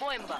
[0.00, 0.38] Bomba.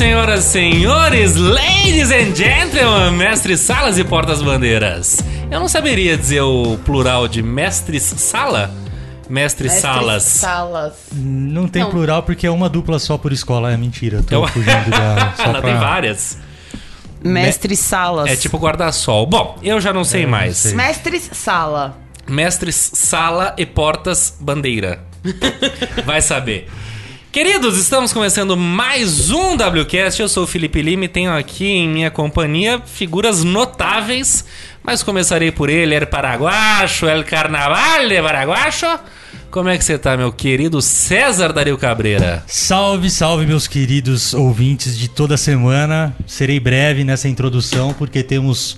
[0.00, 5.18] Senhoras e senhores, ladies and gentlemen, mestres salas e portas-bandeiras.
[5.50, 8.72] Eu não saberia dizer o plural de mestres sala?
[9.28, 10.22] Mestres salas.
[10.22, 10.94] Salas.
[11.12, 11.90] Não tem Não.
[11.90, 13.70] plural porque é uma dupla só por escola.
[13.72, 15.34] É mentira, tô Eu- fugindo da.
[15.36, 15.80] Só Ela tem pra...
[15.80, 16.38] várias.
[17.22, 18.30] Mestre Salas.
[18.30, 19.26] É tipo guarda-sol.
[19.26, 20.56] Bom, eu já não sei É, mais.
[20.56, 20.72] sei.
[20.74, 21.94] Mestres Sala.
[22.26, 25.00] Mestres sala e portas bandeira.
[26.06, 26.70] Vai saber.
[27.32, 30.20] Queridos, estamos começando mais um WCast.
[30.20, 34.44] Eu sou o Felipe Lima e tenho aqui em minha companhia figuras notáveis.
[34.82, 38.98] Mas começarei por ele, El Paraguacho, El Carnaval de Paraguacho.
[39.48, 42.42] Como é que você tá, meu querido César Dario Cabreira?
[42.48, 46.12] Salve, salve, meus queridos ouvintes de toda semana.
[46.26, 48.76] Serei breve nessa introdução porque temos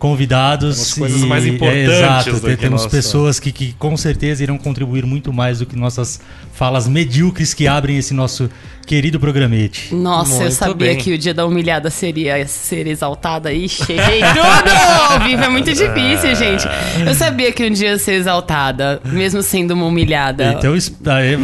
[0.00, 0.76] convidados.
[0.76, 5.04] Temos coisas mais importantes É, exato, temos nossa- pessoas que, que com certeza irão contribuir
[5.06, 6.18] muito mais do que nossas
[6.52, 8.50] falas medíocres que abrem esse nosso
[8.90, 9.94] querido programete.
[9.94, 10.96] Nossa, eu Muito sabia bem.
[10.98, 15.12] que o dia da humilhada seria ser exaltada e cheguei tudo!
[15.12, 16.66] Ao vivo é muito difícil, gente.
[17.06, 20.56] Eu sabia que um dia ia ser exaltada, mesmo sendo uma humilhada.
[20.58, 20.72] Então,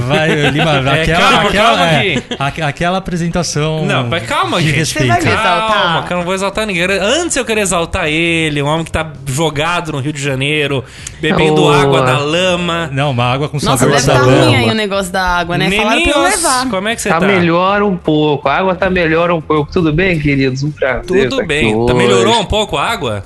[0.09, 3.87] vai, Lima, É, aquela, calma, aquela, calma é, aquela apresentação.
[3.87, 4.79] Não, mas calma, de gente.
[4.79, 5.07] respeito.
[5.07, 6.07] Você vai me Calma, exaltar?
[6.09, 6.83] que eu não vou exaltar ninguém.
[7.01, 10.83] Antes eu queria exaltar ele, um homem que tá jogado no Rio de Janeiro,
[11.21, 11.81] bebendo Boa.
[11.81, 12.91] água da lama.
[12.93, 14.45] Não, uma água com Nossa, sabor deve de estar sabão.
[14.47, 15.71] ruim aí o negócio da água, né?
[15.71, 16.69] Falaram pra eu Meninos, levar.
[16.71, 17.36] como é que você Tá, tá?
[17.39, 18.49] Melhor um pouco.
[18.49, 19.73] A água tá melhor um pouco.
[19.73, 20.63] Tudo bem, queridos?
[20.63, 21.07] Um prazer.
[21.07, 21.87] Tudo tá bem.
[21.87, 23.25] Tá, melhorou um pouco a água?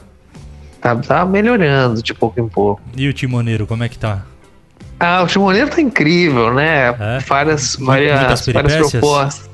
[0.81, 2.81] Tá, tá melhorando de pouco em pouco.
[2.97, 4.25] E o timoneiro, como é que tá?
[4.99, 6.89] Ah, o timoneiro tá incrível, né?
[6.89, 7.19] É?
[7.27, 9.51] Várias, várias, várias propostas.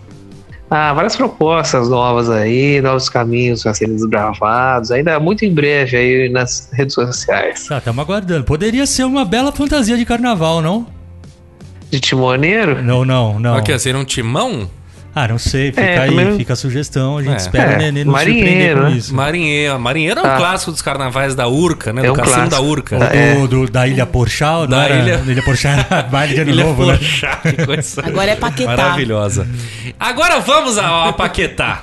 [0.69, 4.91] Ah, várias propostas novas aí, novos caminhos a serem desbravados.
[4.91, 7.67] Ainda muito em breve aí nas redes sociais.
[7.69, 8.45] Tá, estamos aguardando.
[8.45, 10.87] Poderia ser uma bela fantasia de carnaval, não?
[11.91, 12.83] De timoneiro?
[12.83, 13.57] Não, não, não.
[13.57, 13.79] O que?
[13.79, 14.69] Ser um timão?
[15.19, 17.17] Ah, não sei, fica É, aí, também- fica a sugestão.
[17.17, 17.37] A gente É.
[17.37, 18.97] espera É, o Nenê nos surpreender marinheiro, com né?
[18.99, 19.15] isso.
[19.15, 19.81] Marinheiro.
[19.81, 20.37] Marinheiro é um Tá.
[20.37, 22.03] clássico dos carnavais da Urca, né?
[22.03, 22.51] É do um cassino clássico.
[22.55, 22.99] da Urca.
[22.99, 23.15] Tá.
[23.17, 23.35] É.
[23.35, 24.97] Do, do- da Ilha Porchal, Da era?
[24.97, 26.99] Ilha- Ilha Porchal era baile de ano Ilha novo, né?
[26.99, 28.77] Porchá, que coisa Agora é Paquetá.
[28.77, 29.49] Maravilhosa.
[29.99, 31.81] Agora vamos ao Paquetá.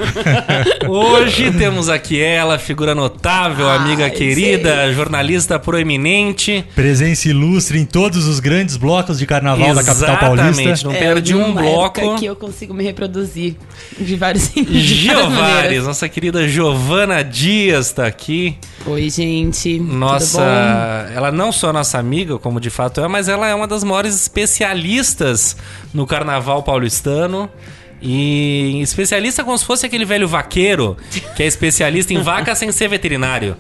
[0.88, 6.64] Hoje temos aqui ela, figura notável, Ai, amiga querida, jornalista proeminente.
[6.76, 10.88] Presença ilustre em todos os grandes blocos de carnaval da capital Exatamente, paulista.
[10.88, 12.16] não perde um bloco.
[12.20, 14.94] que eu consigo me reproduzir de vários de várias
[15.34, 18.58] Giovares, nossa querida Giovana Dias tá aqui.
[18.86, 19.80] Oi, gente.
[19.80, 20.42] Nossa,
[21.16, 24.16] ela não só nossa amiga, como de fato é, mas ela é uma das maiores
[24.16, 25.56] especialistas
[25.94, 27.50] no carnaval paulistano.
[28.06, 30.98] E especialista como se fosse aquele velho vaqueiro
[31.38, 33.56] que é especialista em vaca sem ser veterinário.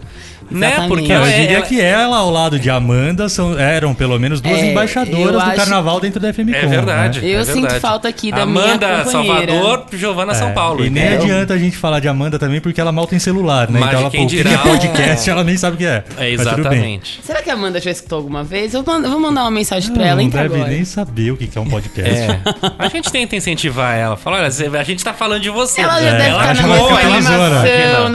[0.54, 0.86] Né?
[0.88, 4.20] Porque Eu ela, é- diria ela- que ela, ao lado de Amanda, são, eram pelo
[4.20, 6.58] menos duas É, embaixadoras do acho- carnaval dentro da FMCom.
[6.58, 7.22] É verdade.
[7.22, 7.28] né?
[7.28, 7.80] Eu é sinto verdade.
[7.80, 9.52] falta aqui da minha Amanda companheira.
[9.54, 10.86] Salvador, Giovana São É, Paulo.
[10.86, 13.80] E nem adianta a gente falar de Amanda também, porque ela mal tem celular, né?
[13.80, 16.04] Mas então ela, quem que dirá é um- podcast, ela nem sabe o que é.
[16.18, 17.20] É, exatamente.
[17.24, 18.74] Será que a Amanda já escutou alguma vez?
[18.74, 20.70] Eu vou mandar uma mensagem pra ela, não entra deve agora.
[20.72, 22.12] nem saber o que é um podcast.
[22.14, 22.40] É.
[22.78, 24.16] A gente tenta incentivar ela.
[24.18, 24.48] Fala, olha,
[24.80, 25.82] a gente tá falando de você.
[25.82, 28.10] Ela já É, deve estar acha na mesma animação,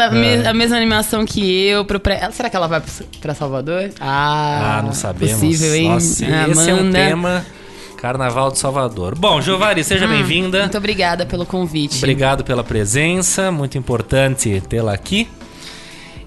[0.44, 1.84] na mesma animação que eu.
[1.84, 2.27] Pro pré...
[2.28, 2.82] Ela- Será que ela vai
[3.20, 3.90] pra Salvador?
[4.00, 5.40] Ah, Ah, não sabemos.
[5.40, 5.88] Possível, hein?
[5.88, 7.44] Nossa, esse é um tema.
[7.96, 9.16] Carnaval de Salvador.
[9.18, 10.58] Bom, Giovanni, seja bem-vinda.
[10.58, 11.96] Hum, Muito obrigada pelo convite.
[11.98, 15.26] Obrigado pela presença, muito importante tê-la aqui.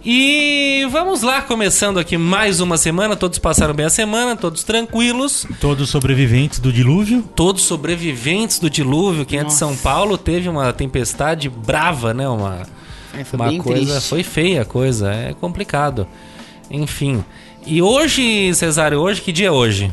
[0.03, 3.15] E vamos lá, começando aqui mais uma semana.
[3.15, 5.45] Todos passaram bem a semana, todos tranquilos.
[5.61, 7.21] Todos sobreviventes do dilúvio.
[7.35, 9.25] Todos sobreviventes do dilúvio.
[9.25, 9.59] Quem é de Nossa.
[9.59, 12.27] São Paulo teve uma tempestade brava, né?
[12.27, 12.63] Uma,
[13.17, 13.93] É, foi uma bem coisa.
[13.93, 14.09] triste.
[14.09, 16.07] Foi feia a coisa, é complicado.
[16.69, 17.23] Enfim.
[17.65, 19.91] E hoje, Cesário, hoje, que dia é hoje?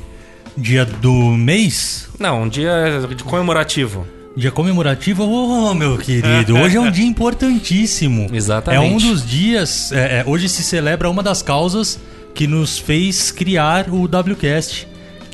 [0.57, 2.09] Dia do mês.
[2.19, 4.07] Não, um dia de comemorativo.
[4.37, 8.29] Dia comemorativo, ô meu querido, hoje é um dia importantíssimo.
[8.33, 8.85] Exatamente.
[8.85, 9.93] É um dos dias.
[9.93, 11.99] é, é, hoje se celebra uma das causas
[12.35, 14.88] que nos fez criar o WCast,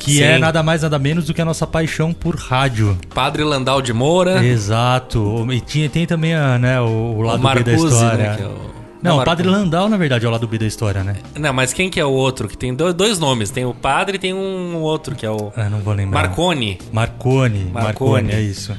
[0.04, 0.22] que Sim.
[0.22, 2.96] é nada mais nada menos do que a nossa paixão por rádio.
[3.14, 4.44] Padre Landau de Moura.
[4.44, 5.46] Exato.
[5.50, 8.16] E tinha, tem também a, né, o, o o lado B da Marcuse, história.
[8.18, 8.38] né?
[8.40, 11.16] É o Não, o Padre Landau, na verdade, é o lado B da história, né?
[11.38, 12.48] Não, mas quem que é o outro?
[12.48, 13.50] Que tem do- dois nomes.
[13.50, 16.20] Tem o padre e tem um outro, que é o Ah, não vou lembrar.
[16.26, 16.78] Marconi.
[16.92, 17.70] Marconi.
[17.72, 17.72] Marconi.
[17.72, 18.74] Marconi, é isso.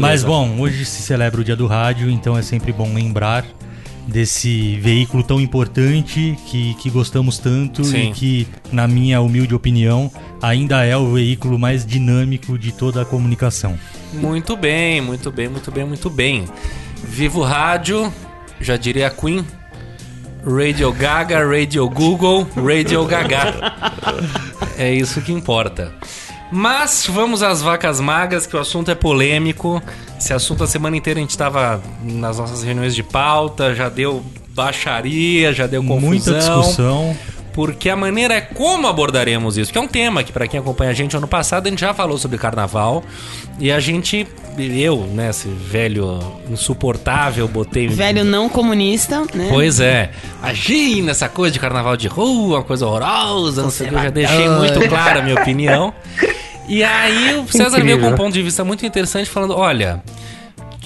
[0.00, 3.44] Mas bom, hoje se celebra o dia do rádio, então é sempre bom lembrar
[4.06, 8.10] desse veículo tão importante que, que gostamos tanto Sim.
[8.10, 10.10] e que, na minha humilde opinião,
[10.42, 13.78] ainda é o veículo mais dinâmico de toda a comunicação.
[14.12, 16.44] Muito bem, muito bem, muito bem, muito bem.
[17.02, 18.12] Vivo Rádio,
[18.60, 19.44] já diria a Queen.
[20.44, 23.54] Radio Gaga, Radio Google, Radio Gaga.
[24.76, 25.92] É isso que importa.
[26.50, 29.82] Mas vamos às vacas magras, que o assunto é polêmico.
[30.18, 34.24] Esse assunto a semana inteira a gente estava nas nossas reuniões de pauta, já deu
[34.50, 36.08] baixaria, já deu confusão.
[36.08, 37.16] Muita discussão.
[37.54, 40.90] Porque a maneira é como abordaremos isso, que é um tema que para quem acompanha
[40.90, 43.02] a gente ano passado a gente já falou sobre carnaval
[43.60, 44.26] e a gente
[44.58, 49.48] eu, né, esse velho insuportável, botei Velho não comunista, né?
[49.48, 50.10] Pois é.
[50.40, 54.02] Imagina essa coisa de carnaval de rua, uma coisa horrorosa, não sei o que, eu
[54.02, 55.92] já deixei muito clara a minha opinião.
[56.68, 58.16] E aí o César veio com um Incrível.
[58.16, 60.02] ponto de vista muito interessante falando, olha,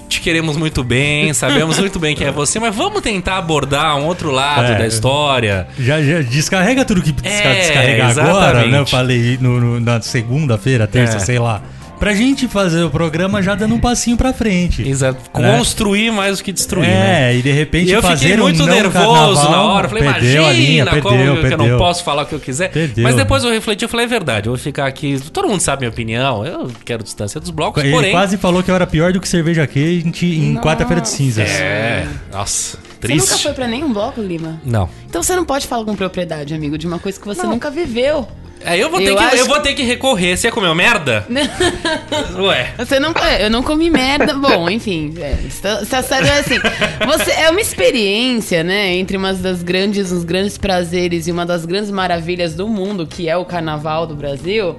[0.09, 4.07] te queremos muito bem, sabemos muito bem quem é você, mas vamos tentar abordar um
[4.07, 4.79] outro lado É.
[4.79, 5.67] da história.
[5.79, 8.71] Já, já descarrega tudo que precisa É, descarregar agora, exatamente.
[8.73, 8.79] né?
[8.81, 11.21] Eu falei no- no- na segunda-feira, terça, É.
[11.21, 11.61] sei lá.
[11.99, 14.87] Pra gente fazer o programa já dando um passinho pra frente.
[14.89, 15.19] Exato.
[15.39, 15.57] Né?
[15.59, 17.37] Construir mais do que destruir, é, né?
[17.37, 18.95] e de repente E eu fazer fiquei muito um não nervoso
[19.35, 19.89] carnaval, na hora.
[19.89, 21.79] Falei, perdeu imagina linha, como perdeu, que eu não perdeu.
[21.79, 22.71] posso falar o que eu quiser.
[22.71, 23.03] Perdeu.
[23.05, 25.19] Mas depois eu refleti e falei, é verdade, eu vou ficar aqui.
[25.33, 28.13] Todo mundo sabe minha opinião, eu quero distância dos blocos, Ele porém.
[28.13, 31.49] quase falou que eu era pior do que cerveja quente em quarta-feira de cinzas.
[31.51, 33.29] É, nossa, Você triste.
[33.29, 34.61] nunca foi pra nenhum bloco, Lima?
[34.65, 34.89] Não.
[35.09, 38.29] Então você não pode falar com propriedade, amigo, de uma coisa que você nunca viveu.
[38.65, 40.37] É, eu vou, ter Eu que, eu vou ter que recorrer.
[40.37, 41.27] Você comeu merda?
[42.39, 42.75] Ué.
[42.77, 43.13] Você não.
[43.13, 44.35] é, Eu não comi merda.
[44.35, 45.15] Bom, enfim.
[45.21, 46.59] É, está certo, é assim.
[47.07, 48.95] Você, é uma experiência, né?
[48.95, 53.29] Entre uma das grandes, uns grandes prazeres e uma das grandes maravilhas do mundo, que
[53.29, 54.77] é o carnaval do Brasil.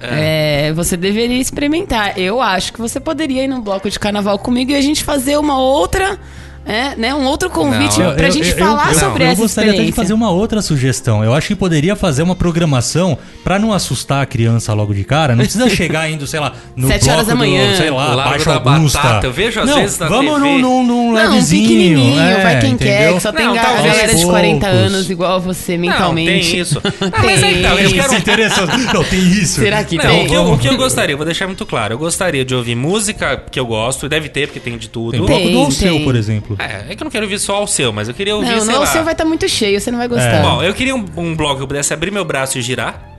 [0.00, 2.18] É, você deveria experimentar.
[2.18, 5.38] Eu acho que você poderia ir num bloco de carnaval comigo e a gente fazer
[5.38, 6.18] uma outra.
[6.66, 9.84] É, né, um outro convite Não, pra gente falar eu, sobre eu essa gostaria até
[9.84, 11.22] de fazer uma outra sugestão.
[11.22, 15.36] Eu acho que poderia fazer uma programação pra não assustar a criança logo de cara.
[15.36, 17.76] Não precisa chegar indo, sei lá, no Sete bloco horas da do, manhã.
[17.76, 18.98] sei lá, Largo Baixo da Augusta.
[18.98, 19.26] Batata.
[19.26, 20.48] Eu vejo às não, vezes na vamos TV.
[20.48, 21.62] num, num, num Não, um levezinho.
[21.68, 23.14] pequenininho, é, vai quem quer, entendeu?
[23.16, 24.80] que só tem Não, galera de aos 40 poucos.
[24.86, 26.50] anos igual você Não, mentalmente.
[26.50, 26.80] tem isso.
[27.22, 27.88] Mas aí tá, eu Tem.
[27.90, 28.94] quero Isso é interessante.
[28.94, 29.60] Não, tem isso.
[29.60, 30.24] Será que Não, tem?
[30.24, 31.92] o que, eu, o que eu gostaria, eu vou deixar muito claro.
[31.94, 35.10] Eu gostaria de ouvir música que eu gosto, e deve ter, porque tem de tudo.
[35.12, 36.04] Tem o bloco Tem, do tem.
[36.04, 36.53] por exemplo.
[36.58, 38.60] É, é que eu não quero ouvir só o seu, mas eu queria ouvir, Não,
[38.60, 38.86] sei não, o lá.
[38.86, 40.42] seu vai estar muito cheio, você não vai gostar.
[40.42, 43.13] Bom, eu queria um, um bloco que eu pudesse abrir meu braço e girar.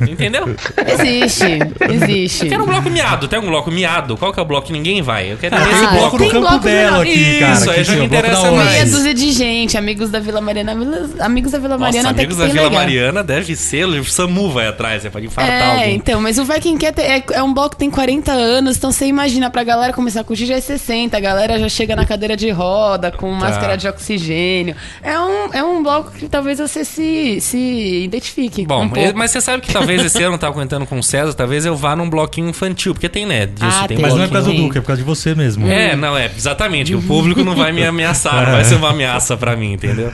[0.00, 0.54] Entendeu?
[0.86, 1.44] Existe,
[1.88, 2.44] existe.
[2.46, 3.28] Eu quero um bloco miado.
[3.28, 4.16] Tem um bloco miado?
[4.16, 5.32] Qual que é o bloco que ninguém vai?
[5.32, 7.00] Eu quero Ah, esse bloco no Campo bloco não.
[7.02, 7.52] aqui, Isso, cara.
[7.52, 8.70] aí que já esse me é interessa mais.
[8.72, 10.72] Meia dúzia de gente, amigos da Vila Mariana.
[11.20, 12.80] Amigos da Vila Nossa, Mariana amigos da Vila legal.
[12.80, 13.84] Mariana deve ser.
[13.86, 15.94] O Samu vai atrás, é pra infartar É, alguém.
[15.96, 18.90] então, mas o Vai Quem Quer é, é um bloco que tem 40 anos, então
[18.90, 22.04] você imagina, pra galera começar a curtir já é 60, a galera já chega na
[22.04, 23.38] cadeira de roda, com Tá.
[23.46, 24.74] máscara de oxigênio.
[25.02, 29.40] É um, é um bloco que talvez você se, se identifique Bom, um mas você
[29.40, 31.94] sabe que talvez esse ano eu não tava comentando com o César, talvez eu vá
[31.94, 33.46] num bloquinho infantil, porque tem, né?
[33.46, 33.98] Disso, Ah, tem.
[33.98, 34.56] Mas não é por causa do.
[34.56, 35.66] Duque, é por causa de você mesmo.
[35.68, 36.94] É, não é, exatamente.
[36.94, 40.12] O público não vai me ameaçar, não vai ser uma ameaça pra mim, entendeu?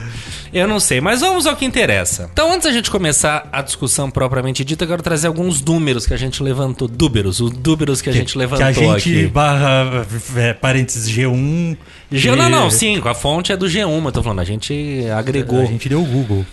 [0.51, 2.27] Eu não sei, mas vamos ao que interessa.
[2.33, 6.13] Então, antes da gente começar a discussão propriamente dita, eu quero trazer alguns números que
[6.13, 6.89] a gente levantou.
[6.99, 9.27] Números, os números que a gente levantou que a gente aqui.
[9.27, 11.77] barra é, parênteses G1.
[12.11, 12.35] G...
[12.35, 15.61] Não, não, sim, a fonte é do G1, eu tô falando, a gente agregou.
[15.61, 16.43] A gente deu o Google.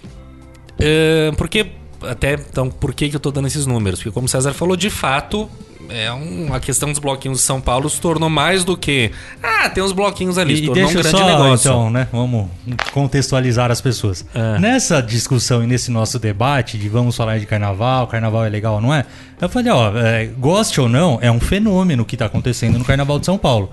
[0.78, 1.66] É, porque,
[2.10, 3.98] até, então, por que, que eu tô dando esses números?
[4.00, 5.48] Porque, como o César falou, de fato,
[5.88, 9.10] é um, a questão dos bloquinhos de São Paulo se tornou mais do que.
[9.42, 11.68] Ah, tem uns bloquinhos ali, se E tornou um grande só, negócio.
[11.70, 12.08] então, né?
[12.10, 12.48] Vamos
[12.92, 14.24] contextualizar as pessoas.
[14.34, 14.58] É.
[14.58, 18.80] Nessa discussão e nesse nosso debate de vamos falar de carnaval, carnaval é legal ou
[18.80, 19.04] não é?
[19.40, 23.18] Eu falei, ó, é, goste ou não, é um fenômeno que tá acontecendo no carnaval
[23.18, 23.70] de São Paulo.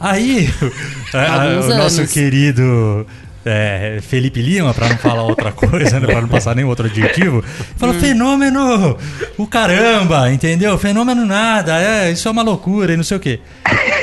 [0.00, 0.48] Aí,
[1.14, 3.06] a- o nosso querido
[3.44, 7.42] é, Felipe Lima, pra não falar outra coisa, né, pra não passar nenhum outro adjetivo,
[7.76, 8.96] falou: fenômeno,
[9.36, 10.76] o caramba, entendeu?
[10.78, 13.40] Fenômeno nada, é, isso é uma loucura e não sei o quê.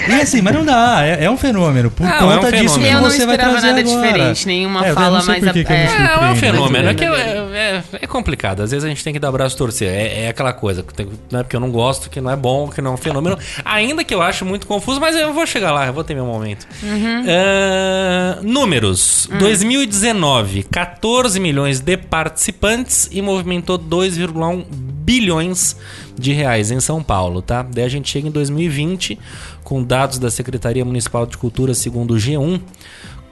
[0.08, 1.92] E assim, mas não dá, é, é um fenômeno.
[1.92, 2.82] Por Não, é conta um disso fenômeno.
[2.82, 4.08] que Eu não você vai esperava trazer nada agora.
[4.08, 5.52] diferente, nenhuma É, fala mais a- é.
[5.52, 5.98] É, é um
[6.32, 6.36] surpreendo.
[6.38, 6.90] fenômeno.
[6.90, 8.62] É, que é, é- é complicado.
[8.64, 9.88] Às vezes a gente tem que dar braço torcer.
[9.90, 10.82] É, é aquela coisa.
[10.82, 12.94] que tem- Não é porque eu não gosto, que não é bom, que não é
[12.96, 13.38] um fenômeno.
[13.64, 16.26] Ainda que eu acho muito confuso, mas eu vou chegar lá, eu vou ter meu
[16.26, 16.66] momento.
[17.28, 25.76] Ah, números: 2019, 14 milhões de participantes e movimentou 2,1 bilhões
[26.18, 27.64] de reais em São Paulo, tá?
[27.64, 29.18] Daí a gente chega em 2020
[29.64, 32.62] com dados da Secretaria Municipal de Cultura, segundo o G1,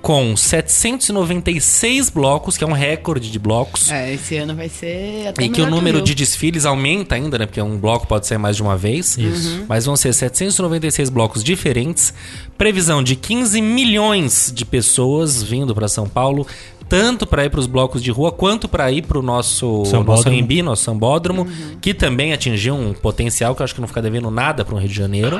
[0.02, 3.92] com 796 blocos, que é um recorde de blocos.
[3.92, 6.06] É, esse ano vai ser até E que o número Rio.
[6.06, 7.46] de desfiles aumenta ainda, né?
[7.46, 9.18] Porque um bloco pode ser mais de uma vez.
[9.18, 9.66] Isso.
[9.68, 12.14] Mas vão ser 796 blocos diferentes.
[12.58, 16.46] Previsão de 15 milhões de pessoas vindo para São Paulo.
[16.88, 20.16] Tanto para ir para os blocos de rua, quanto para ir para o nosso, Sambódromo.
[20.16, 21.48] nosso AMB, nosso sambódromo,
[21.80, 24.78] que também atingiu um potencial que eu acho que não fica devendo nada para o
[24.80, 25.40] Rio de Janeiro.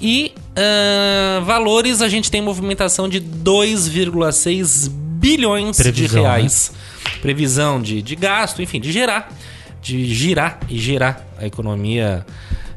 [0.00, 6.28] E ah, valores, a gente tem movimentação de 2,6 bilhões de Previsão, né?
[6.28, 6.72] reais.
[7.20, 9.32] Previsão de, de gasto, enfim, de gerar.
[9.82, 12.24] De girar e gerar a economia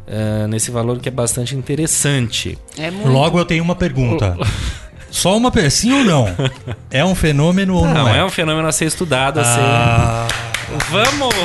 [0.08, 2.58] ah, nesse valor que é bastante interessante.
[2.78, 3.10] É muito.
[3.10, 4.38] Logo eu tenho uma pergunta.
[5.12, 6.26] Só uma pergunta, sim ou não?
[6.90, 8.18] É um fenômeno ou não, Não, é?
[8.18, 10.78] é um fenômeno a ser estudado, a Ah, ser...
[10.90, 11.36] Vamos!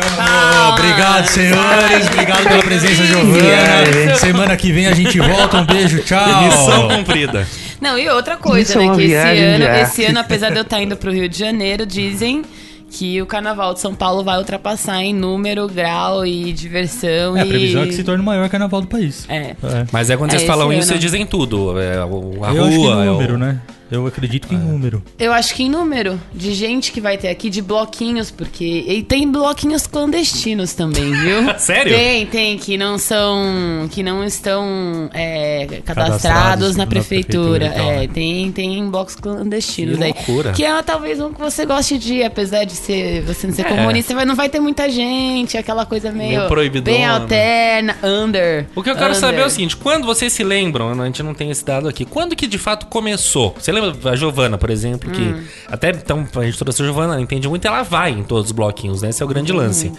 [0.00, 0.78] Vamos.
[0.78, 2.06] Obrigado, senhores.
[2.08, 4.16] Obrigado pela presença, Giovana.
[4.16, 5.58] Semana que vem a gente volta.
[5.58, 6.88] Um beijo, Missão tchau.
[6.88, 7.46] cumprida.
[7.80, 8.94] Não, e outra coisa, Isso é né?
[8.96, 12.42] Que esse ano, esse ano, apesar de eu estar indo pro Rio de Janeiro, dizem
[12.90, 17.36] que o Carnaval de São Paulo vai ultrapassar em número, grau e diversão.
[17.36, 17.48] É, a e...
[17.48, 19.26] previsão é que se torne o maior carnaval do país.
[19.28, 19.38] É.
[19.50, 19.56] É.
[19.92, 20.86] Mas é quando É, vocês falam isso, ano.
[20.88, 21.78] vocês dizem tudo.
[21.78, 23.58] É, o- a Eu acho que rua, é o- número, né?
[23.90, 25.02] Eu acredito que em número.
[25.18, 28.84] Eu acho que em número de gente que vai ter aqui, de bloquinhos, porque.
[28.86, 31.54] E tem bloquinhos clandestinos também, viu?
[31.58, 31.94] Sério?
[31.94, 33.88] Tem, tem, que não são.
[33.90, 37.26] que não estão é, cadastrados, Cadastrados na na prefeitura.
[37.26, 38.08] prefeitura e tal, é, né?
[38.12, 40.12] tem, tem blocos clandestinos Que aí.
[40.12, 40.52] loucura.
[40.52, 43.62] Que é talvez um que você goste de, ir, apesar de ser, você não ser
[43.66, 43.68] É.
[43.68, 46.38] comunista, mas não vai ter muita gente, aquela coisa meio.
[46.38, 46.96] Meio proibidona.
[46.96, 48.66] Bem alterna, under.
[48.74, 49.20] O que eu quero under.
[49.20, 52.04] saber é o seguinte, quando vocês se lembram, a gente não tem esse dado aqui,
[52.04, 53.54] quando que de fato começou?
[53.58, 55.44] Você lembra a Giovana, por exemplo, que Hum.
[55.68, 58.52] até então a gente trouxe a Giovana, ela entende muito, ela vai em todos os
[58.52, 59.08] bloquinhos, né?
[59.10, 59.92] Esse é o grande lance.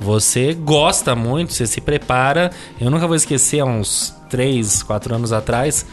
[0.00, 2.50] Você gosta muito, você se prepara.
[2.80, 5.86] Eu nunca vou esquecer, há uns 3, 4 anos atrás,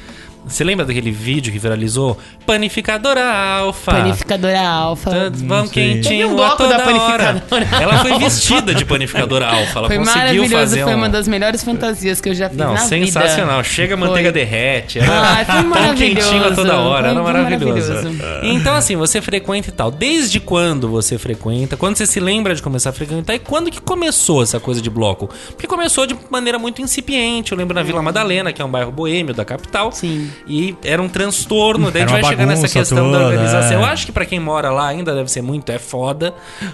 [0.46, 2.18] você lembra daquele vídeo que viralizou?
[2.46, 3.92] Panificadora Alfa.
[3.92, 5.12] Panificadora alfa.
[5.12, 7.46] Todos vão quentinho um a bloco toda da hora.
[7.46, 9.80] panificadora Ela foi vestida de panificadora alfa.
[9.80, 10.98] Ela Foi conseguiu fazer foi um...
[10.98, 13.58] uma das melhores fantasias que eu já fiz Não, na sensacional.
[13.58, 13.64] vida.
[13.70, 14.08] Chega a Foi.
[14.08, 15.00] manteiga derrete.
[15.00, 16.30] Era Ai, foi tão maravilhoso.
[16.30, 17.08] quentinho a toda hora.
[17.10, 17.94] Era Foi maravilhoso.
[17.94, 18.42] maravilhoso.
[18.44, 19.92] Então, assim, você frequenta e tal.
[19.92, 21.78] Desde quando você frequenta?
[21.78, 23.36] Quando você se lembra de começar a frequentar?
[23.36, 25.30] E quando que começou essa coisa de bloco?
[25.50, 27.52] Porque começou de maneira muito incipiente.
[27.52, 29.92] Eu lembro na Vila Madalena, que é um bairro boêmio da capital.
[29.92, 30.31] Sim.
[30.48, 31.92] E era um transtorno.
[31.92, 33.72] Daí a Era gente vai chegar nessa bagunça questão da toda, organização.
[33.72, 33.76] é.
[33.76, 36.34] Eu acho que pra quem mora lá ainda deve ser muito, é foda.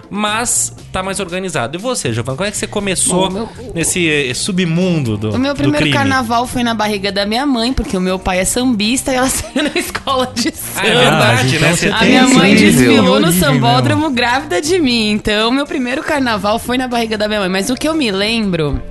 [0.09, 1.77] Mas tá mais organizado.
[1.77, 5.39] E você, Giovanni, como é que você começou Bom, meu- nesse eh, submundo do O
[5.39, 5.91] meu primeiro crime?
[5.97, 9.29] carnaval foi na barriga da minha mãe, porque o meu pai é sambista e ela
[9.29, 10.81] saiu na escola de samba.
[10.81, 11.75] Ah, é verdade, então né?
[11.75, 15.11] você A minha mãe desfilou no sambódromo grávida de mim.
[15.11, 17.49] Então, meu primeiro carnaval foi na barriga da minha mãe.
[17.49, 18.81] Mas o que eu me lembro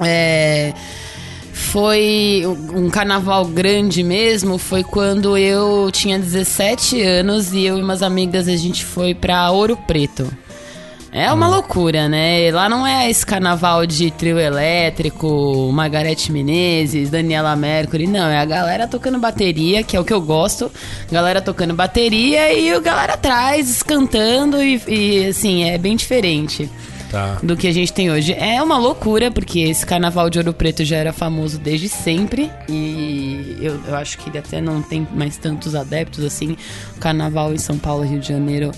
[0.00, 0.72] é.
[1.54, 2.42] Foi
[2.74, 4.58] um carnaval grande mesmo.
[4.58, 9.50] Foi quando eu tinha 17 anos e eu e umas amigas a gente foi pra
[9.52, 10.30] Ouro Preto.
[11.12, 12.50] É uma loucura, né?
[12.50, 18.26] Lá não é esse carnaval de trio elétrico, Margarete Menezes, Daniela Mercury, não.
[18.26, 20.72] É a galera tocando bateria, que é o que eu gosto.
[21.12, 26.68] Galera tocando bateria e o galera atrás cantando e, e, assim, é bem diferente
[27.14, 27.38] Tá.
[27.40, 28.32] do que a gente tem hoje.
[28.32, 32.50] É uma loucura, porque esse carnaval de Ouro Preto já era famoso desde sempre.
[32.68, 36.56] E eu, eu acho que ele até não tem mais tantos adeptos assim.
[36.96, 38.72] O carnaval em São Paulo, Rio de Janeiro.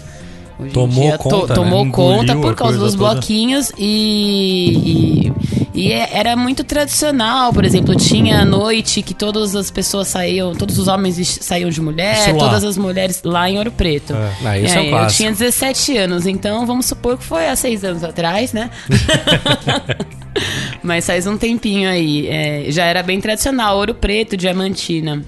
[0.59, 1.55] Hoje Tomou dia, conta, né?
[1.55, 3.11] tomou Engoliu conta por causa dos toda.
[3.13, 5.31] bloquinhos e,
[5.75, 10.09] e, e é- era muito tradicional, por exemplo, tinha a noite que todas as pessoas
[10.09, 14.15] saíam, todos os homens saíam de mulher, todas as mulheres lá em Ouro Preto.
[14.15, 17.85] Ah, isso é um eu tinha 17 anos, então vamos supor que foi há seis
[17.85, 18.71] anos atrás, né?
[20.83, 22.27] Mas faz um tempinho aí.
[22.29, 25.23] é, já era bem tradicional, Ouro Preto, Diamantina.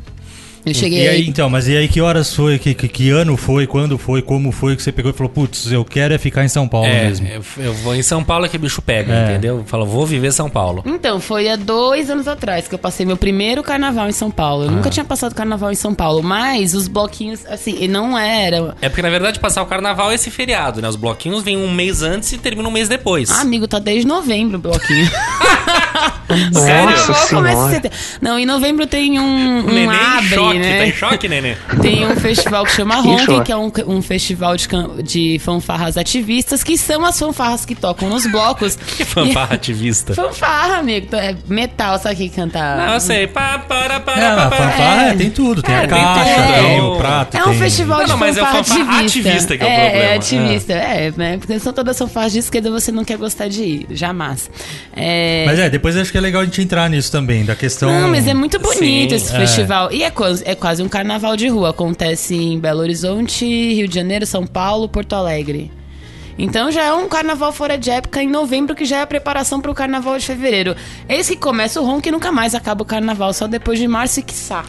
[0.70, 1.28] Eu cheguei E aí, aí.
[1.28, 4.50] então, mas e aí que horas foi, que, que, que ano foi, quando foi, como
[4.52, 7.04] foi que você pegou e falou, putz, eu quero é ficar em São Paulo É,
[7.04, 7.26] mesmo.
[7.28, 9.24] eu- eu vou em São Paulo é que bicho pega, É.
[9.30, 9.62] entendeu?
[9.66, 10.82] Fala, vou viver São Paulo.
[10.86, 14.64] Então, foi há dois anos atrás que eu passei meu primeiro carnaval em São Paulo.
[14.64, 14.72] Eu Ah.
[14.72, 18.74] nunca tinha passado carnaval em São Paulo, mas os bloquinhos, assim, e não era.
[18.80, 20.88] É porque, na verdade, passar o carnaval é esse feriado, né?
[20.88, 23.30] Os bloquinhos vêm um mês antes e terminam um mês depois.
[23.30, 25.08] Ah, amigo, tá desde novembro o bloquinho.
[26.52, 26.90] Sério?
[26.90, 27.70] Nossa Carnaval começa em senhora.
[27.74, 27.98] setembro.
[28.20, 30.78] Não, em novembro tem um, O um abre, choque, né?
[30.78, 31.56] tá em choque, neném?
[31.80, 34.68] Tem um festival que chama Que Honk, que é um, um festival de,
[35.02, 38.76] de fanfarras ativistas, que são as fanfarras que tocam nos blocos.
[38.98, 40.12] Que fanfarra ativista.
[40.14, 41.14] Fanfarra, amigo.
[41.14, 42.58] É metal, sabe quem canta?
[42.76, 43.26] Não, eu sei.
[43.28, 44.56] Pá, para, para, É, pá, a para.
[44.70, 45.14] fanfarra É.
[45.14, 47.36] tem tudo, tem É, a tem caixa, tem É o prato.
[47.36, 49.28] É um tem- festival Não, de não, mas é fanfarra fanfarra ativista.
[49.28, 50.04] ativista que é o é, problema.
[50.12, 50.72] É, ativista.
[50.72, 51.36] É, né?
[51.38, 53.86] Porque são todas fanfarras de esquerda, você não quer gostar de ir.
[53.90, 54.50] Jamais.
[54.96, 57.54] É, Mas é, depois acho que que é legal a gente entrar nisso também, da
[57.54, 57.88] questão.
[57.92, 59.38] Não, mas é muito bonito Sim, esse é.
[59.38, 59.92] festival.
[59.92, 60.10] E é
[60.44, 61.70] é quase um carnaval de rua.
[61.70, 65.70] Acontece em Belo Horizonte, Rio de Janeiro, São Paulo, Porto Alegre.
[66.38, 69.60] Então já é um carnaval fora de época em novembro, que já é a preparação
[69.60, 70.76] para o carnaval de fevereiro.
[71.08, 74.20] Eis que começa o ronco e nunca mais acaba o carnaval, só depois de março
[74.20, 74.64] e quiçá.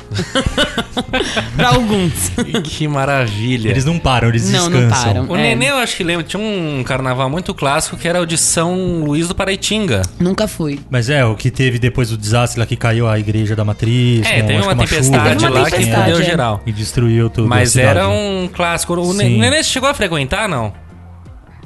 [1.56, 2.32] pra alguns.
[2.64, 3.70] Que maravilha.
[3.70, 5.04] Eles não param, eles Não, não descansam.
[5.14, 5.28] param.
[5.30, 5.42] O É.
[5.44, 9.04] Nenê, eu acho que lembra, tinha um carnaval muito clássico que era o de São
[9.04, 10.02] Luís do Paraitinga.
[10.20, 10.80] Nunca fui.
[10.90, 14.26] Mas é, o que teve depois do desastre lá que caiu a igreja da matriz.
[14.26, 16.24] É, com, teve uma que tempestade Teve uma lá que tempestade, fudeu é.
[16.26, 16.62] geral.
[16.66, 17.48] E destruiu tudo.
[17.48, 18.94] Mas era um clássico.
[18.96, 19.38] O Sim.
[19.38, 20.74] Nenê chegou a frequentar, não?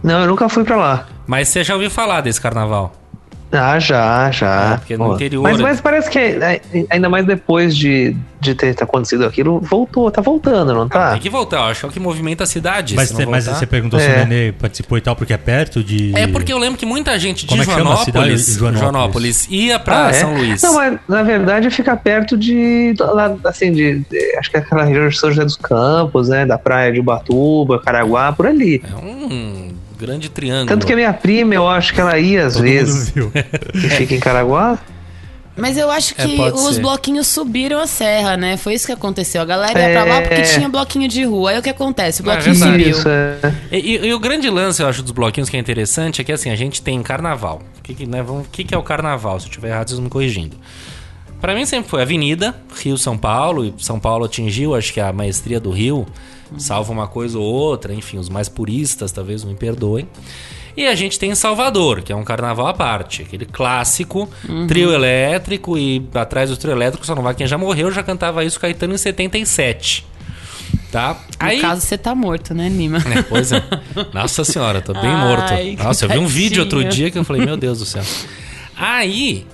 [0.04, 1.08] Não, eu nunca fui pra lá.
[1.26, 2.92] Mas você já ouviu falar desse carnaval?
[3.56, 4.74] Ah, já, já.
[4.74, 5.14] É, porque no Pô.
[5.14, 9.60] interior- Mas, mas parece que é- é- ainda mais depois de, de ter acontecido aquilo,
[9.60, 11.12] voltou, tá voltando, não tá?
[11.12, 12.96] Tem que voltar, eu acho que é o que movimenta a cidade.
[12.96, 14.26] Mas, mas você perguntou se o É.
[14.26, 16.18] Nenê participou e tal, porque é perto de.
[16.18, 18.26] É porque eu lembro que muita gente de Como é que chama a cidade?
[18.38, 18.80] Joanópolis, Joanópolis.
[18.82, 20.14] Joanópolis ia pra Ah, é?
[20.14, 20.60] São Luís.
[20.64, 22.96] Não, mas na verdade fica perto de.
[23.00, 26.44] lá, assim, de, de- Acho que é aquela região de São José dos Campos, né?
[26.44, 28.82] Da praia de Ubatuba, Caraguá, por ali.
[28.84, 29.74] É um
[30.06, 30.68] grande triângulo.
[30.68, 33.14] Tanto que a minha prima, eu acho que ela ia às Todo vezes.
[33.16, 33.44] mundo viu.
[33.74, 34.78] E fica em Caraguá.
[35.56, 36.82] Mas eu acho É, que pode os ser.
[36.82, 38.58] bloquinhos subiram a serra, né?
[38.58, 39.40] Foi isso que aconteceu.
[39.40, 40.42] A galera ia pra lá porque É.
[40.42, 41.52] tinha bloquinho de rua.
[41.52, 42.22] Aí o que acontece?
[42.22, 42.72] O É bloquinho verdade.
[42.84, 42.98] subiu.
[42.98, 43.38] Isso, é.
[43.72, 46.32] E, e- e o grande lance, eu acho, dos bloquinhos que é interessante é que
[46.32, 47.62] assim, a gente tem carnaval.
[47.78, 49.40] O que, que, né, vamos- o que, que é o carnaval?
[49.40, 50.58] Se eu estiver errado, vocês me corrigindo.
[51.44, 55.60] Pra mim sempre foi Avenida, Rio-São Paulo, e São Paulo atingiu, acho que a maestria
[55.60, 56.08] do Rio,
[56.58, 60.08] salvo uma coisa ou outra, enfim, os mais puristas talvez me perdoem.
[60.78, 64.30] E a gente tem Salvador, que é um carnaval à parte, aquele clássico,
[64.70, 68.46] trio elétrico, e atrás do trio elétrico, só não vai quem já morreu, já cantava
[68.46, 70.06] isso Caetano em 77.
[70.94, 71.18] Tá?
[71.56, 73.00] No caso, você tá morto, né, Lima?
[73.00, 73.62] É, pois é.
[74.14, 75.84] Nossa senhora, tô bem Ai, morto.
[75.84, 78.04] Nossa, eu vi um vídeo outro dia que eu falei, meu Deus do céu.
[78.78, 79.46] Aí,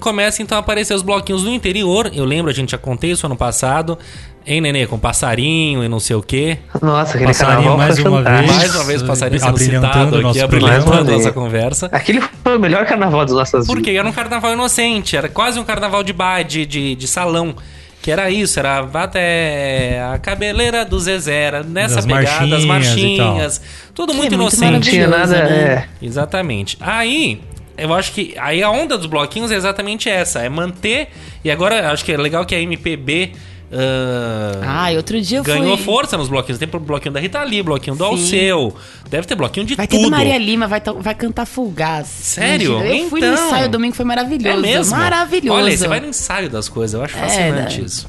[0.00, 2.10] começa então a aparecer os bloquinhos no interior.
[2.14, 3.98] Eu lembro, a gente já contei isso ano passado.
[4.46, 4.86] Hein, Nenê?
[4.86, 6.56] Com passarinho e não sei o quê.
[6.80, 8.46] Nossa, aquele Passarinho carnaval mais uma fantástico.
[8.46, 8.56] vez.
[8.58, 11.88] Mais uma vez, o passarinho sendo citado aqui, abrilhantando nossa conversa.
[11.92, 13.98] Aquele foi o melhor carnaval das nossas Porque vidas.
[14.00, 17.54] era um carnaval inocente, era quase um carnaval de bar, de, de, de salão.
[18.00, 22.96] Que era isso, era até a cabeleira do Zezé, era nessa Das pegada, as marchinhas
[23.02, 23.26] e tal.
[23.26, 23.60] marchinhas.
[23.92, 24.90] Tudo muito é muito Não inocente.
[24.90, 25.26] tinha nada.
[25.44, 25.50] Né?
[25.50, 25.88] É.
[26.00, 26.78] Exatamente.
[26.80, 27.40] Aí,
[27.78, 31.08] eu acho que aí a onda dos bloquinhos é exatamente essa, é manter.
[31.44, 33.32] E agora acho que é legal que a MPB
[33.70, 35.84] ah, Ai, outro dia ganhou fui...
[35.84, 36.58] força nos bloquinhos.
[36.58, 38.10] Tem bloquinho da Rita Lee, bloquinho do Sim.
[38.10, 38.76] Alceu.
[39.10, 40.06] Deve ter bloquinho de Vai ter tudo.
[40.06, 42.06] do Maria Lima, vai, vai cantar Fugaz.
[42.06, 42.80] Sério?
[42.82, 43.46] Eu fui no Então.
[43.46, 44.60] ensaio domingo, foi É maravilhoso.
[44.62, 44.96] mesmo?
[44.96, 45.58] Maravilhoso.
[45.60, 47.86] Olha, você vai no ensaio das coisas, eu acho É, fascinante né?
[47.86, 48.08] isso.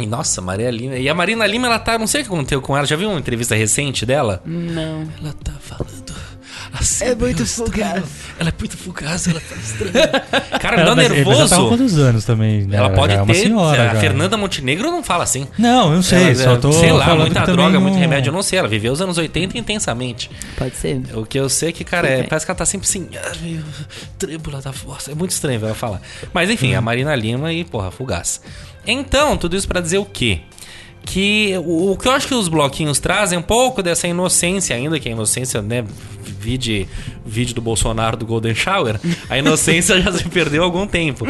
[0.00, 0.96] E nossa, Maria Lima.
[0.96, 1.96] E a Marina Lima, ela tá.
[1.96, 2.84] Não sei o que aconteceu com ela.
[2.84, 4.42] Já viu uma entrevista recente dela?
[4.44, 5.06] Não.
[5.22, 6.12] Ela tá falando.
[6.76, 8.02] Assim, É muito fugaz.
[8.38, 10.08] Ela é muito fugaz, ela tá estranha.
[10.58, 11.68] Cara, me dá Ela, ele já tava nervoso.
[11.68, 12.62] quantos anos também?
[12.66, 12.76] né?
[12.76, 13.34] Ela pode é uma ter.
[13.42, 13.90] senhora.
[13.90, 14.00] a já.
[14.00, 15.46] Fernanda Montenegro não fala assim.
[15.56, 18.34] Não, eu não sei, Ela- só tô sei lá, muita droga, não- muito remédio, eu
[18.34, 18.58] não sei.
[18.58, 20.28] Ela viveu os anos 80 intensamente.
[20.56, 21.00] Pode ser.
[21.14, 23.32] O que eu sei é que, cara, é, parece que ela tá sempre assim, ah,
[24.18, 25.12] trêmula da força.
[25.12, 26.00] É muito estranho ver ela falar.
[26.32, 28.40] Mas enfim, a Marina Lima e, porra, fugaz.
[28.86, 30.40] Então, tudo isso pra dizer o quê?
[31.06, 34.74] Que o, o que eu acho que os bloquinhos trazem é um pouco dessa inocência
[34.74, 35.84] ainda, que a inocência, né?
[36.44, 36.86] Vide
[37.24, 41.26] vídeo do Bolsonaro do Golden Shower, a inocência já se perdeu há algum tempo.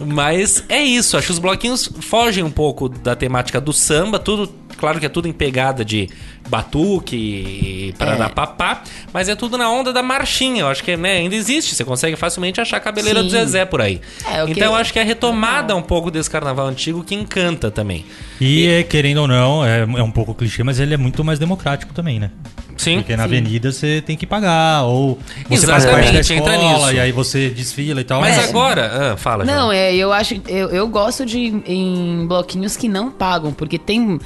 [0.00, 4.52] Mas é isso, acho que os bloquinhos fogem um pouco da temática do samba, tudo,
[4.76, 6.08] claro que é tudo em pegada de
[6.48, 10.62] batuque, pararapapá, mas é tudo na onda da marchinha.
[10.62, 13.26] Eu acho que né, ainda existe, você consegue facilmente achar a cabeleira Sim.
[13.26, 14.00] do Zezé por aí.
[14.26, 17.70] É, então eu acho que é a retomada um pouco desse carnaval antigo que encanta
[17.70, 18.04] também.
[18.40, 21.38] E, é, querendo ou não, é, é um pouco clichê, mas ele é muito mais
[21.38, 22.30] democrático também, né?
[22.76, 22.98] Sim.
[22.98, 25.18] Porque na avenida você tem que pagar, ou
[25.48, 26.94] você faz Exatamente, parte da entra escola nisso.
[26.94, 28.20] e aí você desfila e tal.
[28.20, 28.44] Mas É.
[28.48, 29.44] agora, ah, fala.
[29.44, 30.40] Não, é, eu acho.
[30.48, 34.18] Eu, eu gosto de ir em bloquinhos que não pagam, porque tem.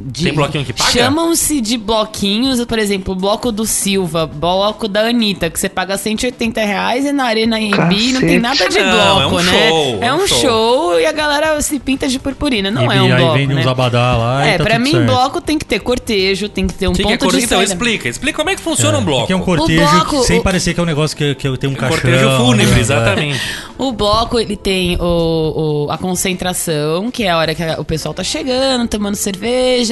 [0.00, 0.90] De- Tem bloquinho que paga?
[0.90, 5.96] Chamam-se de bloquinhos, por exemplo, o bloco do Silva, bloco da Anitta, que você paga
[5.96, 9.68] 180 reais e na Arena Embi não tem nada de Não, bloco, é um né?
[9.68, 11.00] show, é um show.
[11.00, 12.70] e a galera se pinta de purpurina.
[12.70, 13.34] Não e, é um aí bloco.
[13.34, 13.54] vem né?
[13.60, 15.06] uns abadá lá e É, tá pra mim, certo.
[15.06, 17.38] bloco tem que ter cortejo, tem que ter um que, que é ponto cortejo?
[17.40, 19.26] de Então explica, explica como é que funciona um bloco.
[19.26, 21.70] Que é um cortejo bloco, sem o- parecer que é um negócio que, que tem
[21.70, 21.98] um caixão.
[22.00, 22.80] cortejo fúnebre, né?
[22.80, 23.40] exatamente.
[23.78, 28.12] O bloco, ele tem o, o- a concentração, que é a hora que o pessoal
[28.14, 29.85] tá chegando, tomando cerveja,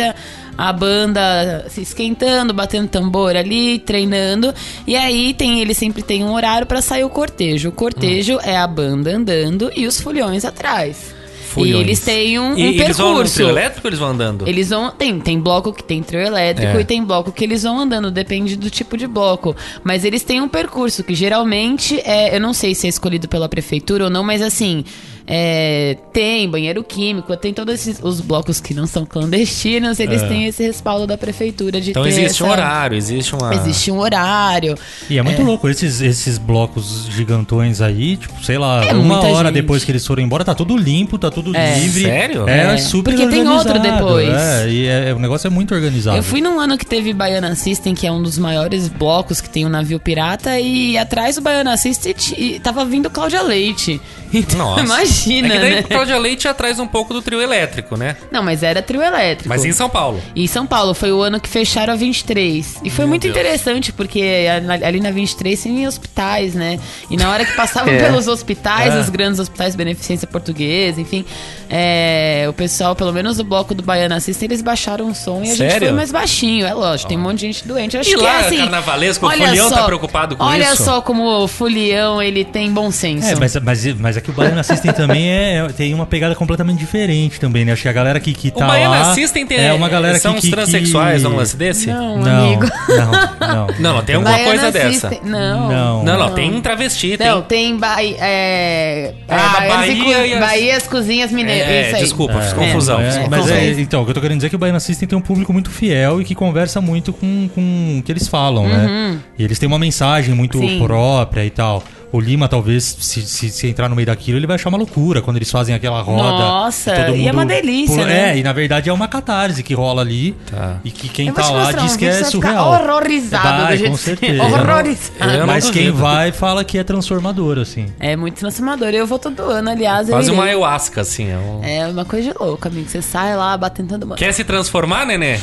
[0.57, 4.55] a banda se esquentando, batendo tambor ali, treinando.
[4.87, 7.69] E aí tem ele sempre tem um horário pra sair o cortejo.
[7.69, 11.13] O cortejo é a banda andando e os folhões atrás.
[11.49, 11.77] Fulhões.
[11.77, 13.35] E eles têm um, um E eles vão no percurso.
[13.35, 14.49] trio elétrico ou eles vão andando?
[14.49, 14.91] Eles vão.
[14.91, 16.81] Tem, tem bloco que tem trio elétrico É.
[16.81, 19.55] e tem bloco que eles vão andando, depende do tipo de bloco.
[19.85, 22.35] Mas eles têm um percurso que geralmente é.
[22.35, 24.85] Eu não sei se é escolhido pela prefeitura ou não, mas assim.
[25.27, 30.45] É, tem banheiro químico, tem todos esses, os blocos que não são clandestinos, eles têm
[30.47, 33.55] esse respaldo da prefeitura de Então ter existe um essa- horário, existe uma.
[33.55, 34.77] Existe um horário.
[35.09, 39.27] E é muito louco, esses, esses blocos gigantões aí, tipo, sei lá, É uma muita
[39.29, 39.55] hora gente.
[39.55, 41.79] depois que eles foram embora, tá tudo limpo, tá tudo É.
[41.79, 42.03] livre.
[42.05, 42.49] Sério?
[42.49, 42.77] É, É.
[42.79, 44.29] super Porque tem outro organizado, depois.
[44.29, 46.17] É, e é- o negócio é muito organizado.
[46.19, 49.49] Eu fui num ano que teve Baiana System, que é um dos maiores blocos que
[49.49, 52.15] tem um navio pirata, e atrás do Baiana System
[52.63, 54.01] tava vindo Cláudia Leite.
[54.35, 54.81] Então, Nossa.
[54.85, 55.83] imagina, é que daí né?
[55.83, 58.17] Cláudia Leite atrás um pouco do trio elétrico, né?
[58.31, 59.49] Não, mas era trio elétrico.
[59.49, 60.21] Mas em São Paulo.
[60.35, 62.77] E São Paulo foi o ano que fecharam a 23.
[62.85, 63.35] E foi Meu muito Deus.
[63.37, 64.47] interessante, porque
[64.85, 66.79] ali na 23 tem hospitais, né?
[67.11, 67.99] E na hora que passava É.
[67.99, 68.99] pelos hospitais, É.
[69.01, 71.25] os grandes hospitais de beneficência portuguesa, enfim,
[71.71, 75.43] é, o pessoal, pelo menos o bloco do Baiana System, eles baixaram o som e
[75.43, 75.89] a gente Sério?
[75.89, 76.67] foi mais baixinho.
[76.67, 77.95] É lógico, tem um monte de gente doente.
[77.95, 78.57] Eu acho E que lá, é assim.
[78.59, 80.85] carnavalesco, o olha Fulião tá só- preocupado com olha isso?
[80.85, 83.29] só como o Fulião, ele tem bom senso.
[83.29, 86.35] É, mas, mas, mas é que o Baiana System também é, é- tem uma pegada
[86.35, 87.73] completamente diferente também, né?
[87.73, 89.15] Acho que a galera que, que O tá Baiana lá...
[89.15, 89.59] System tem.
[89.59, 91.29] É uma galera são que, os que, transexuais, que...
[91.29, 91.87] um lance desse?
[91.89, 92.67] Não, Não, amigo.
[92.89, 93.67] não, não.
[93.79, 95.09] Não, não, tem alguma Baiana coisa dessa.
[95.11, 95.69] System- Não.
[95.69, 96.05] Não.
[96.05, 97.27] Não, não, tem travesti, tem.
[97.29, 101.69] Não, tem Bahia, é, é, Ah, Baianas e Bahia e as- Bahias Cozinhas Mineiras.
[101.69, 102.03] É, isso aí.
[102.03, 103.01] desculpa, fiz É, confusão.
[103.01, 105.09] é, mas é, então, o que eu tô querendo dizer é que o Baiana System
[105.09, 108.67] tem um público muito fiel e que conversa muito com, com o que eles falam,
[108.69, 109.19] né?
[109.39, 110.79] E eles têm uma mensagem muito Sim.
[110.79, 111.83] própria e tal.
[112.15, 115.21] O Lima, talvez, se, se, se entrar no meio daquilo, ele vai achar uma loucura
[115.21, 116.23] quando eles fazem aquela roda.
[116.23, 118.31] Nossa, todo e é uma delícia, né?
[118.31, 120.31] É, e na verdade é uma catarse que rola ali.
[120.49, 120.77] Tá.
[120.85, 122.69] E que quem Eu tá lá diz um que é surreal.
[122.71, 124.43] horrorizado Vai, do jeito com certeza.
[124.47, 125.33] Horrorizado.
[125.33, 127.87] Eu não Mas quem vai fala que é transformador, assim.
[127.99, 128.91] É muito transformador.
[128.91, 130.09] Eu vou todo ano, aliás.
[130.09, 131.29] eu Quase uma ayahuasca, assim.
[131.31, 132.89] é um- É uma coisa de louco, amigo.
[132.89, 134.19] Você sai lá batendo todo mundo.
[134.19, 135.41] Quer se transformar, nenê?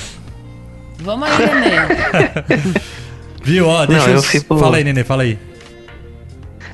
[0.99, 2.73] Vamos aí, neném.
[3.43, 3.67] Viu?
[3.67, 4.15] Ó, deixa Não, eu...
[4.19, 5.37] eu fico- Fala aí, Nenê, fala aí.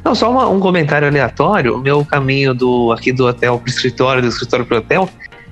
[0.07, 1.75] Não, só uma- um comentário aleatório.
[1.75, 5.09] O meu caminho do aqui do hotel pro escritório, do escritório pro hotel,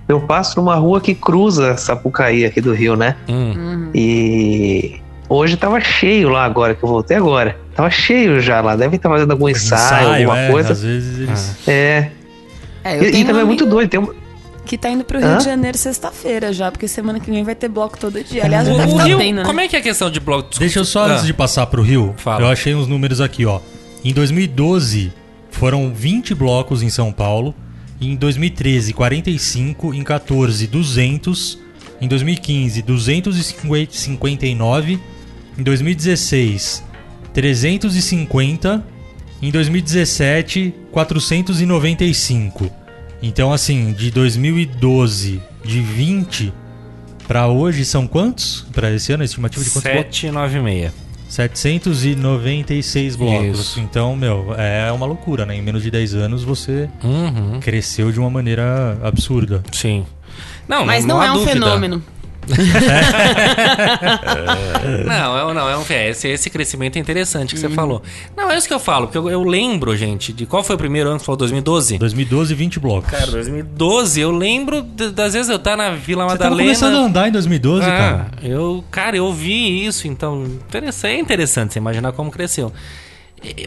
[0.07, 3.17] eu passo numa rua que cruza Sapucaí aqui do Rio, né?
[3.27, 3.89] Hum.
[3.93, 4.95] E
[5.27, 7.57] hoje tava cheio lá agora, que eu voltei agora.
[7.75, 8.77] Tava cheio já lá.
[8.77, 10.71] Devem estar fazendo algum ensaio, alguma é, coisa.
[10.71, 11.67] Às vezes eles...
[11.67, 12.11] É.
[12.83, 13.89] É, eu E, e também é muito doido.
[13.89, 14.07] Tem um...
[14.63, 15.37] que tá indo pro Rio Hã?
[15.37, 18.45] de Janeiro sexta-feira já, porque semana que vem vai ter bloco todo dia.
[18.45, 19.43] Aliás, já O, deve o estar Rio, tendo, né?
[19.43, 20.43] como é que é a questão de bloco?
[20.49, 20.59] Desculpa.
[20.61, 21.11] Deixa eu só, Ah.
[21.13, 22.41] antes de passar pro Rio, Fala.
[22.41, 23.59] eu achei uns números aqui, ó.
[24.05, 25.11] Em 2012,
[25.49, 27.55] foram 20 blocos em São Paulo.
[27.99, 29.95] Em 2013, 45.
[29.95, 31.57] Em 14, 200.
[31.99, 34.99] Em 2015, 259.
[35.57, 36.83] Em 2016,
[37.33, 38.85] 350.
[39.41, 42.71] Em 2017, 495.
[43.23, 46.53] Então, assim, de 2012, de 20
[47.27, 48.67] pra hoje, são quantos?
[48.71, 50.15] Pra esse ano, a estimativa de quantos blocos?
[50.15, 51.04] 796.
[51.27, 53.59] 796 blocos.
[53.59, 53.79] Isso.
[53.79, 55.55] Então, meu, é uma loucura, né?
[55.55, 57.59] Em menos de 10 anos você Uhum.
[57.59, 59.61] cresceu de uma maneira absurda.
[59.71, 60.05] Sim.
[60.67, 61.51] Não, Mas não, não, é um dúvida.
[61.53, 62.03] fenômeno.
[65.05, 67.73] Não, é, não, é um, é, esse, esse crescimento é interessante que você Uhum.
[67.73, 68.01] falou.
[68.35, 70.79] Não, é isso que eu falo, porque eu, eu lembro, gente, de qual foi o
[70.79, 71.97] primeiro ano que você falou 2012?
[71.97, 73.09] 2012, 20 blocos.
[73.11, 76.61] Cara, 2012, eu lembro de- das vezes eu estar na Vila você Madalena.
[76.61, 78.27] começando a andar em 2012, Ah, cara.
[78.43, 82.71] eu, cara, eu vi isso, então interessante, é interessante você imaginar como cresceu.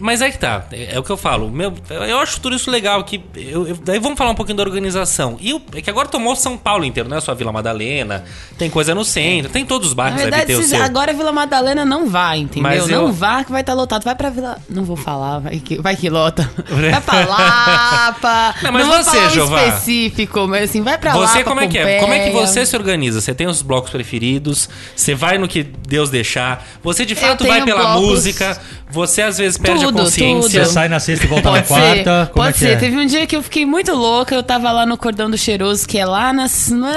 [0.00, 1.50] Mas é que tá, é, é o que eu falo.
[1.50, 3.02] Meu, eu acho tudo isso legal.
[3.04, 5.36] Que eu, eu- daí vamos falar um pouquinho da organização.
[5.40, 8.24] E o- é que agora tomou São Paulo inteiro, não é só Vila Madalena,
[8.56, 10.82] tem coisa no centro, tem todos os Na bairros, deve verdade, seu.
[10.82, 12.72] agora Vila Madalena não vai, entendeu?
[12.88, 14.02] Eu- Não vá que vai estar lotado.
[14.04, 14.58] Vai pra Vila.
[14.68, 16.48] Não vou falar, vai que, vai que lota.
[16.68, 18.54] Vai pra Lapa.
[18.62, 19.64] Não, mas vou você, Jeová?
[19.66, 21.26] específico, mas assim, vai pra Lapa.
[21.32, 21.98] Você como é que é?
[22.00, 23.20] Como é que você se organiza?
[23.20, 24.68] Você tem os blocos preferidos?
[24.94, 26.66] Você vai no que Deus deixar?
[26.82, 28.60] Você de fato vai pela blocos- música?
[28.90, 30.64] Você às vezes perde Tudo, a consciência?
[30.64, 32.30] Você sai na sexta e volta na quarta.
[32.32, 32.70] Como pode é que ser.
[32.72, 32.76] é?
[32.76, 35.86] Teve um dia que eu fiquei muito louca, eu tava lá no Cordão do Cheiroso,
[35.86, 36.46] que é lá na,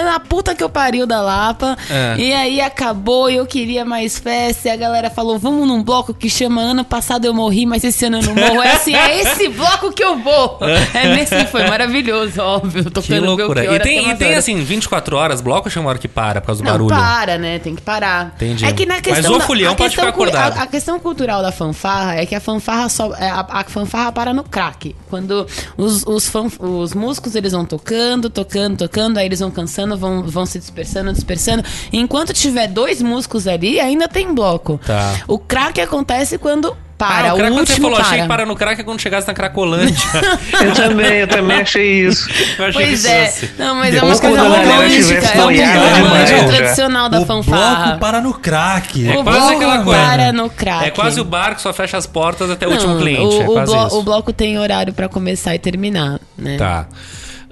[0.03, 1.77] na puta que eu pariu da Lapa.
[1.89, 2.15] É.
[2.17, 4.69] E aí acabou e eu queria mais festa.
[4.69, 8.05] E a galera falou: vamos num bloco que chama Ano passado eu morri, mas esse
[8.05, 8.61] ano eu não morro.
[8.61, 10.59] É assim, é esse bloco que eu vou.
[10.93, 12.83] É nesse que foi maravilhoso, óbvio.
[12.85, 13.61] Que Tocando loucura.
[13.61, 14.39] Belchior E tem, e tem horas.
[14.39, 16.89] assim, 24 horas, bloco chama hora que para por causa do Não, barulho.
[16.95, 17.59] para, né?
[17.59, 18.33] Tem que parar.
[18.35, 18.65] Entendi.
[18.65, 20.57] É que na Mas questão o da- folião a pode ficar acordado.
[20.57, 24.11] A, a questão cultural da fanfarra é que a fanfarra só é, a, a fanfarra
[24.11, 24.95] para no crack.
[25.09, 25.45] Quando
[25.77, 30.23] os, os, fan- os músicos eles vão tocando, tocando, tocando, aí eles vão cansando, vão,
[30.23, 31.63] vão se dispersando, dispersando.
[31.91, 34.79] Enquanto tiver dois músicos ali, ainda tem bloco.
[34.85, 35.21] Tá.
[35.27, 36.75] O crack acontece quando
[37.07, 38.21] Para, ah, o o, crack, quando você último falou, achei para.
[38.21, 39.95] que para no crack é quando chegasse na Cracolândia.
[40.63, 42.29] Eu também, eu também achei isso.
[42.59, 43.25] Eu achei Pois é.
[43.27, 43.51] fosse.
[43.57, 45.15] Não, mas é uma coisa romântica.
[45.33, 46.45] É um romântico já.
[46.47, 47.85] tradicional da o fanfarra.
[47.85, 49.07] bloco para no crack.
[49.09, 49.99] É O quase aquela coisa.
[50.01, 50.85] para no crack.
[50.85, 53.35] É quase o bar que só fecha as portas até o Não, último cliente.
[53.35, 53.99] O, é o quase blo- isso.
[53.99, 56.57] o bloco tem horário pra começar e terminar, né?
[56.57, 56.87] Tá.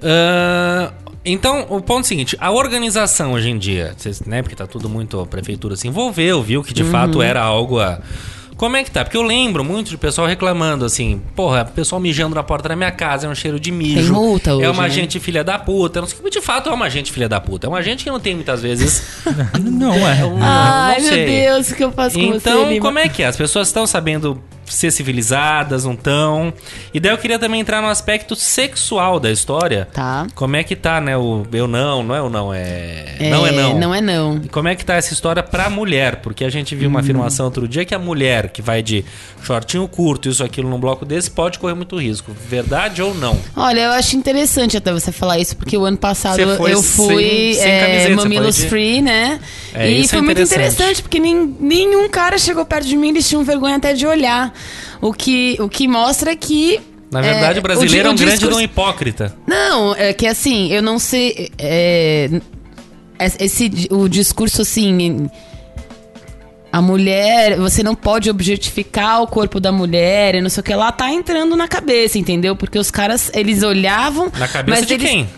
[0.02, 0.90] Ahn,
[1.24, 3.94] então, o ponto é o seguinte, a organização hoje em dia,
[4.26, 6.90] né, porque tá tudo muito, a prefeitura se envolveu, viu que de Uhum.
[6.90, 7.98] fato era algo a...
[8.60, 9.02] Como é que tá?
[9.02, 12.90] Porque eu lembro muito de pessoal reclamando assim, porra, pessoal mijando na porta da minha
[12.90, 13.94] casa, é um cheiro de mijo.
[14.02, 14.90] Tem multa hoje, É uma né?
[14.90, 15.98] gente filha da puta.
[16.02, 17.66] Não sei, o que, de fato é uma gente filha da puta.
[17.66, 19.02] É uma gente que não tem muitas vezes...
[19.58, 20.26] Não é.
[20.26, 21.26] um- Ai, não meu.
[21.26, 22.84] Deus, o que eu faço com Então, você, Lima?
[22.84, 23.26] como é que é?
[23.28, 24.38] As pessoas estão sabendo
[24.70, 26.52] ser civilizadas, não estão?
[26.94, 29.88] E daí eu queria também entrar no aspecto sexual da história.
[29.92, 30.26] Tá.
[30.34, 31.16] Como é que tá, né?
[31.16, 33.16] O eu não, não é o não, é.
[33.18, 33.78] É, não é não.
[33.78, 34.40] Não é não.
[34.44, 36.16] E como é que tá essa história pra mulher?
[36.16, 39.04] Porque a gente viu uma afirmação outro dia que a mulher que vai de
[39.42, 42.32] shortinho curto, isso, aquilo, num bloco desse, pode correr muito risco.
[42.48, 43.38] Verdade ou não?
[43.56, 47.54] Olha, eu acho interessante até você falar isso, porque o ano passado eu fui sem-
[47.54, 49.40] sem é, camiseta, Mamilos de- Free, né?
[49.74, 50.74] É, e isso foi é muito interessante.
[50.74, 54.52] interessante, porque nem- nenhum cara chegou perto de mim, eles tinham vergonha até de olhar.
[55.00, 56.80] O que, o que mostra que.
[57.10, 59.34] Na verdade, é, o brasileiro é o um o grande de discurso- um hipócrita.
[59.46, 61.50] Não, é que assim, eu não sei.
[61.58, 62.30] é,
[63.38, 65.28] esse, o discurso assim.
[66.72, 70.72] A mulher, você não pode objetificar o corpo da mulher e não sei o que
[70.72, 72.54] lá, tá entrando na cabeça, entendeu?
[72.54, 74.30] Porque os caras, eles olhavam.
[74.38, 75.28] Na cabeça de eles, quem?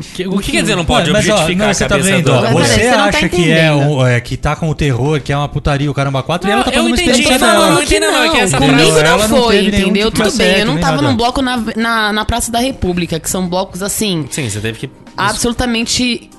[0.00, 1.88] Que- O que quer dizer não pode Ué, mas, ó, objetificar não, a você tá
[1.90, 2.24] cabeça vendo?
[2.24, 2.42] do...
[2.42, 5.20] Mas, você você não tá acha que, é, um- é, que tá com o terror,
[5.20, 7.20] que é uma putaria, o caramba 4, e ela tá Não, falando eu uma entendi,
[7.22, 9.66] experiência não, não, Falando que não, não, é que essa Comigo frase- não não foi,
[9.66, 10.10] entendeu?
[10.10, 11.08] tipo Tudo bem, eu assédio, não tava nada.
[11.08, 14.78] num bloco na, na, na Praça da República, que são blocos assim, Sim, você teve
[14.78, 14.90] que...
[15.16, 16.30] absolutamente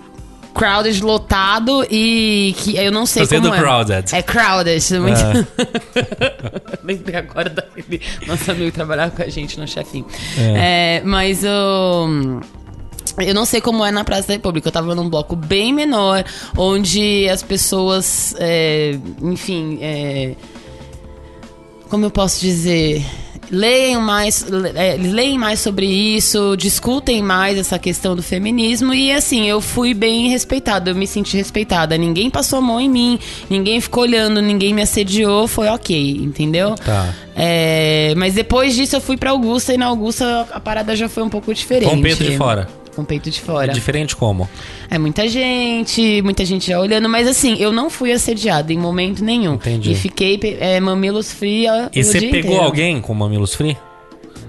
[0.54, 3.58] crowded, lotado e que eu não sei Gostei como é.
[3.60, 4.16] crowded.
[4.16, 5.20] É crowded, muito...
[6.26, 6.78] Ah.
[6.84, 10.06] Lembrei agora daquele nosso amigo trabalhava com a gente no chefinho.
[10.38, 12.40] É, mas o...
[13.18, 14.68] Eu não sei como é na Praça da República.
[14.68, 16.24] Eu tava num bloco bem menor,
[16.58, 20.36] onde as pessoas, é, enfim, é,
[21.90, 23.06] como eu posso dizer,
[23.50, 29.48] leem mais, é, leem mais sobre isso, discutem mais essa questão do feminismo e assim,
[29.48, 31.98] eu fui bem respeitada, eu me senti respeitada.
[31.98, 36.76] Ninguém passou a mão em mim, ninguém ficou olhando, ninguém me assediou, foi ok, entendeu?
[36.76, 37.14] Tá.
[37.36, 41.24] É, mas depois disso eu fui pra Augusta e na Augusta a parada já foi
[41.24, 41.90] um pouco diferente.
[41.90, 42.68] Com o peito de fora.
[42.96, 43.74] Com o peito de fora.
[43.74, 44.50] Diferente como?
[44.90, 49.24] É muita gente, muita gente já olhando, mas assim, eu não fui assediada em momento
[49.24, 49.56] nenhum.
[49.56, 49.92] Entendi.
[49.92, 52.62] E fiquei é, mamilos free E você pegou inteiro.
[52.62, 53.76] alguém com mamilos free?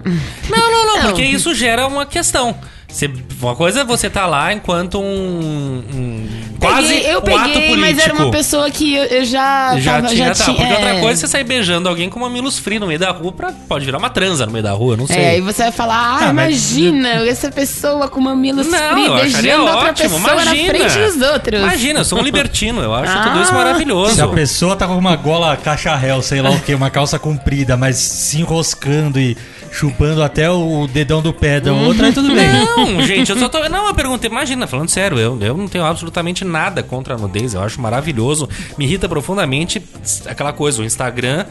[0.49, 1.03] Não, não, não, Não.
[1.09, 2.57] porque isso gera uma questão.
[2.89, 3.11] Você,
[3.43, 7.53] uma coisa é você tá lá enquanto um, um quase Peguei- eu um ato peguei,
[7.69, 7.77] político.
[7.81, 10.57] mas era uma pessoa que eu, eu já, já tava, tinha, já tá, tinha.
[10.57, 11.01] porque outra é.
[11.01, 13.85] coisa é você sair beijando alguém com mamilos free no meio da rua, pra, pode
[13.85, 15.17] virar uma transa no meio da rua, eu não sei.
[15.19, 19.05] É, aí você vai falar, ah, Ah, mas- imagina, essa pessoa com mamilos Não, free
[19.07, 20.73] eu beijando outra ótimo, pessoa imagina.
[20.73, 21.61] na frente dos outros.
[21.61, 23.55] Imagina, eu sou um libertino, eu acho tudo isso Ah.
[23.55, 24.15] maravilhoso.
[24.15, 27.77] Se a pessoa tá com uma gola cacharel, sei lá o que, uma calça comprida,
[27.77, 29.37] mas se enroscando e
[29.73, 32.49] chupando até o dedão do pé da outra, aí tudo bem.
[32.51, 33.69] Não, gente, eu só tô.
[33.69, 37.55] Não, eu perguntei, imagina, falando sério, eu, eu não tenho absolutamente nada contra a nudez,
[37.55, 38.49] eu acho maravilhoso.
[38.77, 39.83] Me irrita profundamente
[40.27, 41.47] aquela coisa, o Instagram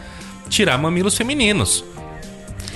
[0.49, 1.83] tirar mamilos femininos.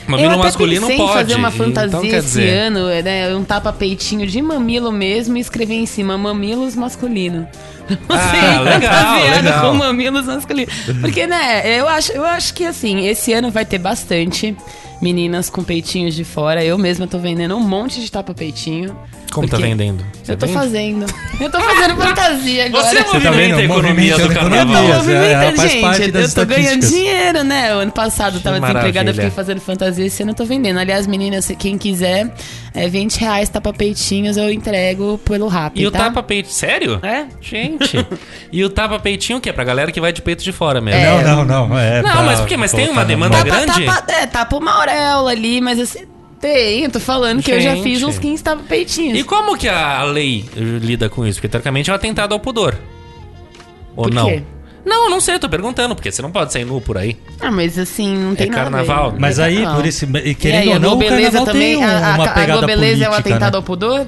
[0.07, 1.13] Mamilo eu masculino pode.
[1.13, 3.35] fazer uma então, fantasia quer esse dizer, ano, né?
[3.35, 7.47] Um tapa-peitinho de mamilo mesmo e escrever em cima mamilos masculino.
[8.10, 9.71] Ah, legal, fantasiado legal.
[9.71, 10.73] com mamilos masculinos.
[11.02, 14.56] Porque, né, eu acho, eu acho que assim, esse ano vai ter bastante
[15.02, 16.63] meninas com peitinhos de fora.
[16.63, 18.95] Eu mesma tô vendendo um monte de tapa-peitinho.
[19.32, 20.04] Como tá vendendo?
[20.23, 20.58] Você Eu tô vende?
[20.58, 21.06] fazendo.
[21.39, 22.84] Eu tô fazendo fantasia agora.
[22.84, 23.56] Você Você tá vendo?
[23.60, 24.84] a economia do carnaval.
[25.10, 26.89] é, faz parte gente, eu tô ganhando estatísticas.
[26.89, 27.75] dinheiro, né?
[27.75, 29.13] O ano passado eu tava Que desempregada, eu maravilha.
[29.13, 30.80] fiquei fazendo fantasia, esse ano eu tô vendendo.
[30.80, 32.34] Aliás, meninas, quem quiser,
[32.79, 35.99] é 20 reais tapa-peitinhos, eu entrego pelo Rap, E o tá?
[36.05, 36.53] tapa-peitinho.
[36.53, 36.99] Sério?
[37.03, 37.25] É?
[37.41, 37.97] Gente.
[38.51, 39.51] e o tapa-peitinho o quê?
[39.51, 40.99] Pra galera que vai de peito de fora mesmo.
[41.01, 41.23] É.
[41.23, 41.77] Não, não, não.
[41.79, 42.55] É Não, pra mas por quê?
[42.57, 43.37] Mas tem uma na demanda.
[43.37, 43.85] Tapa, grande?
[43.85, 46.05] tapa, é, tapa uma auréola ali, mas assim,
[46.39, 47.83] tem, eu tô falando que eu já Gente.
[47.83, 49.19] fiz uns 15 tapa-peitinhos.
[49.19, 51.37] E como que a lei lida com isso?
[51.39, 52.75] Porque teoricamente é um atentado ao pudor.
[53.95, 54.27] Ou Por não?
[54.27, 54.43] quê?
[54.85, 57.17] Não, eu não sei, eu tô perguntando, porque você não pode sair nu por aí.
[57.39, 58.71] Ah, mas assim, não tem nada a ver.
[58.87, 59.11] carnaval.
[59.11, 60.05] Não Mas tem aí, por esse.
[60.05, 62.23] E E querendo aí, a ou não, o Globeleza carnaval tem também, um- a, uma
[62.23, 63.57] a, a pegada Globeleza política, é um atentado né?
[63.57, 64.07] ao pudor?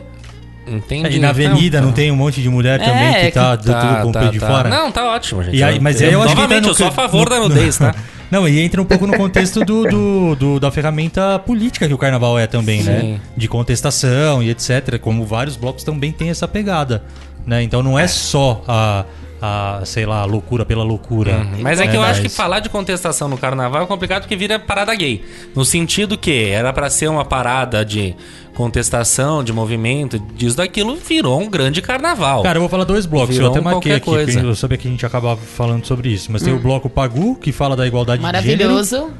[0.65, 1.17] Entendi.
[1.17, 3.63] É, Na avenida Não, não tem um monte de mulher também É, que tá, que-
[3.65, 4.69] tudo com o peito de fora?
[4.69, 5.57] Não, tá ótimo, gente.
[5.57, 7.49] E aí, mas aí eu, acho que Novamente, no eu sou a favor da no-
[7.49, 7.93] nudez, tá?
[8.31, 11.97] Não, e entra um pouco no contexto do, do- do- da ferramenta política que o
[11.97, 12.99] carnaval é também, né?
[13.01, 13.19] Sim.
[13.35, 14.97] De contestação e etc.
[15.01, 17.03] Como vários blocos também têm essa pegada.
[17.45, 17.61] Né?
[17.63, 19.03] Então não é só a,
[19.41, 21.47] a, sei lá, a loucura pela loucura.
[21.59, 24.59] Mas é que eu acho que falar de contestação no carnaval é complicado porque vira
[24.59, 25.23] parada gay.
[25.55, 28.15] No sentido que era pra ser uma parada de
[28.53, 32.43] contestação, de movimento, disso daquilo, virou um grande carnaval.
[32.43, 33.35] Cara, eu vou falar dois blocos.
[33.35, 34.39] Virou eu até marquei aqui, coisa.
[34.39, 36.31] eu sabia que a gente ia acabar falando sobre isso.
[36.31, 38.69] Mas tem o bloco Pagu, que fala da igualdade de gênero.
[38.69, 39.11] Maravilhoso.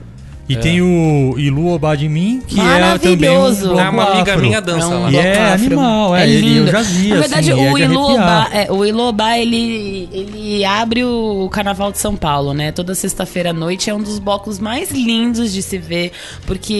[0.52, 3.68] E tem o Ilu Obadimim, que é também um Maravilhoso.
[3.70, 4.42] bloco Ah, uma amiga afro.
[4.46, 5.12] minha dança lá.
[5.12, 5.66] E é afro.
[5.66, 8.50] animal, é, ele- eu já vi, Na verdade, assim, é o, de Ilobá, arrepiar.
[8.68, 12.72] é, o Ilobá, ele, ele abre o Carnaval de São Paulo, né?
[12.72, 16.12] Toda sexta-feira à noite é um dos blocos mais lindos de se ver,
[16.46, 16.74] porque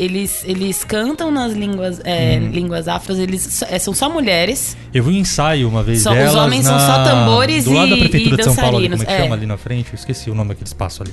[0.00, 2.48] eles, eles cantam nas línguas, é, Uhum.
[2.50, 4.76] línguas afros, eles é, são só mulheres.
[4.92, 7.72] Eu vi um ensaio uma vez Só- os delas homens são na- só tambores Do
[7.72, 9.22] lado da e- prefeitura e de São Paulo, ali, como é que dançarinos, é.
[9.24, 9.88] chama ali na frente?
[9.92, 11.12] Eu esqueci o nome daquele espaço ali.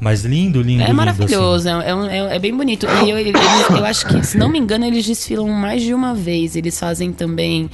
[0.00, 2.86] Mas lindo, lindo, É lindo, maravilhoso, é, um- é, é bem bonito.
[3.04, 3.34] E eu, eles-
[3.70, 6.56] eu acho que, se não me engano, eles desfilam mais de uma vez.
[6.56, 7.68] Eles fazem também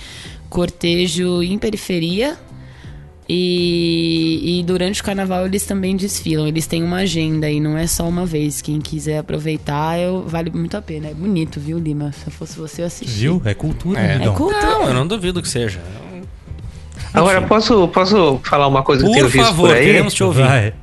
[0.51, 2.37] cortejo em periferia.
[3.29, 6.47] E, e durante o carnaval eles também desfilam.
[6.47, 8.63] Eles têm uma agenda e não é só uma vez.
[8.63, 11.09] Quem quiser aproveitar, eu, vale muito a pena.
[11.09, 12.13] É bonito, viu, Lima?
[12.13, 13.05] Se eu fosse você, eu assim.
[13.05, 13.21] assistir.
[13.23, 13.43] Viu?
[13.45, 14.15] É cultura, É.
[14.15, 14.33] amigão.
[14.33, 14.61] É culto.
[14.61, 15.81] Não, eu não duvido que seja.
[17.13, 19.85] Agora, posso, posso falar uma coisa que eu tenho Por favor, por aí?
[19.87, 20.43] queremos te ouvir.
[20.45, 20.75] Vai.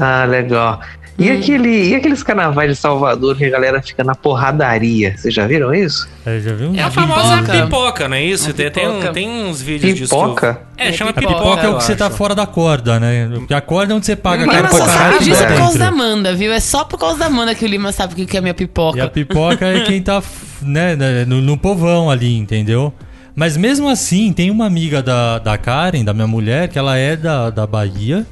[0.00, 0.80] Ah, legal.
[1.18, 5.14] E, aquele, e aqueles carnavais de Salvador que a galera fica na porradaria?
[5.18, 6.08] Vocês já viram isso?
[6.24, 6.74] É, já viu?
[6.74, 8.08] É a famosa pipoca, pipoca.
[8.08, 8.54] não é isso?
[8.54, 10.14] Tem, tem, um- tem uns vídeos disso.
[10.14, 10.62] eu- Pipoca?
[10.78, 11.34] É, É, chama pipoca.
[11.36, 13.28] pipoca é o eu que você tá fora da corda, né?
[13.34, 15.88] Porque a corda é onde você paga Lima pra só sabe disso por causa da.
[15.88, 16.52] Amanda, viu?
[16.54, 18.96] É só por causa da Amanda que o Lima sabe o que é minha pipoca.
[18.96, 20.22] E a pipoca é quem tá
[20.62, 22.94] né, né, no, no povão ali, entendeu?
[23.36, 27.14] Mas mesmo assim, tem uma amiga da, da Karen, da minha mulher, que ela é
[27.14, 28.26] da, da Bahia.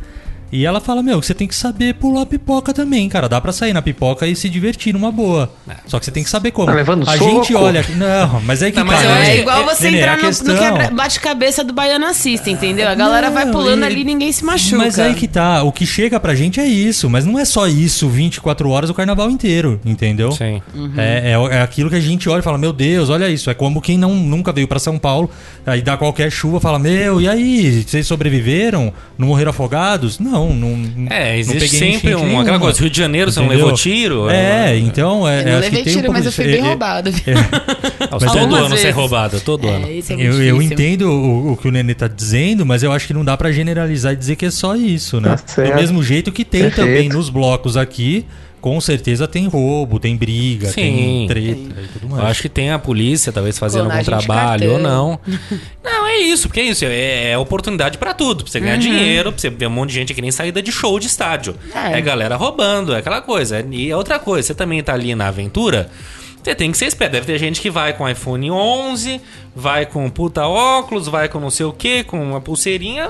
[0.51, 3.29] E ela fala, meu, você tem que saber pular pipoca também, cara.
[3.29, 5.51] Dá pra sair na pipoca e se divertir numa boa.
[5.87, 6.69] Só que você tem que saber como.
[6.69, 7.31] Tá levando a soco?
[7.45, 7.85] gente olha...
[7.97, 10.79] Não, mas é que Não, mas acho É que- igual você Nenê, entrar no, questão-
[10.91, 12.89] no bate-cabeça do Baiana System, entendeu?
[12.89, 14.79] A galera vai Não, pulando e- ali e ninguém se machuca.
[14.79, 17.67] Mas aí que tá, o que chega pra gente é isso, mas não é só
[17.67, 20.33] isso 24 horas o carnaval inteiro, entendeu?
[20.33, 20.63] Sim.
[20.97, 23.51] É, é, é aquilo que a gente olha e fala, meu Deus, olha isso.
[23.51, 25.31] É como quem não, nunca veio pra São Paulo,
[25.67, 28.93] aí dá qualquer chuva, fala, meu, e aí, vocês sobreviveram?
[29.19, 30.19] Não morreram afogados?
[30.19, 31.07] Não, não.
[31.11, 32.43] É, não existe peguei sempre um, nenhuma.
[32.43, 32.81] aquela coisa.
[32.81, 34.29] Rio de Janeiro, você não levou tiro?
[34.31, 35.43] É, então é.
[35.43, 37.11] Eu é, não levei tem um tiro, pouco mas eu fui bem É, é, roubado.
[38.11, 38.95] Nossa, todo ano ser vezes.
[38.95, 39.87] roubado, todo ano.
[39.87, 43.07] É, é Eu, eu entendo o, o que o Nenê tá dizendo, mas eu acho
[43.07, 45.37] que não dá pra generalizar e dizer que é só isso, né?
[45.55, 45.63] Tá.
[45.63, 46.87] Do mesmo jeito que tem Perfeito.
[46.87, 48.25] também nos blocos aqui,
[48.61, 50.75] com certeza tem roubo, tem briga, Sim.
[50.75, 51.51] tem treta
[51.85, 52.25] e tudo Eu mais.
[52.31, 55.19] acho que tem a polícia, talvez, fazendo algum trabalho ou não.
[55.83, 56.85] Não, é isso, porque é isso.
[56.85, 58.45] É, é oportunidade pra tudo.
[58.45, 60.71] Pra você ganhar dinheiro, pra você ver um monte de gente que nem saída de
[60.73, 61.55] show de estádio.
[61.75, 62.01] É, É.
[62.01, 63.65] galera roubando, é aquela coisa.
[63.71, 65.91] E é outra coisa, você também tá ali na aventura.
[66.43, 67.13] Você tem que ser esperto.
[67.13, 69.21] Deve ter gente que vai com iPhone 11,
[69.59, 73.09] vai com puta óculos, vai com não sei o que, com uma pulseirinha.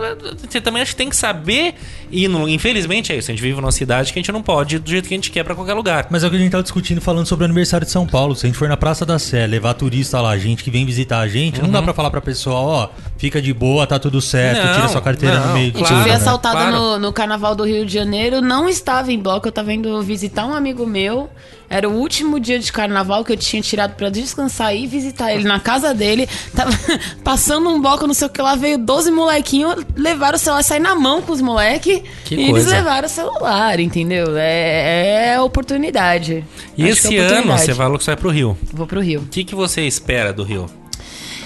[0.48, 1.74] Você também acho que tem que saber.
[2.10, 3.30] E infelizmente é isso.
[3.30, 5.16] A gente vive numa cidade que a gente não pode ir do jeito que a
[5.16, 6.06] gente quer pra qualquer lugar.
[6.10, 8.34] Mas é o que a gente tava discutindo falando sobre o aniversário de São Paulo.
[8.34, 11.18] Se a gente for na Praça da Sé, levar turista lá, gente que vem visitar
[11.18, 14.64] a gente, não dá pra falar pra pessoa, ó, fica de boa, tá tudo certo,
[14.64, 16.14] Não, tira sua carteira não, no meio gente Claro, né?
[16.14, 16.72] assaltada Claro.
[16.76, 20.46] no, no carnaval do Rio de Janeiro, não estava em bloco, eu tava indo visitar
[20.46, 21.28] um amigo meu.
[21.70, 25.44] Era o último dia de carnaval que eu tinha tirado pra descansar e visitar ele
[25.44, 26.26] na casa dele.
[26.54, 26.70] Tava
[27.24, 30.80] passando um bloco, não sei o que lá, veio 12 molequinhos, levaram o celular, saí
[30.80, 32.70] na mão com os moleques Que e eles coisa.
[32.70, 34.36] levaram o celular, entendeu?
[34.36, 36.44] É, é oportunidade.
[36.76, 37.64] E Acho esse que é ano oportunidade.
[37.66, 38.58] você falou que você vai pro Rio.
[38.72, 39.20] Vou pro Rio.
[39.20, 40.66] O que, que você espera do Rio?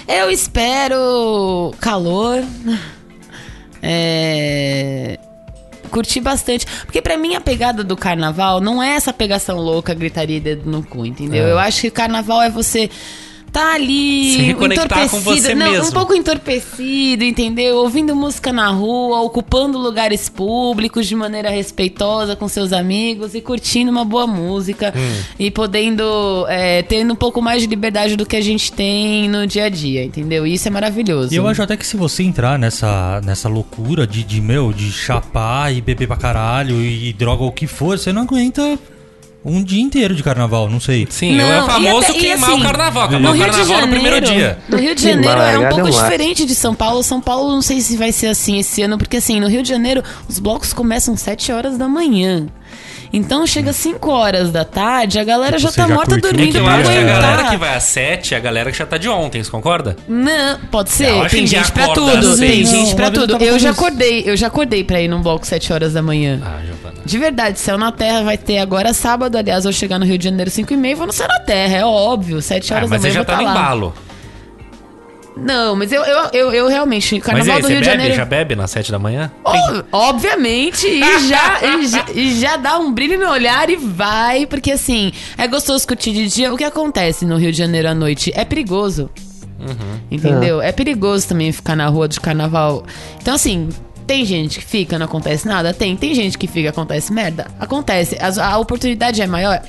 [0.07, 2.43] Eu espero calor.
[3.81, 5.19] É.
[5.89, 6.65] Curtir bastante.
[6.85, 10.69] Porque pra mim a pegada do carnaval não é essa pegação louca, gritaria e dedo
[10.69, 11.45] no cu, entendeu?
[11.45, 11.51] É.
[11.51, 12.89] Eu acho que carnaval é você
[13.53, 15.89] tá ali Se reconectar com você não, mesmo.
[15.89, 17.77] um pouco entorpecido, entendeu?
[17.77, 23.91] Ouvindo música na rua, ocupando lugares públicos de maneira respeitosa com seus amigos e curtindo
[23.91, 25.21] uma boa música Hum.
[25.39, 29.45] e podendo é, tendo um pouco mais de liberdade do que a gente tem no
[29.45, 30.45] dia a dia, entendeu?
[30.47, 31.33] E isso é maravilhoso.
[31.33, 34.91] E eu acho até que se você entrar nessa, nessa loucura de, de, meu, de
[34.91, 38.79] chapar e beber pra caralho e, droga ou o que for, você não aguenta
[39.45, 41.07] um dia inteiro de carnaval, não sei.
[41.09, 43.09] Sim, Não, é o e famoso até- queimar assim, o carnaval.
[43.11, 44.29] No Acabar o Rio de carnaval no primeiro dia.
[44.33, 47.03] Janeiro, no Rio de Janeiro é um pouco é diferente de São Paulo.
[47.03, 49.69] São Paulo, não sei se vai ser assim esse ano, porque assim, no Rio de
[49.69, 52.47] Janeiro, os blocos começam às 7 horas da manhã.
[53.15, 56.57] Então chega às 5 horas da tarde, a galera Tipo, já tá já morta dormindo
[56.57, 57.21] eu pra que a aguentar.
[57.21, 59.95] galera que vai às 7 é a galera que já tá de ontem, você concorda?
[60.07, 61.09] Não, pode ser.
[61.09, 62.37] Eu acho tem gente pra tudo.
[62.37, 63.37] Tem gente Não, pra eu tudo.
[63.43, 66.41] Eu já acordei, eu já acordei pra ir num bloco 7 horas da manhã.
[66.43, 66.82] Ah, Giovana.
[67.05, 69.37] De verdade, Céu na Terra vai ter agora sábado.
[69.37, 71.27] Aliás, eu vou chegar no Rio de Janeiro 5 e meia e vou no Céu
[71.27, 72.41] na Terra, é óbvio.
[72.41, 73.59] 7 Ah, horas mas da você manhã já eu tá vou no tá lá.
[73.65, 73.93] embalo.
[75.35, 77.97] Não, mas eu, eu, eu, eu realmente, Mas Carnaval aí, do você Rio de bebe?
[77.97, 78.15] Janeiro.
[78.15, 79.31] Já bebe nas sete da manhã?
[79.43, 79.53] Ó,
[79.91, 84.71] obviamente, e já, e, já, e já dá um brilho no olhar e vai, porque
[84.71, 86.53] assim, é gostoso curtir de dia.
[86.53, 89.09] O que acontece no Rio de Janeiro à noite é perigoso.
[90.11, 90.61] Entendeu?
[90.61, 92.83] É perigoso também ficar na rua de carnaval.
[93.19, 93.69] Então, assim.
[94.05, 95.73] Tem gente que fica, não acontece nada?
[95.73, 95.95] Tem.
[95.95, 97.47] Tem gente que fica, acontece merda?
[97.59, 98.17] Acontece.
[98.19, 99.61] As- A, oportunidade é maior?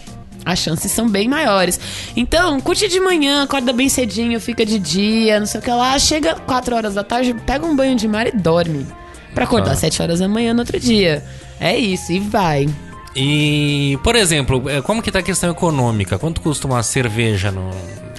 [0.45, 1.80] As chances são bem maiores.
[2.16, 5.99] Então, curte de manhã, acorda bem cedinho, fica de dia, não sei o que lá.
[5.99, 8.87] Chega 4 horas da tarde, pega um banho de mar e dorme.
[9.35, 11.24] Pra acordar às 7 horas da manhã no outro dia.
[11.59, 12.68] É isso, e vai.
[13.17, 16.19] E, por exemplo, é, como que tá a questão econômica?
[16.19, 17.71] Quanto custa uma cerveja no...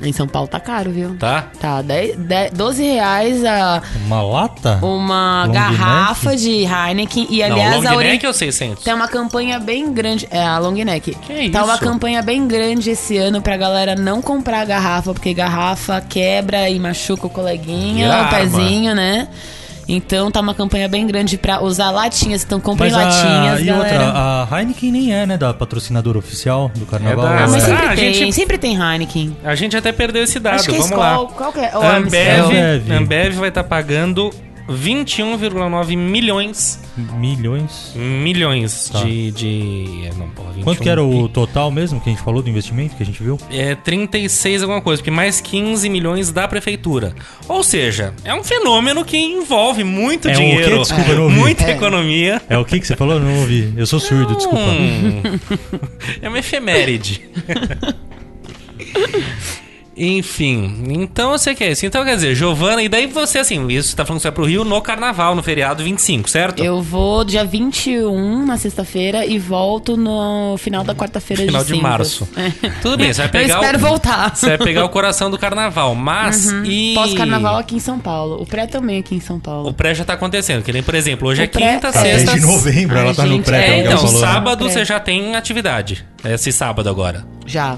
[0.02, 1.16] Em São Paulo tá caro, viu?
[1.18, 1.48] Tá?
[1.58, 4.78] Tá, 10, 10, 12 reais a, Uma lata?
[4.82, 7.28] uma Long garrafa de Heineken.
[7.30, 8.84] E aliás, não, a long neck ou 600?
[8.84, 10.28] Tem uma campanha bem grande.
[10.30, 11.16] É, a long neck.
[11.16, 11.84] Que Tá uma isso?
[11.84, 17.28] campanha bem grande esse ano pra galera não comprar garrafa, porque garrafa quebra e machuca
[17.28, 18.38] o coleguinha, Vira o arma.
[18.38, 19.30] pezinho, né?
[19.88, 22.44] Então tá uma campanha bem grande pra usar latinhas.
[22.44, 24.06] Então comprem Mas a, latinhas, e galera.
[24.06, 27.26] outra, a Heineken nem é, né, da patrocinadora oficial do carnaval.
[27.26, 29.38] É da- Ah, mas é- sempre Ah, a tem, gente- sempre tem Heineken.
[29.44, 31.28] A gente até perdeu esse dado, Acho que é vamos Skol, lá.
[31.36, 31.72] qual que é?
[31.76, 32.92] Ambev, Ambev.
[32.92, 34.32] Ambev vai estar pagando
[34.68, 36.80] 21,9 milhões
[37.20, 37.92] Milhões.
[37.96, 39.04] milhões Tá.
[39.04, 42.24] de, de é, não, porra, 21 Quanto que era o total mesmo que a gente
[42.24, 43.38] falou do investimento que a gente viu?
[43.52, 47.14] É 36 alguma coisa, porque mais 15 milhões da prefeitura.
[47.48, 50.78] Ou seja, é um fenômeno que envolve muito É um dinheiro, quê?
[50.80, 51.36] Desculpa, não ouvi.
[51.36, 52.42] muita economia.
[52.50, 53.20] É o que que você falou?
[53.20, 53.74] Não ouvi.
[53.76, 54.60] Eu sou surdo, desculpa.
[54.60, 55.22] Hum,
[56.22, 57.22] é uma efeméride.
[59.98, 61.86] Enfim, então você quer isso.
[61.86, 64.36] Então quer dizer, Giovana, e daí você assim, isso você tá falando que você vai
[64.36, 66.64] pro Rio no carnaval, no feriado 25, certo?
[66.64, 71.68] Eu vou dia 21 na sexta-feira e volto no final da quarta-feira de Final de
[71.70, 71.82] cinzas.
[71.84, 72.28] março.
[72.36, 72.70] É.
[72.82, 74.36] Tudo bem, você vai pegar Eu espero o, voltar.
[74.36, 78.42] Você vai pegar o coração do carnaval, mas e Pós-carnaval aqui em São Paulo.
[78.42, 79.70] O pré também aqui em São Paulo.
[79.70, 81.92] o pré já tá acontecendo, que nem, por exemplo, hoje é O pré- quinta, é.
[81.92, 82.32] Tá, sexta.
[82.34, 84.14] desde novembro ela Ai, tá no pré, É, que ela então, falou.
[84.14, 84.20] né?
[84.28, 84.74] sábado Pré.
[84.74, 86.06] você já tem atividade.
[86.26, 87.26] Esse sábado agora.
[87.46, 87.78] Já.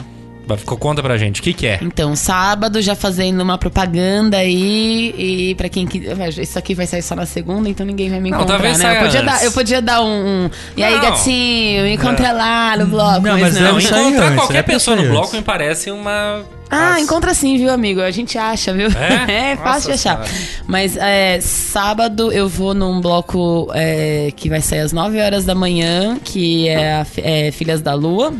[0.79, 1.79] Conta pra gente, o que que é?
[1.81, 5.13] Então, sábado já fazendo uma propaganda aí.
[5.17, 6.03] E pra quem que.
[6.39, 8.83] Isso aqui vai sair só na segunda, então ninguém vai me Não, encontrar, talvez né?
[8.85, 9.33] saia Eu podia, antes.
[9.33, 10.45] dar, eu podia dar um.
[10.45, 11.01] um, e aí, Não.
[11.01, 13.21] gatinho, me encontra lá no bloco.
[13.21, 13.73] Não, mas mas não.
[13.73, 16.43] Não, encontrar qualquer é pessoa no sair bloco me parece uma...
[16.69, 16.99] Ah, Nossa.
[16.99, 18.01] encontra sim, viu, amigo?
[18.01, 18.87] A gente acha, viu?
[18.89, 19.51] É?
[19.51, 20.25] É, fácil Nossa de achar.
[20.25, 20.63] Senhora.
[20.67, 25.55] Mas é, sábado eu vou num bloco é, que vai sair às 9 horas da
[25.55, 28.33] manhã, que é, a é Filhas da Lua.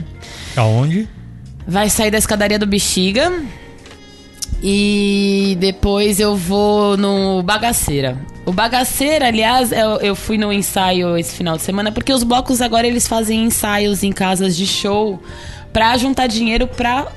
[0.55, 1.07] Aonde?
[1.67, 3.31] Vai sair da escadaria do Bexiga.
[4.63, 8.17] E depois eu vou no Bagaceira.
[8.45, 12.61] O Bagaceira, aliás, eu, eu fui no ensaio esse final de semana, porque os blocos
[12.61, 15.21] agora eles fazem ensaios em casas de show
[15.71, 17.11] pra juntar dinheiro pra, pro,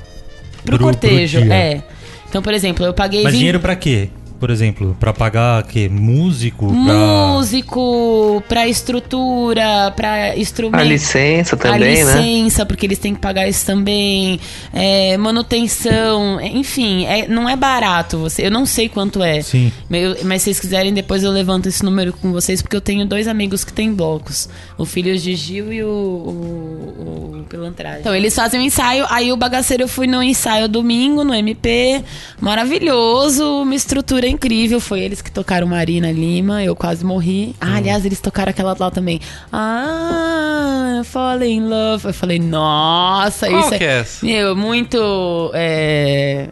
[0.64, 1.40] Pro- pro cortejo.
[1.42, 1.54] dia.
[1.54, 1.82] é.
[2.28, 4.10] Então, por exemplo, eu paguei Mas 20 dinheiro pra quê?
[4.40, 5.86] Por exemplo, pra pagar quê?
[5.86, 6.66] Músico?
[6.66, 6.94] Pra...
[6.94, 10.80] músico, pra estrutura, pra instrumento.
[10.80, 12.14] A licença a também, né?
[12.22, 14.40] licença, porque eles têm que pagar isso também.
[14.72, 18.16] É, manutenção, enfim, é- não é barato.
[18.20, 19.42] Você, eu não sei quanto é.
[19.42, 19.70] Sim.
[19.90, 23.04] Eu- mas se vocês quiserem, depois eu levanto esse número com vocês, porque eu tenho
[23.04, 24.48] dois amigos que têm blocos.
[24.78, 28.00] O filho de Gil e o, o, o Pilantragem.
[28.00, 29.04] Então, eles fazem um ensaio.
[29.10, 32.02] Aí o bagaceiro eu fui no ensaio domingo, no MP.
[32.40, 34.80] Maravilhoso, uma estrutura incrível.
[34.80, 36.62] Foi eles que tocaram Marina Lima.
[36.64, 37.54] Eu quase morri.
[37.60, 39.20] Ah, aliás, eles tocaram aquela lá também.
[39.52, 42.06] Ah, Fall in Love.
[42.08, 44.24] Eu falei, nossa, Qual isso que é essa?
[44.24, 45.50] meu, muito.
[45.54, 46.48] É...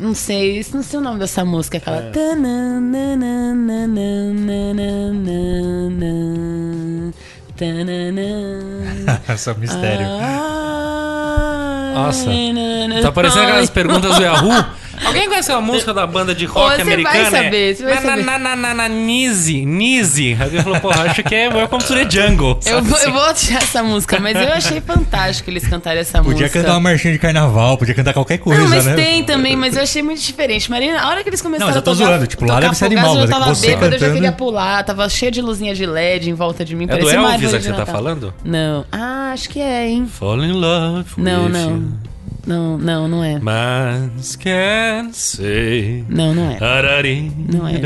[0.00, 1.80] Não sei, não sei o nome dessa música, É.
[1.80, 1.96] aquela.
[1.98, 2.10] É
[9.50, 10.06] um mistério.
[10.20, 12.30] Ah, Nossa.
[13.02, 14.64] Tá parecendo aquelas perguntas do Yahoo.
[15.04, 17.30] Alguém conhece a música da banda de rock Ô, você vai americana?
[17.30, 18.22] saber, você vai na, saber.
[18.24, 20.36] Na, na, na, na, Nise, Nise.
[20.40, 22.58] Alguém falou, porra, acho que é Welcome to the Jungle.
[22.66, 23.06] Eu, vou- assim?
[23.06, 26.50] eu vou essa música, mas eu achei fantástico eles cantarem essa Podia música.
[26.60, 28.94] cantar uma marchinha de carnaval, podia cantar qualquer coisa, Não, mas né?
[28.94, 30.70] tem também, mas eu achei muito diferente.
[30.70, 32.60] Marina, a hora que eles começaram Não, mas eu tô a tocar, zoando, tipo, lá
[32.60, 34.32] deve ser animal, eu mas é já que tava você bêbada, eu já cantando- queria
[34.32, 36.84] pular, tava cheio de luzinha de LED em volta de mim.
[36.84, 38.34] É do parecia uma Elvis árvore a que você tá falando?
[38.44, 38.84] Não.
[38.92, 40.06] Ah, acho que é, hein?
[40.10, 41.70] Fall in love Não, não.
[41.70, 41.92] you.
[42.48, 43.38] Não, não, não é.
[43.38, 46.02] Mas can say...
[46.08, 46.56] Não, não é.
[46.64, 47.78] Arari, Não é.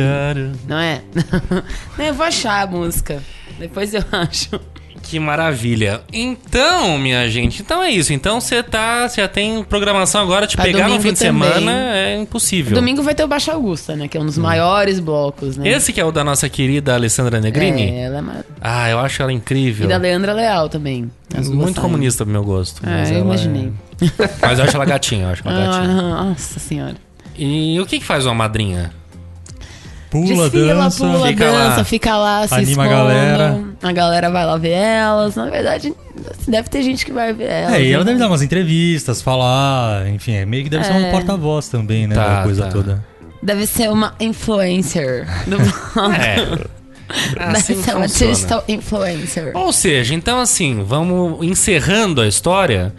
[0.68, 1.02] Não é?
[1.98, 3.20] Não, eu vou achar a música.
[3.58, 4.60] Depois eu acho.
[5.02, 6.00] Que maravilha.
[6.12, 8.12] Então, minha gente, então é isso.
[8.12, 11.42] Então você tá, você já tem programação agora, te Pra pegar no fim de também.
[11.52, 12.74] semana é impossível.
[12.74, 14.08] Domingo vai ter o Baixa Augusta, né?
[14.08, 15.68] Que é um dos maiores blocos, né?
[15.68, 17.82] Esse que é o da nossa querida Alessandra Negrini?
[17.90, 18.54] É, ela é maravilhosa.
[18.60, 19.86] Ah, eu acho ela incrível.
[19.86, 21.10] E da Leandra Leal também.
[21.28, 22.80] Duas Muito comunista pro meu gosto.
[22.88, 23.72] É, eu ela imaginei.
[24.40, 25.94] Mas eu acho ela gatinha, eu acho ela gatinha.
[26.14, 26.96] Ah, nossa senhora.
[27.36, 28.90] E o que, que faz uma madrinha?
[30.12, 31.04] Pula, Desfila, dança.
[31.06, 31.68] pula, Fica lá.
[31.70, 32.88] dança, fica lá, se Anima a expondo.
[33.08, 33.64] galera.
[33.82, 35.34] A galera vai lá ver elas.
[35.36, 35.94] Na verdade,
[36.46, 37.74] deve ter gente que vai ver elas.
[37.74, 38.10] É, e ela né?
[38.10, 41.10] deve dar umas entrevistas, falar, enfim, é meio que deve ser um É.
[41.10, 42.14] porta-voz também, né?
[42.14, 42.68] Tá, da coisa tá.
[42.70, 43.04] toda.
[43.42, 45.56] Deve ser uma influencer do.
[46.14, 46.82] É.
[47.34, 49.50] Deve Assim ser uma digital influencer.
[49.54, 52.94] Ou seja, então assim, vamos encerrando a história.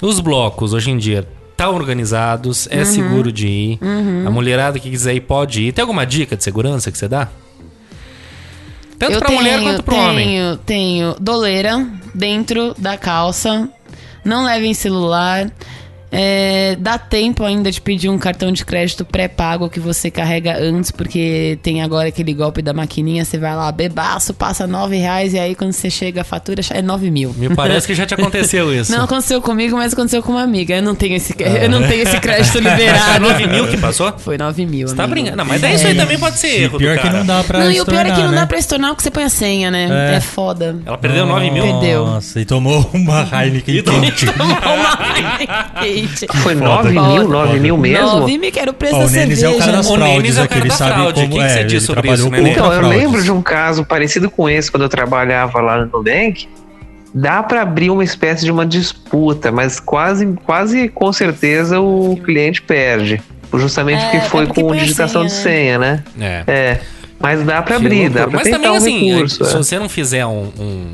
[0.00, 2.72] Os blocos hoje em dia estão organizados, Uhum.
[2.80, 3.78] é seguro de ir.
[4.26, 5.72] A mulherada que quiser ir pode ir.
[5.72, 7.28] Tem alguma dica de segurança que você dá?
[8.98, 10.58] Tanto eu pra tenho, mulher quanto pro tenho, homem.
[10.64, 13.68] Tenho doleira dentro da calça.
[14.24, 15.50] Não levem celular.
[16.14, 20.90] É, dá tempo ainda de pedir um cartão de crédito pré-pago que você carrega antes,
[20.90, 23.24] porque tem agora aquele golpe da maquininha.
[23.24, 26.82] Você vai lá, bebaço, passa nove reais e aí quando você chega a fatura é
[26.82, 27.32] nove mil.
[27.34, 28.92] Me parece que já te aconteceu isso.
[28.92, 30.74] Não aconteceu comigo, mas aconteceu com uma amiga.
[30.76, 31.68] Eu não tenho esse, eu Ah.
[31.68, 33.20] não tenho esse crédito É liberado.
[33.20, 34.12] 9 mil que passou?
[34.18, 34.86] Foi 9 mil.
[34.88, 35.14] Você tá amigo.
[35.14, 35.36] brincando.
[35.38, 37.42] Não, mas daí isso aí também pode ser E erro pior do que não dá
[37.42, 38.40] pra Não, e o pior é que estornar, não né?
[38.42, 40.12] dá pra estornar porque você põe a senha, né?
[40.12, 40.16] É.
[40.16, 40.76] É, foda.
[40.84, 41.62] Ela perdeu 9 mil?
[41.62, 42.04] Perdeu.
[42.06, 44.26] Nossa, e tomou uma Heineken quente.
[46.06, 46.26] Gente.
[46.38, 46.64] Foi foda.
[46.68, 47.28] 9 mil, Foda.
[47.28, 48.06] 9 mil mesmo?
[48.20, 49.76] 9 mil que era o preço Ó, da o Nenis é o cara cerveja.
[49.76, 51.14] das O fraudes Nenis é o cara da sabe fraude.
[51.20, 51.48] como O que que é.
[51.48, 52.50] você diz sobre isso, Nenê?
[52.50, 56.48] Então, eu lembro de um caso parecido com esse quando eu trabalhava lá no Nubank.
[57.14, 62.62] Dá para abrir uma espécie de uma disputa, mas quase, quase com certeza o cliente
[62.62, 63.20] perde.
[63.54, 66.04] Justamente É, porque foi é porque com digitação de senha, senha, né?
[66.18, 66.44] É.
[66.46, 66.80] É.
[67.20, 69.44] Mas dá para Que abrir, dá pra Mas tentar também, um assim, recurso.
[69.44, 69.56] se é.
[69.58, 70.86] você não fizer um, um,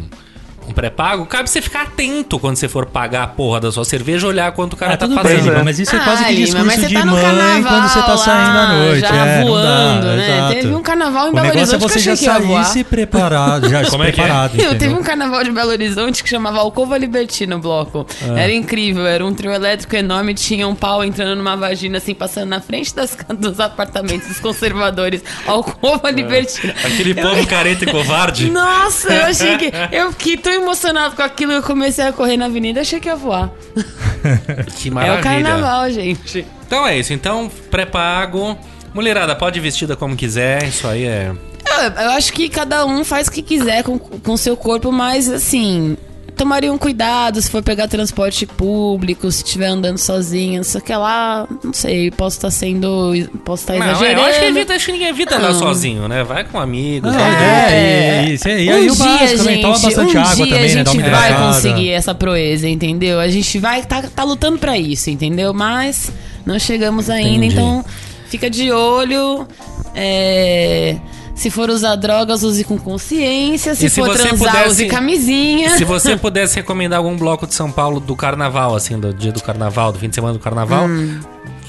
[0.68, 4.26] um pré-pago, cabe você ficar atento quando você for pagar a porra da sua cerveja,
[4.26, 5.44] olhar quanto o cara Ah, tá bem, fazendo.
[5.44, 7.62] Lima, mas isso é quase Ah, que discurso mas você de tá no mãe carnaval
[7.72, 9.00] quando você tá saindo à noite.
[9.00, 10.36] já é, não dá, voando, né?
[10.36, 10.52] exato.
[10.54, 12.40] Teve um carnaval em O Belo é Horizonte que você eu já achei que ia
[12.46, 12.84] voar.
[12.84, 14.24] preparado, já Como é que é?
[14.24, 18.06] preparado, Eu teve um carnaval de Belo Horizonte que chamava Alcova Libertina no bloco.
[18.22, 18.38] Ah.
[18.40, 22.48] Era incrível, era um trio elétrico enorme, tinha um pau entrando numa vagina, assim, passando
[22.48, 25.22] na frente das, dos apartamentos dos conservadores.
[25.46, 26.74] Alcova Libertina.
[26.84, 28.50] Aquele povo careta e covarde.
[28.50, 29.72] Nossa, eu achei que.
[29.92, 33.16] Eu fiquei tão emocionado com aquilo eu comecei a correr na avenida, achei que ia
[33.16, 33.50] voar.
[34.76, 35.20] Que É maravilha.
[35.20, 36.44] o carnaval, gente.
[36.66, 37.12] Então é isso.
[37.12, 38.58] Então, pré-pago.
[38.92, 40.64] Mulherada, pode ir vestida como quiser.
[40.64, 41.32] Isso aí é.
[41.66, 45.28] Eu, eu acho que cada um faz o que quiser com o seu corpo, mas
[45.30, 45.96] assim.
[46.38, 50.84] Tomaria um cuidado se for pegar transporte público, se estiver andando sozinho, não sei o
[50.84, 53.12] que lá, não sei, posso estar sendo.
[53.44, 54.20] Posso estar Não, é, exagerando.
[54.20, 55.58] eu acho que, evita, acho que ninguém evita andar Não.
[55.58, 56.22] sozinho, né?
[56.22, 57.12] Vai com amigos.
[57.12, 60.16] Ah, vai- é, e, e, e aí um o básico dia, também, gente, toma bastante
[60.16, 60.68] um água dia também, a né?
[60.68, 63.18] gente uma vai conseguir essa proeza, entendeu?
[63.18, 65.52] A gente vai tá, tá lutando pra isso, entendeu?
[65.52, 66.12] Mas
[66.46, 67.54] não chegamos ainda, Entendi.
[67.54, 67.84] então
[68.28, 69.46] fica de olho.
[69.94, 70.96] é,
[71.38, 73.74] se for usar drogas, use com consciência.
[73.74, 75.70] Se, se for transar, pudesse- use camisinha.
[75.76, 79.42] Se você pudesse recomendar algum bloco de São Paulo do carnaval, assim, do dia do
[79.42, 80.86] carnaval, do fim de semana do carnaval,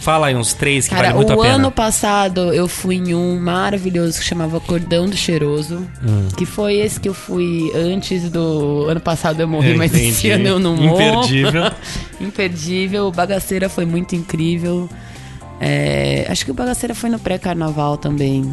[0.01, 0.97] fala aí uns três que Hum.
[0.97, 1.55] Cara, vale muito o a pena.
[1.55, 5.85] ano passado eu fui em um maravilhoso que chamava Cordão do Cheiroso.
[6.03, 6.27] Hum.
[6.35, 8.87] Que foi esse que eu fui antes do.
[8.89, 10.09] Ano passado eu morri, Eu mas entendi.
[10.09, 11.19] esse ano eu não morro.
[11.25, 11.71] Imperdível.
[12.19, 13.07] Imperdível.
[13.07, 14.89] O Bagaceira foi muito incrível.
[15.61, 18.49] É, acho que o Bagaceira foi no pré-carnaval também.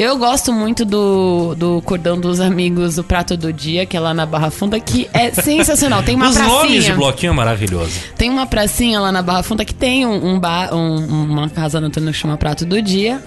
[0.00, 4.14] Eu gosto muito do, do Cordão dos Amigos, do Prato do Dia, que é lá
[4.14, 6.04] na Barra Funda, que é sensacional.
[6.04, 6.56] Tem uma Os pracinha.
[6.56, 7.90] nomes de bloquinho é maravilhoso.
[8.16, 11.80] Tem uma pracinha lá na Barra Funda que tem um, um bar, um- uma casa
[11.80, 13.20] noturna que chama Prato do Dia.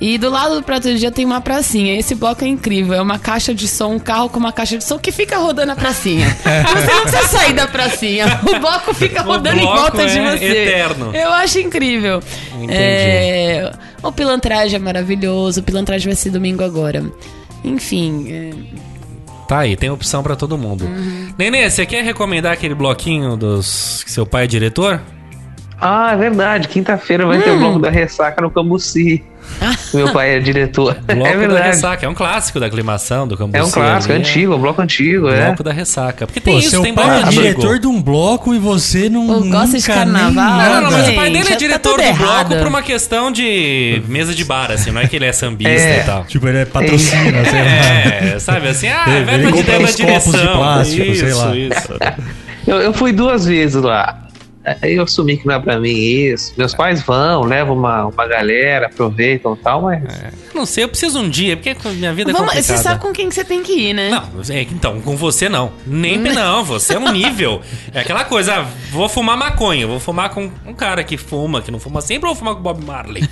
[0.00, 1.94] E do lado do Prato do Dia tem uma pracinha.
[1.96, 2.94] Esse bloco é incrível.
[2.94, 5.70] É uma caixa de som, um carro com uma caixa de som que fica rodando
[5.72, 6.26] a pracinha.
[6.42, 8.40] Você não precisa sair da pracinha.
[8.42, 10.44] O bloco fica rodando em bloco volta de é você.
[10.46, 11.14] eterno.
[11.14, 12.20] Eu acho incrível.
[12.54, 12.72] Entendi.
[12.72, 13.70] É,
[14.02, 15.60] O pilantragem é maravilhoso.
[15.60, 17.04] O pilantragem vai ser domingo agora.
[17.62, 18.50] Enfim, é,
[19.50, 20.84] Tá aí, tem opção pra todo mundo.
[20.84, 21.34] Uhum.
[21.36, 25.00] Nenê, você quer recomendar aquele bloquinho dos que seu pai é diretor?
[25.80, 26.68] Ah, é verdade.
[26.68, 29.24] Quinta-feira vai ter o bloco da ressaca no Cambuci.
[29.92, 30.94] Meu pai é diretor.
[31.04, 31.66] Bloco é da verdade.
[31.66, 32.06] ressaca.
[32.06, 33.58] É um clássico da aclimação, do Cambuci.
[33.58, 35.46] É um clássico, é antigo, é um bloco antigo, é.
[35.46, 36.26] Bloco da ressaca.
[36.26, 39.08] Porque Pô, tem isso, seu tem pai bloco é diretor de um bloco e você
[39.08, 40.32] não Pô, gosta de carnaval?
[40.32, 43.30] Não, não, mas o pai dele é tá diretor tudo do bloco por uma questão
[43.30, 44.90] de mesa de bar, assim.
[44.90, 46.00] Não é que ele é sambista É.
[46.00, 46.24] e tal.
[46.24, 47.68] Tipo, ele é patrocina, sei lá.
[48.34, 50.56] É, sabe assim, ah, Ele- vai pra copos de direção.
[50.58, 51.56] plástico, isso, sei lá.
[51.56, 51.88] isso.
[52.66, 54.18] Eu, eu fui duas vezes lá.
[54.82, 56.52] Aí eu assumi que não é pra mim isso.
[56.56, 60.02] Meus pais vão, levam uma, uma galera, aproveitam e tal, mas.
[60.54, 62.76] Não sei, eu preciso um dia, porque minha vida é Vamos, complicada.
[62.76, 64.10] você sabe com quem que você tem que ir, né?
[64.10, 64.22] Não,
[64.54, 65.72] é, então, com você não.
[65.86, 67.60] Nem não, você é um nível.
[67.94, 71.70] É aquela coisa, ah, vou fumar maconha, vou fumar com um cara que fuma, que
[71.70, 73.28] não fuma sempre, ou vou fumar com o Bob Marley.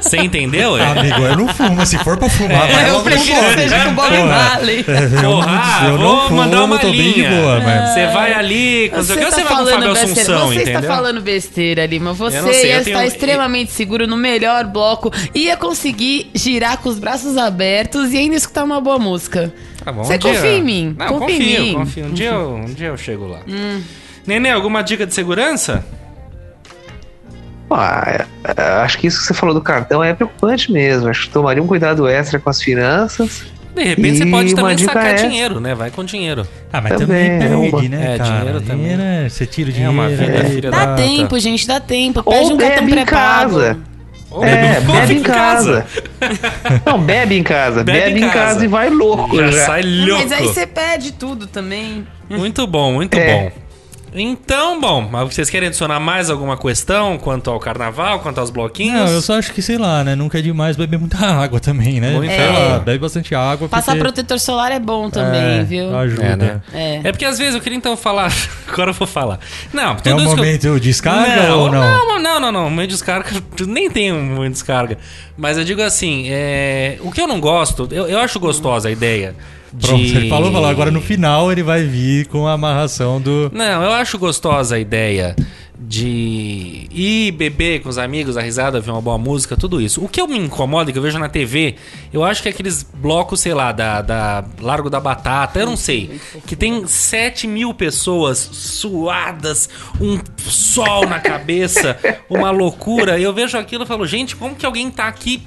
[0.00, 0.76] Você entendeu?
[0.76, 0.86] É.
[0.86, 1.84] Amigo, eu não fumo.
[1.86, 3.54] Se for pra fumar, vai eu prefiro que Bob.
[3.60, 4.18] seja com o Bob.
[4.24, 4.84] Marley.
[4.88, 7.30] Eu, Porra, eu vou não fumo, mandar uma tô bem de linha.
[7.30, 7.90] boa, mas...
[7.90, 9.92] Você vai ali, com Você tá você vai com o falando Fábio.
[9.92, 12.12] Assunção, Você está tá falando besteira, Lima.
[12.12, 16.98] Você sei, ia estar tenho- extremamente seguro no melhor bloco, ia conseguir girar com os
[16.98, 19.52] braços abertos e ainda escutar uma boa música.
[19.84, 20.96] Tá bom, Você um dia- confia em mim?
[20.98, 21.74] Não, confia confio, em mim.
[21.74, 22.04] confio.
[22.06, 23.40] Um dia, eu, um dia eu chego lá.
[23.46, 23.82] Hum.
[24.26, 25.84] Nenê, alguma dica de segurança?
[27.70, 31.08] Ah, é, é, acho que isso que você falou do cartão é preocupante mesmo.
[31.08, 33.44] Acho que tomaria um cuidado extra com as finanças.
[33.74, 35.74] De repente você E pode uma também sacar é- dinheiro, né?
[35.74, 36.46] Vai com dinheiro.
[36.72, 38.38] Ah, mas Também, também é uma- perde, né, É, cara?
[38.38, 38.92] dinheiro também.
[38.92, 39.92] é- Você tira o É dinheiro.
[39.92, 40.94] uma vida, é- filha Dá da...
[40.94, 42.22] tempo, gente, dá tempo.
[42.22, 43.54] Pede Ou um cartão bebe em pré-pago.
[43.60, 43.78] casa.
[44.42, 45.86] É, bebe em casa.
[46.84, 47.84] Não, bebe em casa.
[47.84, 48.38] Bebe Bebe, em em casa.
[48.54, 48.64] casa.
[48.64, 49.36] e vai louco.
[49.36, 49.66] Já já.
[49.66, 50.22] sai louco.
[50.22, 52.04] Mas aí você pede tudo também.
[52.28, 53.50] Muito bom, muito É.
[53.50, 53.63] bom.
[54.16, 58.94] Então, bom, mas vocês querem adicionar mais alguma questão quanto ao carnaval, quanto aos bloquinhos?
[59.00, 60.14] Não, eu só acho que, sei lá, né?
[60.14, 62.16] Nunca é demais beber muita água também, né?
[62.20, 62.58] Sei água.
[62.68, 63.68] lá, bebe bastante água.
[63.68, 65.96] Passar porque- protetor solar é bom também, É, viu?
[65.98, 66.22] Ajuda.
[66.22, 66.60] É, né?
[66.72, 67.00] É.
[67.02, 68.32] É porque às vezes eu queria então falar.
[68.72, 69.40] Agora eu vou falar.
[69.72, 71.80] Não, tudo É um isso que eu- momento descarga não, ou não?
[72.06, 72.64] Não, não, não, não.
[72.70, 73.28] Momento descarga,
[73.66, 74.96] nem tem um momento descarga.
[75.36, 76.98] Mas eu digo assim, é...
[77.00, 79.34] o que eu não gosto, eu, eu acho gostosa a ideia.
[79.74, 79.86] De...
[79.88, 80.68] Pronto, ele falou, falou.
[80.68, 83.50] Agora no final ele vai vir com a amarração do.
[83.52, 85.34] Não, eu acho gostosa a ideia
[85.76, 90.02] de ir beber com os amigos, a risada, ver uma boa música, tudo isso.
[90.02, 91.74] O que eu me incomoda, que eu vejo na TV,
[92.12, 95.76] eu acho que é aqueles blocos, sei lá, da, da Largo da Batata, eu não
[95.76, 99.68] sei, que tem 7 mil pessoas suadas,
[100.00, 101.98] um sol na cabeça,
[102.30, 103.18] uma loucura.
[103.18, 105.42] E eu vejo aquilo e falo, gente, como que alguém tá aqui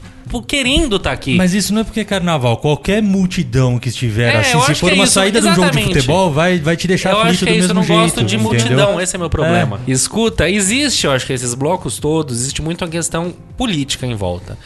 [0.46, 1.36] querendo tá aqui?
[1.36, 2.58] Mas isso não é porque é carnaval.
[2.58, 5.56] Qualquer multidão que estiver É, assim, eu se for é uma isso, saída de um
[5.56, 7.76] jogo de futebol, vai, vai te deixar eu acho aflito que é do isso, eu
[7.76, 8.02] mesmo não jeito.
[8.02, 8.52] gosto de entendeu?
[8.52, 9.80] multidão, esse é meu problema.
[9.88, 14.58] Escuta, existe, eu acho que esses blocos todos, existe muito uma questão política em volta.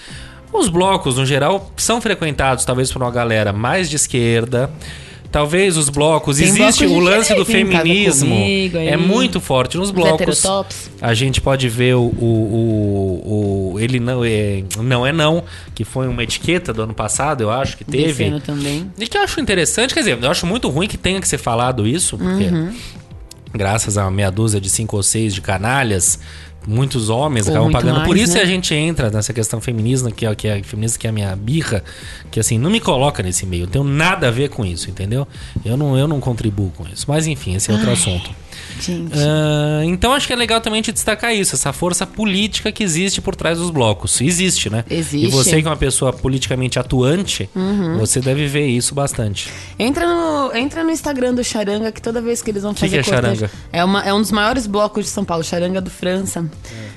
[0.54, 4.70] Os blocos, no geral, são frequentados talvez por uma galera mais de esquerda.
[5.32, 8.30] Talvez os blocos, Tem existe o lance do Casa feminismo.
[8.36, 10.46] Comigo, é muito forte nos Os blocos.
[11.02, 12.12] A gente pode ver o, o,
[13.24, 17.42] o, o- ele não é não é não, que foi uma etiqueta do ano passado,
[17.42, 18.24] eu acho que Desse teve.
[18.26, 18.92] ano também.
[19.00, 21.38] E que eu acho interessante, quer dizer, eu acho muito ruim que tenha que ser
[21.38, 22.74] falado isso, porque Uhum.
[23.54, 26.20] graças a meia dúzia de cinco ou seis de canalhas,
[26.68, 28.02] muitos homens Ou acabam pagando.
[28.04, 28.42] Por mais, isso né?
[28.42, 31.36] a gente entra nessa questão feminista, que é, que é, feminista, que é a minha
[31.36, 31.84] birra,
[32.30, 33.64] que assim, não me coloca nesse meio.
[33.64, 35.28] Eu tenho nada a ver com isso, entendeu?
[35.64, 37.06] Eu não, eu não contribuo com isso.
[37.08, 38.30] Mas enfim, esse é outro assunto.
[38.80, 39.12] Gente.
[39.18, 43.22] Ah, então acho que é legal também gente destacar isso, essa força política que existe
[43.22, 44.20] por trás dos blocos.
[44.22, 44.84] Existe, né?
[44.90, 45.28] Existe.
[45.28, 47.98] E você que é uma pessoa politicamente atuante, Uhum.
[47.98, 49.50] você deve ver isso bastante.
[49.78, 53.04] Entra no, entra no Instagram do Charanga, que toda vez que eles vão Que fazer
[53.04, 53.52] que é cortejo- Charanga?
[53.72, 56.46] É, uma, é um dos maiores blocos de São Paulo, Charanga do França.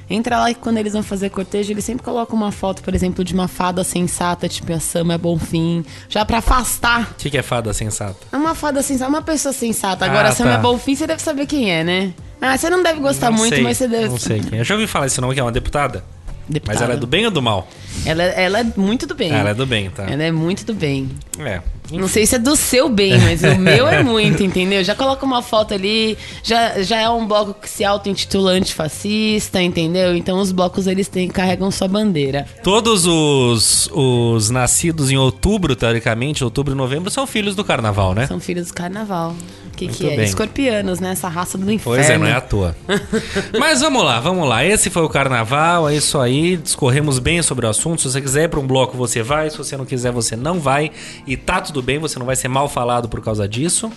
[0.09, 3.25] Entra lá e quando eles vão fazer cortejo, eles sempre colocam uma foto, por exemplo,
[3.25, 7.13] de uma fada sensata, tipo a Sama é Bonfim, já pra afastar.
[7.13, 8.17] O que, que é fada sensata?
[8.31, 10.05] É uma fada sensata, uma pessoa sensata.
[10.05, 10.59] Agora, Ah, a Sama tá.
[10.59, 12.13] é Bonfim, você deve saber quem é, né?
[12.41, 14.09] Ah, você não deve gostar Não muito, sei, mas você deve.
[14.09, 14.59] Não sei quem.
[14.59, 16.05] Eu já ouvi falar esse nome que é uma deputada.
[16.49, 16.79] Deputada.
[16.79, 17.67] Mas ela é do bem ou do mal?
[18.05, 19.33] Ela, ela é muito do bem.
[19.33, 20.05] Ela é do bem, tá?
[20.05, 21.09] Ela é muito do bem.
[21.39, 21.63] É.
[21.93, 24.83] Não sei se é do seu bem, mas o meu é muito, entendeu?
[24.83, 30.15] Já coloca uma foto ali, já, já é um bloco que se auto-intitula antifascista, entendeu?
[30.17, 32.47] Então os blocos eles têm, carregam sua bandeira.
[32.63, 38.27] Todos os, os nascidos em outubro, teoricamente, outubro e novembro, são filhos do carnaval, né?
[38.27, 39.35] São filhos do carnaval.
[39.75, 40.17] O que, Muito que é?
[40.17, 40.25] bem.
[40.25, 41.11] Escorpianos, né?
[41.11, 41.99] Essa raça do inferno.
[41.99, 42.77] Pois é, não é à toa.
[43.59, 44.65] Mas vamos lá, vamos lá.
[44.65, 46.57] Esse foi o carnaval, é isso aí.
[46.57, 48.01] Discorremos bem sobre o assunto.
[48.03, 49.51] Se você quiser ir pra um bloco, você vai.
[49.51, 50.93] Se você não quiser, você não vai.
[51.27, 53.91] E tá tudo bem, você não vai ser mal falado por causa disso.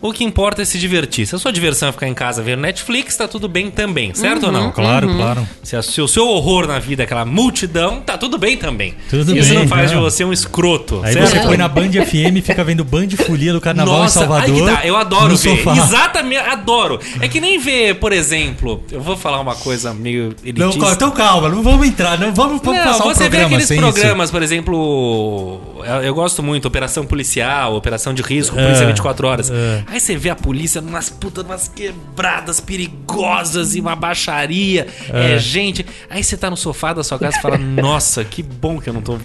[0.00, 1.26] O que importa é se divertir.
[1.26, 4.46] Se a sua diversão é ficar em casa vendo Netflix, tá tudo bem também, certo
[4.46, 4.70] ou não?
[4.70, 5.46] Claro, claro.
[5.62, 8.94] Se, a- se o seu horror na vida é aquela multidão, tá tudo bem também.
[9.10, 9.98] Tudo Isso bem, não faz não.
[9.98, 11.30] de você um escroto, Aí certo?
[11.30, 14.54] você põe na Band FM e fica vendo Band Folia do Carnaval Nossa, em Salvador.
[14.54, 15.56] aí que tá, eu adoro ver.
[15.56, 15.76] Sofá.
[15.76, 17.00] Exatamente, adoro.
[17.20, 20.92] É que nem ver, por exemplo, eu vou falar uma coisa meio Não, elitista.
[20.92, 23.66] então calma, não vamos entrar, não vamos, vamos Não, passar um você vê programa aqueles
[23.68, 28.86] sem programas, por exemplo, eu, eu gosto muito, Operação Policial, Operação de Risco, É, Polícia
[28.86, 29.50] 24 Horas.
[29.50, 29.82] é.
[29.90, 34.86] Aí você vê a polícia numas putas, numas quebradas perigosas e uma baixaria.
[35.12, 35.38] É.
[35.38, 35.84] gente.
[36.10, 38.94] Aí você tá no sofá da sua casa e fala, nossa, que bom que eu
[38.94, 39.18] não tô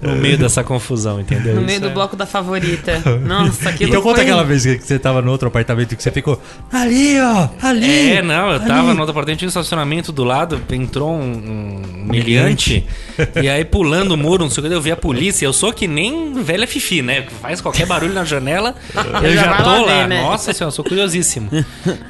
[0.00, 1.54] no meio dessa confusão, entendeu?
[1.54, 3.02] No Isso meio do é- bloco da favorita.
[3.26, 6.10] Nossa, aquilo Então conta foi- aquela vez que você tava no outro apartamento que você
[6.10, 6.40] ficou
[6.72, 8.10] ali, ó, ali.
[8.12, 11.82] É, não, eu ali." tava no outro apartamento, tinha um estacionamento do lado, entrou um,
[12.02, 12.86] um miliante,
[13.40, 15.72] e aí pulando o muro, não sei o que, eu vi a polícia, eu sou
[15.72, 17.26] que nem velha fifi, né?
[17.40, 18.74] Faz qualquer barulho na janela,
[19.22, 20.06] eu Já tô vou lá.
[20.06, 20.22] né?
[20.22, 21.48] Nossa senhora, eu sou curiosíssimo.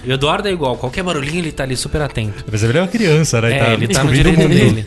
[0.04, 2.44] E o Eduardo é igual, qualquer barulhinho ele tá ali super atento.
[2.50, 3.70] Mas ele é uma criança, né?
[3.70, 4.84] É, ele tá no direito dele.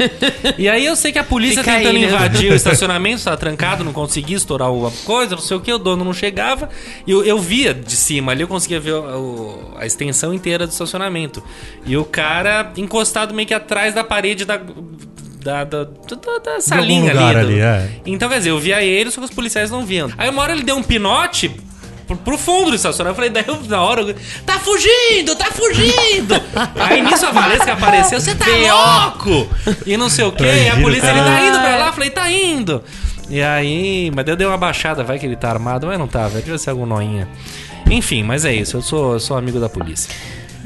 [0.58, 2.08] E aí eu sei que a polícia Fica tentando aí, né?
[2.08, 5.72] invadir o estacionamento, tá trancado, não conseguia estourar o- a coisa, não sei o que,
[5.72, 6.70] o dono não chegava.
[7.06, 10.66] E eu, eu via de cima ali, eu conseguia ver o- o- a extensão inteira
[10.68, 11.44] do estacionamento.
[11.86, 14.60] E o cara encostado meio que atrás da parede da.
[15.40, 17.34] Da, da, da- da salinha ali.
[17.34, 17.90] do- ali, é.
[18.06, 20.12] Então, quer dizer, eu via ele, só que os policiais não viam.
[20.18, 21.50] Aí uma hora ele deu um pinote
[22.08, 23.22] pro, pro fundo do estacionamento.
[23.22, 26.34] Eu falei, daí eu, na hora, eu, tá fugindo, tá fugindo!
[26.76, 29.47] Aí nisso a Valesca apareceu, você tá louco!
[29.86, 32.10] E não sei o quê, e a polícia, ele tá indo pra lá, eu falei,
[32.10, 32.84] tá indo!
[33.30, 36.28] E aí, mas eu dei uma baixada, vai que ele tá armado, mas não tá,
[36.28, 37.28] velho, devia ser algum noinha.
[37.89, 40.10] Enfim, mas é isso, eu sou, eu sou amigo da polícia.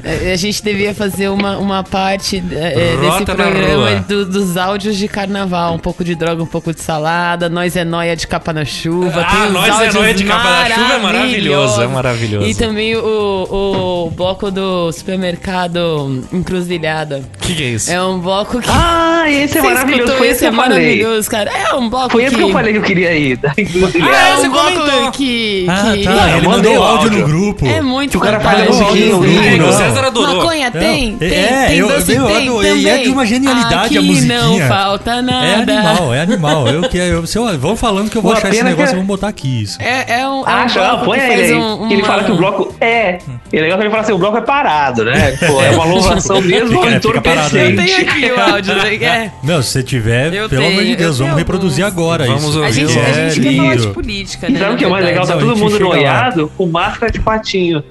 [0.04, 4.96] É, A gente devia fazer uma, uma parte é, é, desse programa do- dos áudios
[4.96, 5.74] de carnaval.
[5.74, 7.48] Um pouco de droga, um pouco de salada.
[7.48, 9.24] Nós é noia de capa na chuva.
[9.28, 12.46] Ah, Nós é Nóia de Capa na Chuva é maravilhoso, é maravilhoso.
[12.46, 17.22] E também o, o bloco do supermercado Encruzilhada.
[17.36, 17.90] O que, que é isso?
[17.90, 18.68] É um bloco que...
[18.70, 20.12] Ah, esse é maravilhoso.
[20.16, 20.32] Foi esse?
[20.32, 20.78] esse que É eu falei.
[20.78, 21.50] maravilhoso, cara.
[21.50, 22.42] É um bloco Foi esse que...
[22.42, 23.38] que eu falei que eu queria ir.
[23.58, 24.12] encruzilhada.
[24.12, 25.10] Ah, É você um bloco comentou.
[25.12, 25.66] que...
[25.68, 26.36] Ah, que- tá.
[26.36, 27.66] Ele mandou o áudio no grupo.
[27.66, 28.84] É muito Que o cara faz fantástico.
[28.90, 29.94] musiquinha, o É, não.
[29.94, 30.36] César adorou.
[30.36, 32.88] Maconha tem, Não, tem, é, tem eu- doce, eu tem adorei, também.
[32.90, 34.40] é de uma genialidade a Aqui musiquinha.
[34.42, 35.46] não falta nada.
[35.46, 36.68] É animal, é animal.
[36.68, 38.88] Eu, que- eu, se eu, vão falando que eu vou Uma achar esse pena negócio
[38.90, 39.80] que- e vamos botar aqui isso.
[39.80, 41.54] É, é um, é um ah, põe ele aí.
[41.54, 43.18] um- ele fala que o bloco é.
[43.52, 45.36] E é legal que ele fala assim: o bloco é parado, né?
[45.46, 47.70] Pô, é uma louvação mesmo Fica- torno fica parado aí.
[47.70, 48.94] Eu tenho aqui o áudio, né?
[48.96, 49.30] É.
[49.42, 52.58] Meu, se você tiver, Eu pelo amor de eu Deus, vamos reproduzir agora Vamos isso.
[52.58, 52.68] ouvir.
[52.68, 54.58] A gente, a é gente quer falar de política, E né?
[54.60, 55.26] sabe o que é mais legal?
[55.26, 57.82] Tá Não, a todo mundo noiado com máscara de patinho.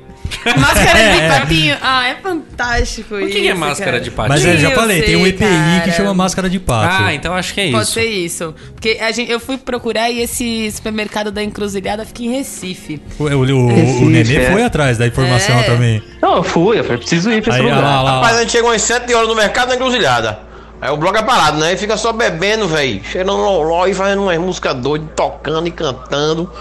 [0.58, 1.28] Máscara É, de é.
[1.40, 1.78] patinho.
[1.82, 3.30] Ah, é fantástico O isso.
[3.32, 4.04] que, que é máscara cara.
[4.04, 4.30] de patinho?
[4.30, 5.92] Mas eu já Eu falei, tem um sei, EPI que cara.
[5.92, 7.04] chama máscara de pato.
[7.04, 7.92] Ah, então acho que é Pode isso.
[7.94, 8.56] ser isso.
[8.74, 13.02] Porque a gente, eu fui procurar e esse supermercado da encruzilhada fica em Recife.
[13.20, 14.52] O, o, o, Recife, o Nenê é.
[14.52, 15.64] foi atrás da informação É.
[15.64, 16.04] também.
[16.22, 17.82] Não, eu fui, eu falei, preciso ir pra esse Aí, lugar.
[17.84, 18.38] lá, lá, Rapaz, lá.
[18.40, 20.40] a gente chega umas 7 horas no mercado na encruzilhada.
[20.82, 21.68] Aí o bloco é parado, né?
[21.70, 23.04] Aí fica só bebendo, velho.
[23.04, 26.52] Cheirando loló e fazendo umas músicas doidas, tocando e cantando.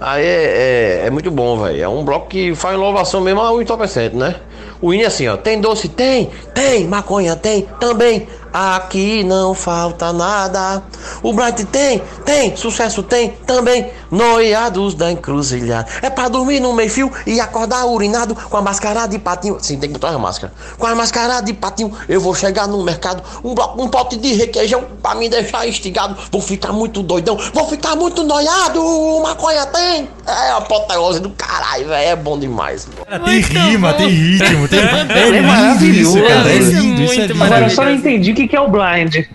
[0.00, 1.82] Aí é, é, é muito bom, velho.
[1.82, 4.36] É um bloco que faz inovação mesmo a 80%, né?
[4.80, 5.36] O hino é assim, ó.
[5.36, 5.88] Tem doce?
[5.88, 6.30] Tem.
[6.54, 6.86] Tem.
[6.86, 7.34] Maconha?
[7.34, 7.66] Tem.
[7.80, 8.28] Também.
[8.52, 10.82] Aqui não falta nada.
[11.22, 12.02] O Bright tem?
[12.24, 12.56] Tem.
[12.56, 13.30] Sucesso tem?
[13.46, 13.90] Também.
[14.10, 15.88] Noiados da encruzilhada.
[16.02, 19.58] É pra dormir no meio fio e acordar urinado com a mascarada de patinho.
[19.60, 20.52] Sim, tem que botar a máscara.
[20.78, 23.22] Com a mascarada de patinho, eu vou chegar no mercado.
[23.44, 26.16] Um, bloco, um pote de requeijão pra me deixar instigado.
[26.30, 27.36] Vou ficar muito doidão.
[27.52, 28.80] Vou ficar muito noiado.
[29.22, 30.08] Maconha tem?
[30.26, 32.08] É a apoteose do caralho, velho.
[32.08, 32.88] É bom demais.
[33.08, 34.80] Cara, tem rima, tem ritmo, tem...
[34.80, 36.18] É lindo maravilhoso.
[36.18, 36.50] isso, cara.
[36.50, 37.44] É Isso é lindo, isso é lindo.
[37.44, 39.26] Agora eu só não entendi o que que é o blind.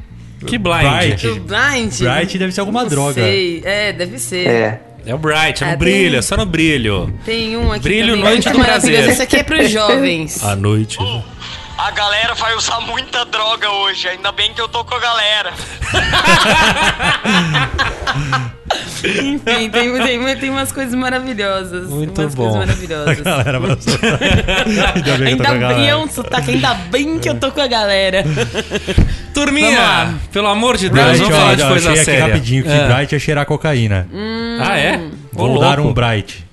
[0.45, 0.81] Que blind.
[0.81, 1.27] Bright.
[1.27, 1.93] O Blind.
[1.99, 3.21] Bright deve ser alguma Não droga.
[3.21, 3.61] Sei.
[3.65, 4.47] É, deve ser.
[4.47, 4.81] É.
[5.05, 7.11] É o Bright, é no Ah, brilho, tem- é só no brilho.
[7.25, 8.23] Tem um aqui Brilho também.
[8.23, 8.91] Noite do maravilhoso.
[8.91, 9.09] Prazer.
[9.13, 10.41] Esse aqui é pros jovens.
[10.45, 10.97] À noite.
[11.77, 15.51] A galera vai usar muita droga hoje, ainda bem que eu tô com a galera.
[19.03, 21.89] Enfim, tem, tem, tem umas coisas maravilhosas.
[21.89, 22.43] Muito umas bom.
[22.43, 23.19] coisas maravilhosas.
[23.21, 23.93] Galera, abraçou.
[24.95, 25.97] Ainda bem que eu tô com a Ainda bem, galera.
[25.97, 28.23] um sotaque, ainda bem que eu tô com a galera.
[29.33, 32.25] Turminha, pelo amor de Deus, Bright, vamos ó, falar de coisa achei aqui séria.
[32.27, 32.87] rapidinho que É.
[32.87, 34.07] Bright é cheirar cocaína.
[34.59, 34.97] Ah, é?
[34.97, 35.89] Ô, Vou dar louco.
[35.91, 36.45] um Bright.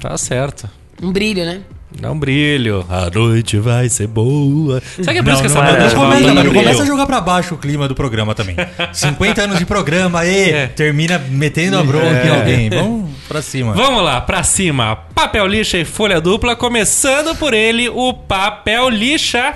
[0.00, 0.68] Tá certo.
[1.02, 1.60] Um brilho, né?
[2.00, 2.86] Dá um brilho.
[2.88, 4.80] A noite vai ser boa.
[4.80, 6.54] Sabe que é por isso que essa não, banda não, chama começa, Brilho?
[6.54, 8.54] começa a jogar pra baixo o clima do programa também.
[8.94, 10.66] 50 anos de programa, e É.
[10.68, 12.70] termina metendo a bronca em alguém.
[12.70, 13.72] Vamos pra cima.
[13.72, 14.94] Vamos lá, pra cima.
[15.12, 19.54] Papel lixa e folha dupla, começando por ele, o papel lixa.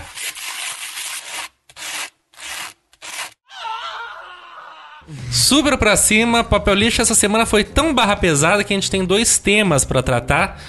[5.30, 9.04] Super pra cima, papel lixa essa semana foi tão barra pesada que a gente tem
[9.04, 10.60] dois temas pra tratar.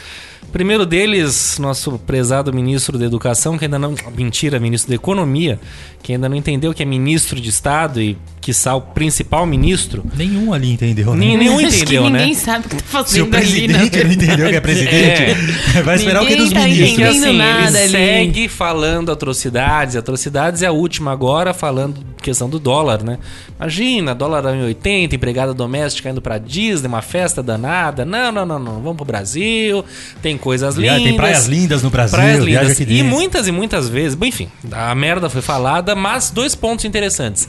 [0.53, 3.95] Primeiro deles, nosso prezado ministro da Educação, que ainda não.
[4.15, 5.59] Mentira, ministro da Economia,
[6.03, 10.03] que ainda não entendeu que é ministro de Estado e, quiçá, o principal ministro.
[10.15, 11.17] Nenhum ali entendeu, né?
[11.25, 12.19] Nem- Nenhum entendeu, né?
[12.19, 13.79] ninguém sabe o que tá Se o fazendo ali, né?
[13.79, 17.07] presidente não entendeu que é presidente, vai esperar o que Ninguém dos tá ministros?
[17.17, 17.89] Assim, nada ele ali.
[17.91, 19.95] segue falando atrocidades.
[19.95, 23.17] Atrocidades é a última agora, falando questão do dólar, né?
[23.59, 28.05] Imagina, dólar em 80, empregada doméstica indo pra Disney, uma festa danada.
[28.05, 28.73] Não, não, não, não.
[28.81, 29.83] Vamos pro Brasil,
[30.21, 31.03] tem coisas lindas.
[31.03, 32.71] Tem praias lindas no Brasil, Praias lindas.
[32.71, 36.85] aqui E muitas e muitas vezes, bom, enfim, a merda foi falada, mas dois pontos
[36.85, 37.47] interessantes.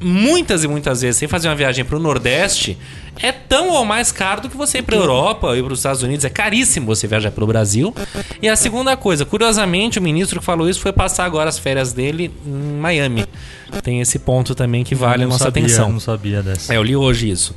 [0.00, 2.76] Muitas e muitas vezes, sem fazer uma viagem pro Nordeste,
[3.18, 6.02] é tão ou mais caro do que você ir pra Europa ou ir pros Estados
[6.02, 6.24] Unidos.
[6.24, 7.94] É caríssimo você viajar pelo Brasil.
[8.42, 11.92] E a segunda coisa, curiosamente, o ministro que falou isso foi passar agora as férias
[11.92, 13.24] dele em Miami.
[13.82, 15.92] Tem esse ponto também que vale a nossa sabia, atenção.
[15.92, 16.72] Não sabia dessa.
[16.72, 17.54] É, eu li hoje isso.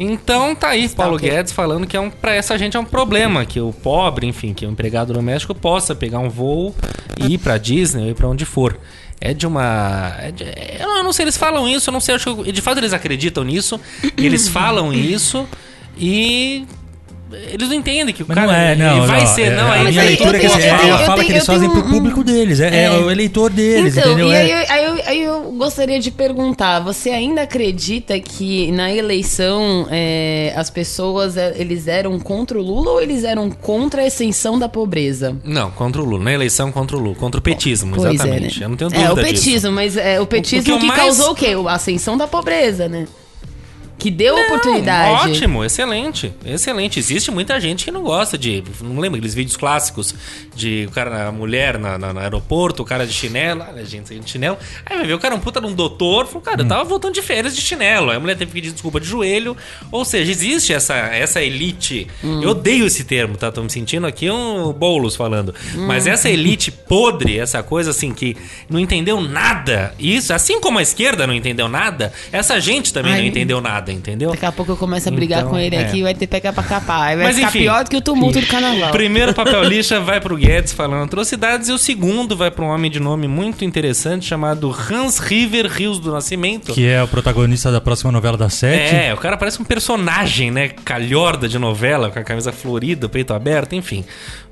[0.00, 1.28] Então tá aí, Paulo ok.
[1.28, 4.54] Guedes falando que é um, pra essa gente é um problema, que o pobre, enfim,
[4.54, 6.72] que o empregado doméstico possa pegar um voo
[7.18, 8.78] e ir pra Disney ou ir pra onde for.
[9.20, 10.14] É de uma.
[10.20, 10.44] é de-
[10.80, 13.42] eu não- sei, eles falam isso, eu não sei, acho que de fato eles acreditam
[13.42, 13.80] nisso,
[14.16, 15.46] eles falam isso
[15.98, 16.64] e.
[17.30, 19.06] Eles não entendem que o Mas cara não é, não.
[19.06, 20.78] vai não, ser, é, não, a aí minha eu leitura é que tenho- ele, eu
[20.78, 22.60] tenho- ele eu fala que eles fazem pro um- público deles.
[22.60, 22.90] É, é É.
[22.90, 24.28] o eleitor deles, Então, entendeu?
[24.30, 28.72] e aí, É- eu- aí, eu, aí eu gostaria de perguntar, você ainda acredita que
[28.72, 34.02] na eleição é, as pessoas é, eles eram contra o Lula ou eles eram contra
[34.02, 35.36] a extensão da pobreza?
[35.44, 36.24] Não, contra o Lula.
[36.24, 37.14] Na eleição contra o Lula.
[37.16, 38.56] Contra o petismo, Pois exatamente.
[38.56, 38.64] é, né?
[38.64, 39.26] Eu não tenho dúvida É, o disso.
[39.44, 41.48] petismo, mas é o petismo que eu que, mais- causou o quê?
[41.66, 43.06] A ascensão da pobreza, né?
[43.98, 45.30] Que deu Não, oportunidade.
[45.30, 46.32] Ótimo, excelente.
[46.44, 46.98] Excelente.
[47.00, 48.62] Existe muita gente que não gosta de.
[48.80, 50.14] Não lembra aqueles vídeos clássicos
[50.54, 54.06] de o cara, a mulher na, na- no aeroporto, o cara de chinelo, a gente
[54.08, 54.56] saindo de chinelo.
[54.86, 57.14] Aí vai ver o cara um puta de um doutor, falou, cara, eu tava voltando
[57.14, 58.10] de férias de chinelo.
[58.10, 59.56] Aí a mulher teve que pedir desculpa de joelho.
[59.90, 62.06] Ou seja, existe essa, essa elite.
[62.22, 63.50] Eu odeio esse termo, tá?
[63.50, 65.52] Tô me sentindo aqui um bolos falando.
[65.74, 68.36] Mas essa elite podre, essa coisa assim que
[68.70, 69.92] não entendeu nada.
[69.98, 73.87] Isso, assim como a esquerda não entendeu nada, essa gente também Ai, não entendeu nada,
[73.92, 74.30] entendeu?
[74.30, 75.80] Daqui a pouco eu começo a brigar Então, com ele é.
[75.84, 77.16] aqui, vai ter pegar pra capar.
[77.16, 77.58] Vai Mas, ficar enfim.
[77.60, 78.90] pior do que o tumulto do carnaval.
[78.90, 82.90] Primeiro papel lixa vai pro Guedes falando atrocidades e o segundo vai para um homem
[82.90, 86.72] de nome muito interessante chamado Hans River Rios do Nascimento.
[86.72, 88.94] Que é o protagonista da próxima novela da Sete.
[88.94, 90.68] É, o cara parece um personagem, né?
[90.68, 94.04] Calhorda de novela, com a camisa florida, peito aberto, enfim.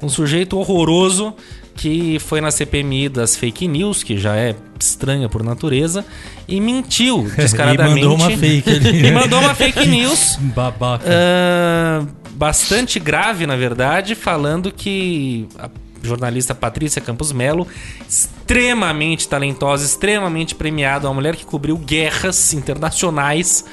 [0.03, 1.35] Um sujeito horroroso
[1.75, 6.05] que foi na CPMI das fake news, que já é estranha por natureza,
[6.49, 8.01] e mentiu descaradamente.
[8.01, 9.09] E mandou uma fake ali, né?
[9.09, 10.37] E mandou uma fake news.
[10.41, 11.05] Babaca.
[11.09, 15.69] Ah, bastante grave, na verdade, falando que a
[16.03, 17.67] jornalista Patrícia Campos Melo,
[18.09, 23.65] extremamente talentosa, extremamente premiada, uma mulher que cobriu guerras internacionais,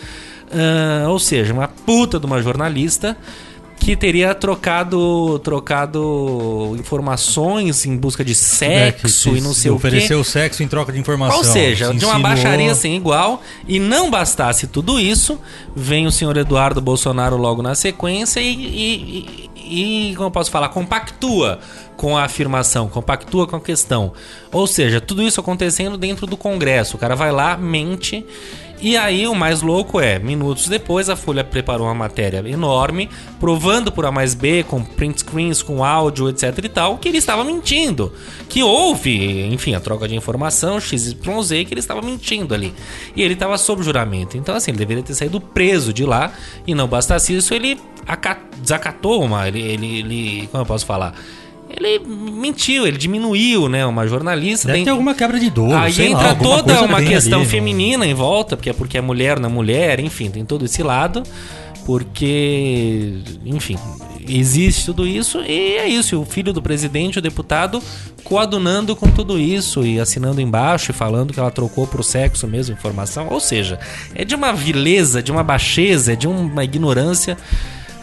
[0.51, 3.17] ah, ou seja, uma puta de uma jornalista
[3.77, 9.71] que teria trocado trocado informações em busca de É, sexo se- e não se sei
[9.71, 9.87] o quê.
[9.87, 11.37] Ofereceu sexo em troca de informação.
[11.37, 13.41] Ou seja, Se de uma baixaria sem igual.
[13.67, 15.39] E não bastasse tudo isso,
[15.75, 20.51] vem o senhor Eduardo Bolsonaro logo na sequência e, e, e- e, como eu posso
[20.51, 21.59] falar, compactua
[21.97, 24.11] com a afirmação, compactua com a questão.
[24.51, 26.95] Ou seja, tudo isso acontecendo dentro do Congresso.
[26.95, 28.25] O cara vai lá, mente.
[28.85, 33.09] E aí o mais louco é, minutos depois a Folha preparou uma matéria enorme,
[33.39, 37.17] provando por A mais B, com print screens, com áudio, etc e tal, que ele
[37.17, 38.11] estava mentindo.
[38.49, 41.15] Que houve, enfim, a troca de informação, XYZ,
[41.65, 42.73] que ele estava mentindo ali.
[43.15, 44.35] E ele estava sob juramento.
[44.37, 46.33] Então, assim, ele deveria ter saído preso de lá.
[46.67, 49.47] E não bastasse isso, ele aca- desacatou uma.
[49.47, 51.15] Ele, ele, ele- Como eu posso falar?
[51.75, 53.85] Ele mentiu, ele diminuiu, né?
[53.85, 54.67] Uma jornalista.
[54.67, 55.73] Deve Tem- ter alguma quebra de dor.
[55.73, 59.01] Aí lá, entra alguma toda uma questão ali, feminina em volta, porque é porque é
[59.01, 61.23] mulher na mulher, enfim, tem todo esse lado.
[61.85, 63.15] Porque,
[63.45, 63.77] enfim,
[64.27, 66.19] existe tudo isso e é isso.
[66.21, 67.81] O filho do presidente, o deputado,
[68.23, 72.73] coadunando com tudo isso e assinando embaixo e falando que ela trocou pro sexo mesmo
[72.73, 73.27] informação.
[73.29, 73.79] Ou seja,
[74.15, 77.37] é de uma vileza, de uma baixeza, é de uma ignorância.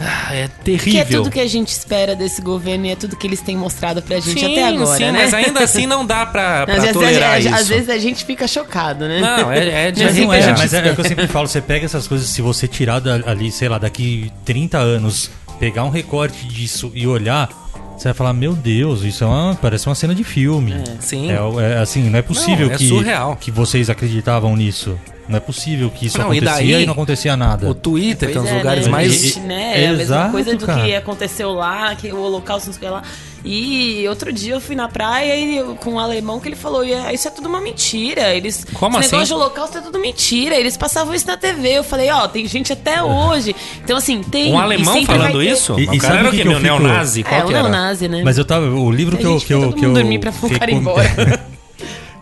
[0.01, 0.93] Ah, É terrível.
[0.93, 3.55] Que é tudo que a gente espera desse governo e é tudo que eles têm
[3.57, 5.13] mostrado pra gente sim, até agora, sim, né?
[5.13, 7.55] mas ainda assim não dá pra, pra Às vezes, tolerar a- isso.
[7.55, 9.21] às vezes a gente fica chocado, né?
[9.21, 11.27] Não, é, é de Mas não é, gente mas é, é o que eu sempre
[11.27, 15.31] falo, você pega essas coisas, se você tirar da- ali, sei lá, daqui 30 anos,
[15.59, 17.49] pegar um recorte disso e olhar,
[17.97, 20.75] você vai falar, meu Deus, isso é uma, parece uma cena de filme.
[21.01, 21.31] Sim.
[21.31, 21.35] É,
[21.75, 23.37] é, assim, não é possível Não, é que, surreal.
[23.37, 24.99] que vocês acreditavam nisso.
[25.31, 27.69] Não é possível que isso Não, e acontecia daí, e não acontecia nada.
[27.69, 28.91] O Twitter, que é um dos Pois lugares né?
[28.91, 29.13] mais.
[29.13, 29.73] Gente, né?
[29.83, 30.83] É a mesma Exato, coisa do cara.
[30.83, 33.03] que aconteceu lá, que o holocausto, não sei o lá.
[33.43, 36.85] E outro dia eu fui na praia e eu- com um alemão que ele falou:
[36.85, 38.35] "E é- Isso é tudo uma mentira.
[38.35, 39.17] Eles, Como esse assim?
[39.17, 40.57] negócio de holocausto é tudo mentira.
[40.57, 41.79] Eles passavam isso na TV.
[41.79, 43.55] Eu falei: Ó, tem gente até hoje.
[43.83, 44.53] Então, assim, tem.
[44.53, 45.73] Um e alemão falando isso?
[45.81, 47.23] E- o e cara sabe era o o que Meu fico- neonazi?
[47.23, 47.63] Qual É, que o era?
[47.63, 48.21] neonazi, né?
[48.23, 48.67] Mas eu tava.
[48.67, 49.33] O livro que A eu.
[49.39, 51.41] gente Que eu, que eu, dormir pra o recom- embora.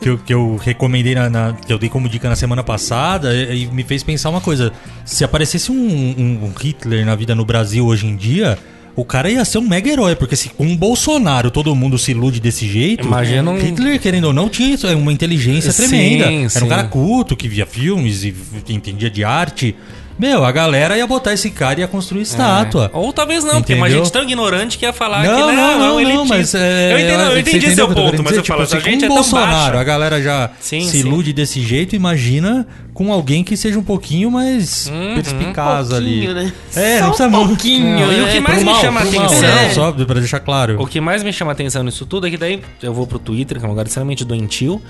[0.01, 3.35] que, eu, que eu recomendei na, na- que eu dei como dica na semana passada
[3.35, 4.73] e, e me fez pensar uma coisa.
[5.05, 8.59] Se aparecesse um, um- um Hitler na vida no Brasil hoje em dia,
[8.97, 12.11] o cara ia ser um mega herói, porque se com o Bolsonaro todo mundo se
[12.11, 15.87] ilude desse jeito, Imagina um- Hitler, querendo ou não, tinha isso, é uma inteligência Sim,
[15.89, 16.25] tremenda.
[16.33, 16.65] Era sim.
[16.65, 18.35] um cara culto, que via filmes e
[18.69, 19.75] entendia de arte.
[20.19, 22.91] Meu, a galera ia botar esse cara e ia construir estátua.
[22.93, 24.05] Ou talvez não, porque tem uma Entendeu?
[24.05, 26.93] gente tão ignorante que ia falar Não, que não, não, não, ele não, mas é,
[26.93, 28.39] Eu, entendo, eu entendi entendeu seu que ponto, mas dizer?
[28.41, 30.81] eu falo, Tipo, essa se gente com é o tão Bolsonaro, a galera já Sim,
[30.83, 30.99] se sim.
[31.01, 36.27] ilude desse jeito, imagina com alguém que seja um pouquinho mais perspicaz ali.
[36.27, 36.53] pouquinho, né?
[36.75, 39.01] É, Só não precisa um pouquinho, Não, E o que é, mais me mal, chama
[39.01, 39.71] atenção- né?
[39.73, 40.83] Só pra deixar claro.
[40.83, 43.59] O que mais me chama atenção nisso tudo é que daí eu vou pro Twitter,
[43.59, 44.83] que é um lugar extremamente doentio.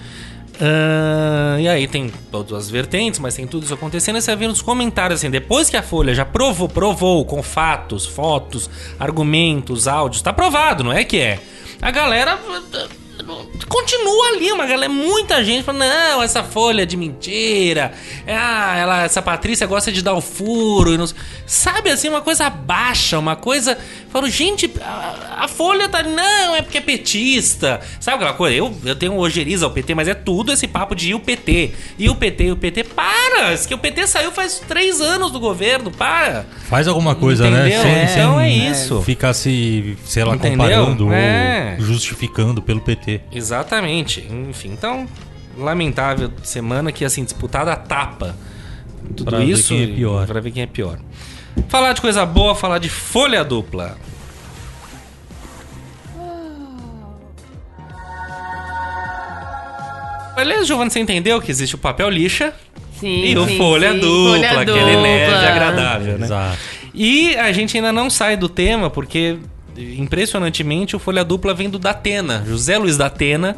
[0.61, 4.17] Ah, e aí tem todas as vertentes, mas tem tudo isso acontecendo.
[4.17, 8.07] E você ver nos comentários assim, depois que a Folha já provou, provou com fatos,
[8.07, 11.41] fotos, argumentos, áudios, tá provado, não é que é.
[11.81, 12.39] A galera
[13.69, 17.93] continua ali, uma galera, muita gente falando, não, essa folha é de mentira.
[18.27, 20.95] É, ah, ela, essa Patrícia gosta de dar o furo.
[20.95, 21.07] E não...
[21.47, 23.79] Sabe assim, uma coisa baixa, uma coisa.
[24.11, 26.03] Falo, gente, a, a folha tá.
[26.03, 27.81] Não, é porque é petista.
[28.01, 28.57] Sabe aquela coisa?
[28.57, 31.73] Eu, eu tenho ojeriza ao PT, mas é tudo esse papo de ir o PT.
[31.99, 32.85] E o PT, e o PT.
[32.85, 33.57] Para!
[33.67, 36.47] Que o PT saiu faz três anos do governo, para!
[36.69, 37.83] Faz alguma coisa, Entendeu?
[37.83, 38.13] né?
[38.13, 39.03] Então é isso.
[39.03, 40.59] Ficar se, sei lá, Entendeu?
[40.59, 41.77] comparando É.
[41.79, 43.08] ou justificando pelo PT.
[43.33, 44.21] Exatamente.
[44.31, 45.07] Enfim, então,
[45.57, 48.37] lamentável semana que, assim, disputada a tapa.
[49.17, 49.69] Tudo Pra ver isso.
[49.69, 50.27] quem é pior.
[50.27, 50.99] Pra ver quem é pior.
[51.69, 53.97] Falar de coisa boa, falar de folha dupla.
[60.37, 62.53] Beleza, Giovanni, você entendeu que existe o papel lixa
[63.01, 63.99] Sim, e o sim, folha, sim.
[63.99, 65.03] dupla, Folha aquele dupla.
[65.03, 66.27] nerd agradável, né?
[66.27, 66.59] Exato.
[66.95, 69.39] E a gente ainda não sai do tema, porque
[69.79, 73.57] impressionantemente o Folha Dupla vem do Datena, José Luiz Datena,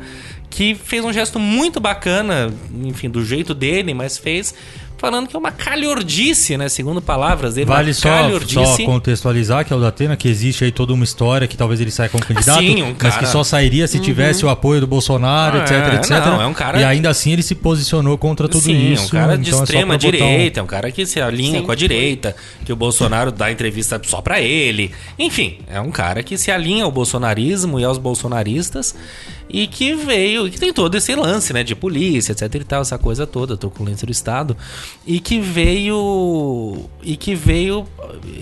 [0.49, 2.53] que fez um gesto muito bacana,
[2.85, 4.55] enfim, do jeito dele, mas fez
[5.01, 6.69] falando que é uma calhordice, né?
[6.69, 10.71] Segundo palavras dele, Vale uma só, só contextualizar que é o Datena, que existe aí
[10.71, 13.43] toda uma história que talvez ele saia como candidato, sim, um mas cara- que só
[13.43, 16.11] sairia se tivesse o apoio do Bolsonaro, Ah, etc, é, etc.
[16.27, 19.07] não, é um cara- E ainda assim ele se posicionou contra tudo Sim, isso.
[19.07, 21.67] um cara de então é extrema um- direita, um cara que se alinha Sim.
[21.67, 24.91] com a direita, que o Bolsonaro dá entrevista só pra ele.
[25.19, 28.95] Enfim, é um cara que se alinha ao bolsonarismo e aos bolsonaristas
[29.53, 32.83] e que veio, e que tem todo esse lance, né, de polícia, etc e tal,
[32.83, 34.57] essa coisa toda, truculência do Estado,
[35.07, 37.87] e que veio e que veio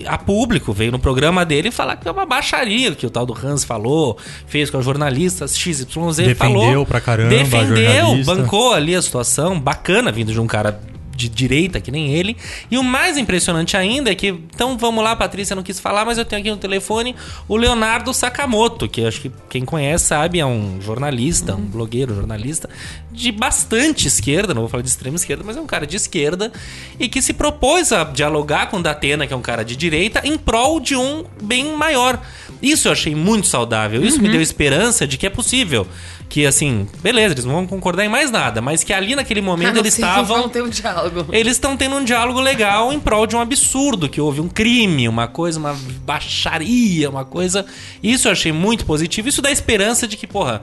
[0.05, 3.33] a público, veio no programa dele falar que é uma baixaria que o tal do
[3.33, 6.85] Hans falou, fez com a jornalista XYZ Defendeu falou.
[6.85, 10.79] pra caramba Defendeu, bancou ali a situação, bacana vindo de um cara
[11.19, 12.37] de direita que nem ele.
[12.71, 16.17] E o mais impressionante ainda é que, então vamos lá, Patrícia não quis falar, mas
[16.17, 17.13] eu tenho aqui no telefone
[17.47, 22.69] o Leonardo Sakamoto, que acho que quem conhece sabe, é um jornalista, um blogueiro jornalista
[23.11, 26.53] de bastante esquerda, não vou falar de extrema esquerda, mas é um cara de esquerda
[26.97, 30.21] e que se propôs a dialogar com o Datena, que é um cara de direita,
[30.23, 32.21] em prol de um bem maior.
[32.61, 34.01] Isso eu achei muito saudável.
[34.01, 35.85] Isso me deu esperança de que é possível.
[36.29, 39.77] Que assim, beleza, eles não vão concordar em mais nada, mas que ali naquele momento
[39.77, 40.41] eles Sim, estavam.
[40.41, 41.25] vão ter um diálogo.
[41.33, 45.09] Eles estão tendo um diálogo legal em prol de um absurdo, que houve um crime,
[45.09, 45.75] uma coisa, uma
[46.05, 47.65] baixaria, uma coisa.
[48.03, 49.27] Isso eu achei muito positivo.
[49.27, 50.61] Isso dá esperança de que, porra.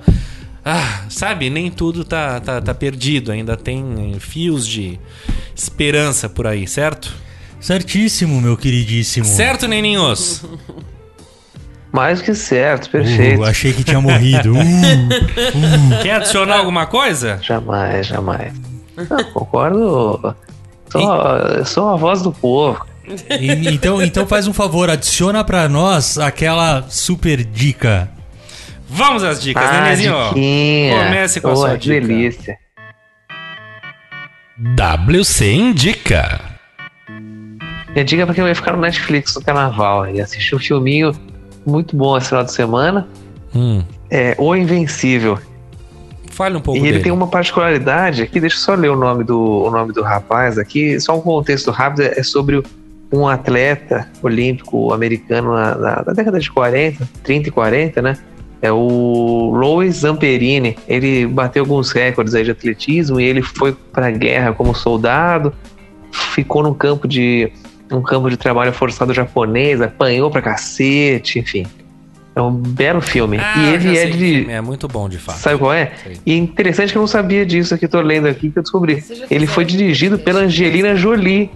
[0.64, 3.32] Ah, sabe, nem tudo tá, tá, tá perdido.
[3.32, 4.98] Ainda tem eh, fios de
[5.54, 7.12] esperança por aí, certo?
[7.60, 9.24] Certíssimo, meu queridíssimo.
[9.26, 10.44] Certo, neninhos?
[11.96, 13.40] Mais que certo, perfeito.
[13.40, 14.52] Uh, achei que tinha morrido.
[15.56, 17.38] Uh, Quer adicionar alguma coisa?
[17.42, 18.52] Jamais, jamais.
[18.96, 20.34] Não, concordo.
[20.90, 22.84] Sou, sou a voz do povo.
[23.40, 28.10] e- então, então faz um favor, adiciona pra nós aquela super dica.
[28.88, 30.14] Vamos às dicas, Ah, nenezinho.
[30.94, 32.06] Comece com a Pô, sua que dica.
[32.06, 32.58] delícia.
[35.08, 36.40] WC Indica.
[37.90, 41.12] Minha dica é pra quem vai ficar no Netflix no carnaval e assistir um filminho
[41.66, 43.06] muito bom esse final de semana.
[43.54, 45.38] Hum, É O Invencível.
[46.30, 47.02] fale um pouco E ele dele.
[47.04, 50.58] tem uma particularidade aqui, deixa eu só ler o nome do, o nome do rapaz
[50.58, 52.62] aqui, só um contexto rápido, é sobre
[53.12, 58.18] um atleta olímpico americano na, na- na década de 40, 30 e 40, né?
[58.60, 60.76] É o Louis Zamperini.
[60.88, 65.52] Ele bateu alguns recordes aí de atletismo e ele foi para a guerra como soldado,
[66.10, 67.52] ficou num campo de
[67.90, 71.66] um campo de trabalho forçado japonês, apanhou pra cacete, enfim.
[72.34, 73.38] É um belo filme.
[73.38, 75.38] Ah, e ele é que de filme é muito bom, de fato.
[75.38, 75.92] Sabe qual é?
[76.02, 76.20] Sei.
[76.26, 79.02] E é interessante que eu não sabia disso aqui, tô lendo aqui que eu descobri.
[79.30, 81.50] Ele foi dirigido pela Angelina Jolie.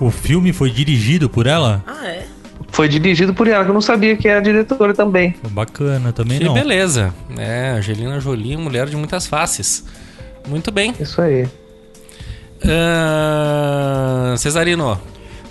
[0.00, 1.84] O filme foi dirigido por ela?
[1.86, 2.24] Ah, é?
[2.68, 5.34] Foi dirigido por ela, que eu não sabia que era diretora também.
[5.50, 6.54] Bacana também Que não.
[6.54, 7.12] beleza.
[7.36, 9.84] É, Angelina Jolie, mulher de muitas faces.
[10.48, 10.94] Muito bem.
[10.98, 11.46] Isso aí.
[13.08, 14.98] Ah, Cesarino,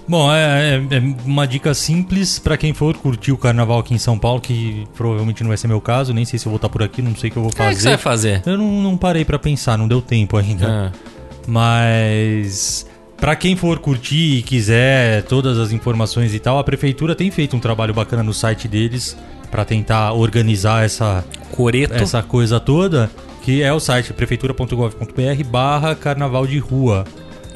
[0.07, 3.97] Bom, é, é- é uma dica simples pra quem for curtir o carnaval aqui em
[3.97, 6.69] São Paulo, que provavelmente não vai ser meu caso, nem sei se eu vou estar
[6.69, 8.39] por aqui, não sei o que eu vou o que, é que você vai fazer.
[8.41, 8.51] fazer?
[8.51, 10.91] Eu não, não parei pra pensar, não deu tempo ainda.
[10.93, 10.97] Ah,
[11.47, 12.85] Mas
[13.17, 17.55] pra quem for curtir e quiser todas as informações e tal, a prefeitura tem feito
[17.55, 19.17] um trabalho bacana no site deles
[19.49, 21.93] pra tentar organizar essa Coreto.
[21.95, 23.09] essa coisa toda,
[23.41, 27.05] que é o site prefeitura.gov.br barra carnaval de rua.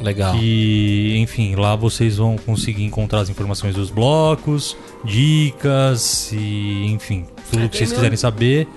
[0.02, 0.36] Legal.
[0.42, 7.68] E, enfim, lá vocês vão conseguir encontrar as informações dos blocos, dicas e, enfim, tudo
[7.70, 8.68] que vocês quiserem saber.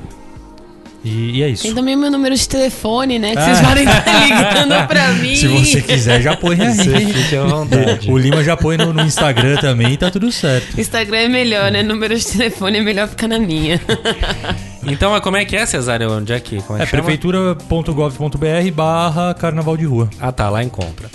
[1.05, 1.65] E, e é isso.
[1.65, 3.33] Tem também meu número de telefone, né?
[3.33, 3.45] Que Ah.
[3.55, 5.35] vocês podem estar ligando pra mim.
[5.35, 7.13] Se você quiser, já põe Você aí.
[7.13, 8.09] fique à vontade.
[8.11, 10.81] O Lima já põe no, no Instagram também e tá tudo certo.
[10.81, 11.83] Instagram é melhor, né?
[11.83, 13.81] Número de telefone é melhor ficar na minha.
[14.85, 16.11] Então, como é que é, Cesário?
[16.11, 16.61] Onde é que?
[16.63, 20.11] Como é É prefeitura.gov.br barra carnaval de rua.
[20.21, 21.09] Ah, tá, lá encontra.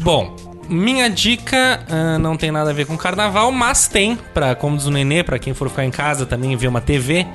[0.00, 0.34] Bom,
[0.68, 4.86] minha dica ah, não tem nada a ver com carnaval, mas tem, pra, como diz
[4.86, 7.26] o Nenê, pra quem for ficar em casa também ver uma TV,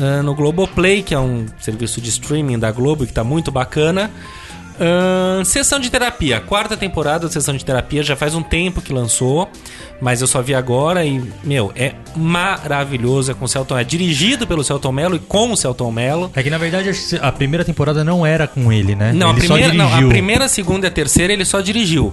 [0.00, 4.10] ah, no Globoplay, que é um serviço de streaming da Globo que tá muito bacana.
[5.44, 9.48] Sessão de terapia, quarta temporada da Sessão de Terapia, já faz um tempo que lançou,
[10.00, 13.32] mas eu só vi agora e, meu, é maravilhoso.
[13.32, 16.30] É com o Celton, é dirigido pelo Celton Mello e com o Celton Mello.
[16.34, 19.12] É que na verdade a primeira temporada não era com ele, né?
[19.12, 21.60] Não, a ele primeira, só não, a primeira, a segunda e a terceira ele só
[21.60, 22.12] dirigiu.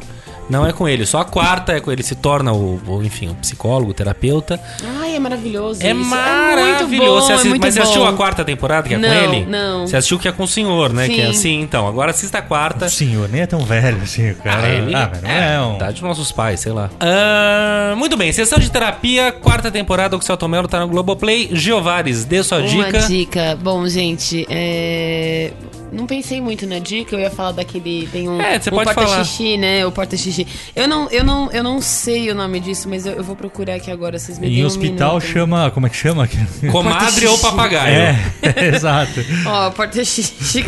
[0.50, 3.30] Não é com ele, só a quarta é com ele, se torna o, o, enfim,
[3.30, 4.60] o psicólogo, o terapeuta.
[5.00, 5.82] Ai, é maravilhoso.
[5.84, 6.06] É isso.
[6.10, 6.86] maravilhoso.
[6.86, 7.84] É muito bom, Você assi- é muito mas você bom.
[7.84, 9.46] assistiu a quarta temporada que é Não, com ele?
[9.46, 9.88] não.
[9.88, 11.08] Você assistiu que é com o senhor, né?
[11.08, 11.30] Que é Sim.
[11.32, 11.88] assim, então.
[11.88, 12.86] Agora assista a quarta.
[12.86, 14.62] O senhor nem é tão velho assim, o cara.
[14.68, 15.78] Ah, ele ah, mas não é, um...
[15.78, 16.90] Tá de nossos pais, sei lá.
[17.00, 21.50] Ah, muito bem, sessão de terapia, quarta temporada, o Celton Mello tá no Globoplay.
[21.52, 23.00] Giovares, dê sua Uma dica.
[23.08, 23.58] dica.
[23.62, 25.52] Bom, gente, é...
[25.96, 28.08] Não pensei muito na dica, eu ia falar daquele.
[28.12, 29.08] Tem um, É, você um pode falar.
[29.08, 29.86] porta-xixi, né?
[29.86, 30.46] O porta-xixi.
[30.76, 33.76] Eu não, eu, não, eu não sei o nome disso, mas eu, eu vou procurar
[33.76, 34.20] aqui agora.
[34.20, 35.26] Vocês me Em um hospital minuto.
[35.32, 35.72] chama.
[35.72, 36.28] Como é que chama?
[36.72, 37.96] Comadre ou papagaio?
[37.96, 39.20] É, exato.
[39.46, 40.66] Ó, porta-xixi.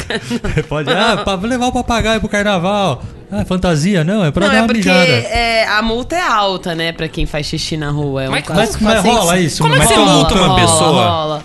[0.68, 0.90] Pode.
[0.92, 3.04] Ah, pra levar o papagaio pro carnaval.
[3.30, 4.06] Ah, fantasia?
[4.06, 5.12] Não, é pra Não, dar é uma porque mijada.
[5.12, 6.94] é, a multa é alta, né?
[6.94, 8.24] Pra quem faz xixi na rua.
[8.24, 9.18] É um Mas Mas, mas 400.
[9.18, 9.64] rola isso.
[9.64, 11.08] Como é que você multa uma rola, pessoa?
[11.10, 11.44] Rola.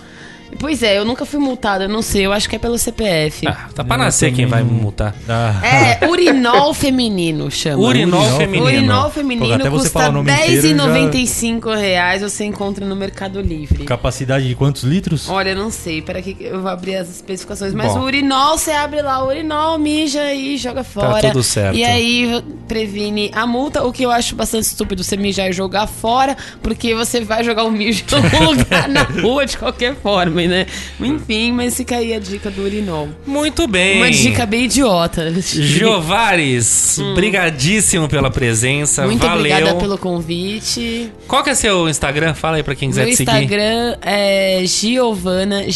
[0.59, 3.47] Pois é, eu nunca fui multada, eu não sei, eu acho que é pelo CPF.
[3.47, 5.15] Ah, tá pra nascer quem vai multar.
[5.27, 5.59] Ah.
[5.65, 7.81] É, urinol feminino chama.
[7.83, 8.65] Urinol Urinol feminino.
[8.65, 13.41] Urinol Pô, feminino você custa falar o nome inteiro, 10,95 reais, você encontra no Mercado
[13.41, 13.85] Livre.
[13.85, 15.29] Capacidade de quantos litros?
[15.29, 17.73] Olha, eu não sei, peraí que eu vou abrir as especificações.
[17.73, 18.01] Mas Bom.
[18.01, 21.21] o urinol, você abre lá, o urinol, mija e joga fora.
[21.21, 21.77] tudo certo.
[21.77, 25.87] E aí previne a multa, o que eu acho bastante estúpido você mijar e jogar
[25.87, 30.41] fora, porque você vai jogar o mijo em algum lugar na rua de qualquer forma,
[30.47, 30.65] né?
[30.99, 33.09] Enfim, mas fica aí a dica do urinol.
[33.25, 33.97] Muito bem.
[33.97, 35.33] Uma dica bem idiota.
[35.41, 39.03] Jovares, brigadíssimo pela presença.
[39.03, 39.07] Hum.
[39.07, 39.37] Muito Valeu.
[39.39, 41.11] obrigada pelo convite.
[41.27, 42.33] Qual que é seu Instagram?
[42.33, 43.31] Fala aí pra quem quiser Meu te seguir.
[43.31, 45.69] Instagram é Giovana,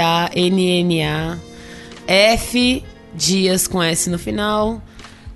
[0.00, 1.38] G-I-O-V-A-N-N-A,
[2.06, 4.80] F Dias com S no final.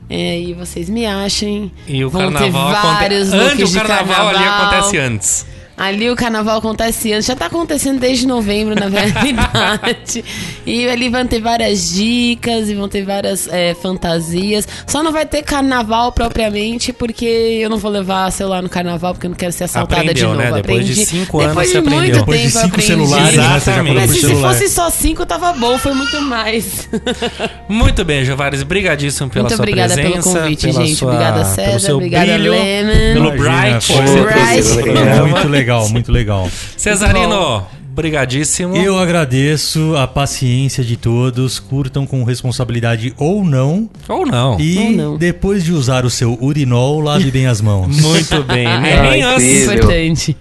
[0.08, 1.72] É, e vocês me achem.
[1.88, 3.52] E o Vão ter carnaval vários acontece.
[3.52, 4.66] Antes o de carnaval, ali carnaval.
[4.68, 5.46] acontece antes.
[5.76, 10.24] Ali o carnaval acontece antes, já tá acontecendo desde novembro, na verdade.
[10.64, 14.68] e ali vão ter várias dicas e vão ter várias é, fantasias.
[14.86, 19.26] Só não vai ter carnaval propriamente, porque eu não vou levar celular no carnaval, porque
[19.26, 20.38] eu não quero ser assaltada de Aprendeu, novo.
[20.42, 20.62] né?
[20.62, 21.06] Depois de Aprendi.
[21.06, 22.20] cinco anos Depois você de muito aprendeu.
[22.20, 22.86] Depois de tempo eu cinco aprendi.
[22.86, 23.42] celulares, né?
[23.42, 23.94] Você já falou Exatamente.
[23.96, 24.52] Mas se, se celular.
[24.54, 26.88] fosse só cinco, tava bom, foi muito mais.
[27.68, 30.38] Muito bem, Jovares, brigadíssimo pela Muito sua obrigada pelo presença.
[30.40, 30.94] convite, gente.
[30.96, 31.94] sua- Obrigada, César.
[31.94, 32.92] Obrigada, brilho, Lena.
[33.14, 33.86] Pelo Imagina, Bright.
[33.92, 34.62] você Bright.
[34.62, 35.26] Foi programa.
[35.26, 36.48] muito legal, muito legal.
[36.76, 38.76] Cesarino, brigadíssimo.
[38.76, 41.58] Eu agradeço a paciência de todos.
[41.58, 43.88] Curtam com responsabilidade ou não.
[44.08, 44.58] Ou não.
[44.60, 45.16] E Ou não.
[45.16, 47.98] depois de usar o seu urinol, lave bem as mãos.
[48.00, 48.66] Muito bem.
[48.66, 49.44] Ah, Nem antes.
[49.44, 49.74] incrível.
[49.74, 50.36] Importante.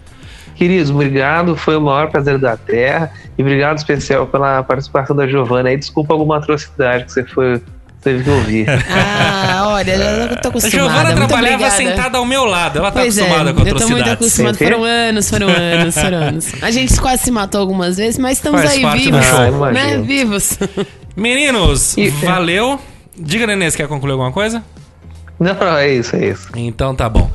[0.56, 1.56] Queridos, obrigado.
[1.56, 3.12] Foi o maior prazer da Terra.
[3.38, 5.72] E obrigado especial pela participação da Giovana.
[5.74, 7.60] E desculpa alguma atrocidade que você foi,
[8.04, 8.66] teve que ouvir.
[8.90, 10.70] Ah, olha, eu tô A acostumada.
[10.70, 11.76] Giovana muito trabalhava obrigada.
[11.76, 12.80] sentada ao meu lado.
[12.80, 14.14] Ela tá Pois acostumada é, com eu tô muito atrocidades.
[14.14, 14.58] acostumada.
[14.58, 16.48] Foram anos, foram anos, foram anos.
[16.62, 19.26] A gente quase se matou algumas vezes, mas estamos Faz aí vivos.
[19.26, 19.48] Ah, né?
[19.50, 20.04] imagino.
[20.04, 20.58] Vivos.
[21.16, 22.80] E- Meninos, valeu.
[23.16, 24.64] Diga, Nenê, você quer concluir alguma coisa?
[25.40, 26.48] Não, não, é isso, é isso.
[26.56, 27.30] Então tá bom.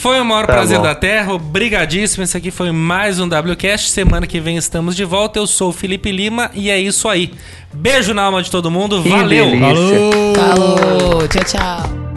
[0.00, 0.84] Foi o maior Tá prazer bom.
[0.84, 2.22] da Terra, obrigadíssimo.
[2.22, 3.90] Esse aqui foi mais um WCast.
[3.90, 5.40] Semana que vem estamos de volta.
[5.40, 7.32] Eu sou o Felipe Lima e é isso aí.
[7.74, 9.02] Beijo na alma de todo mundo.
[9.02, 9.46] Que Valeu!
[9.46, 9.74] delícia.
[10.36, 10.78] Falou!
[10.78, 12.07] Falou, tchau, tchau.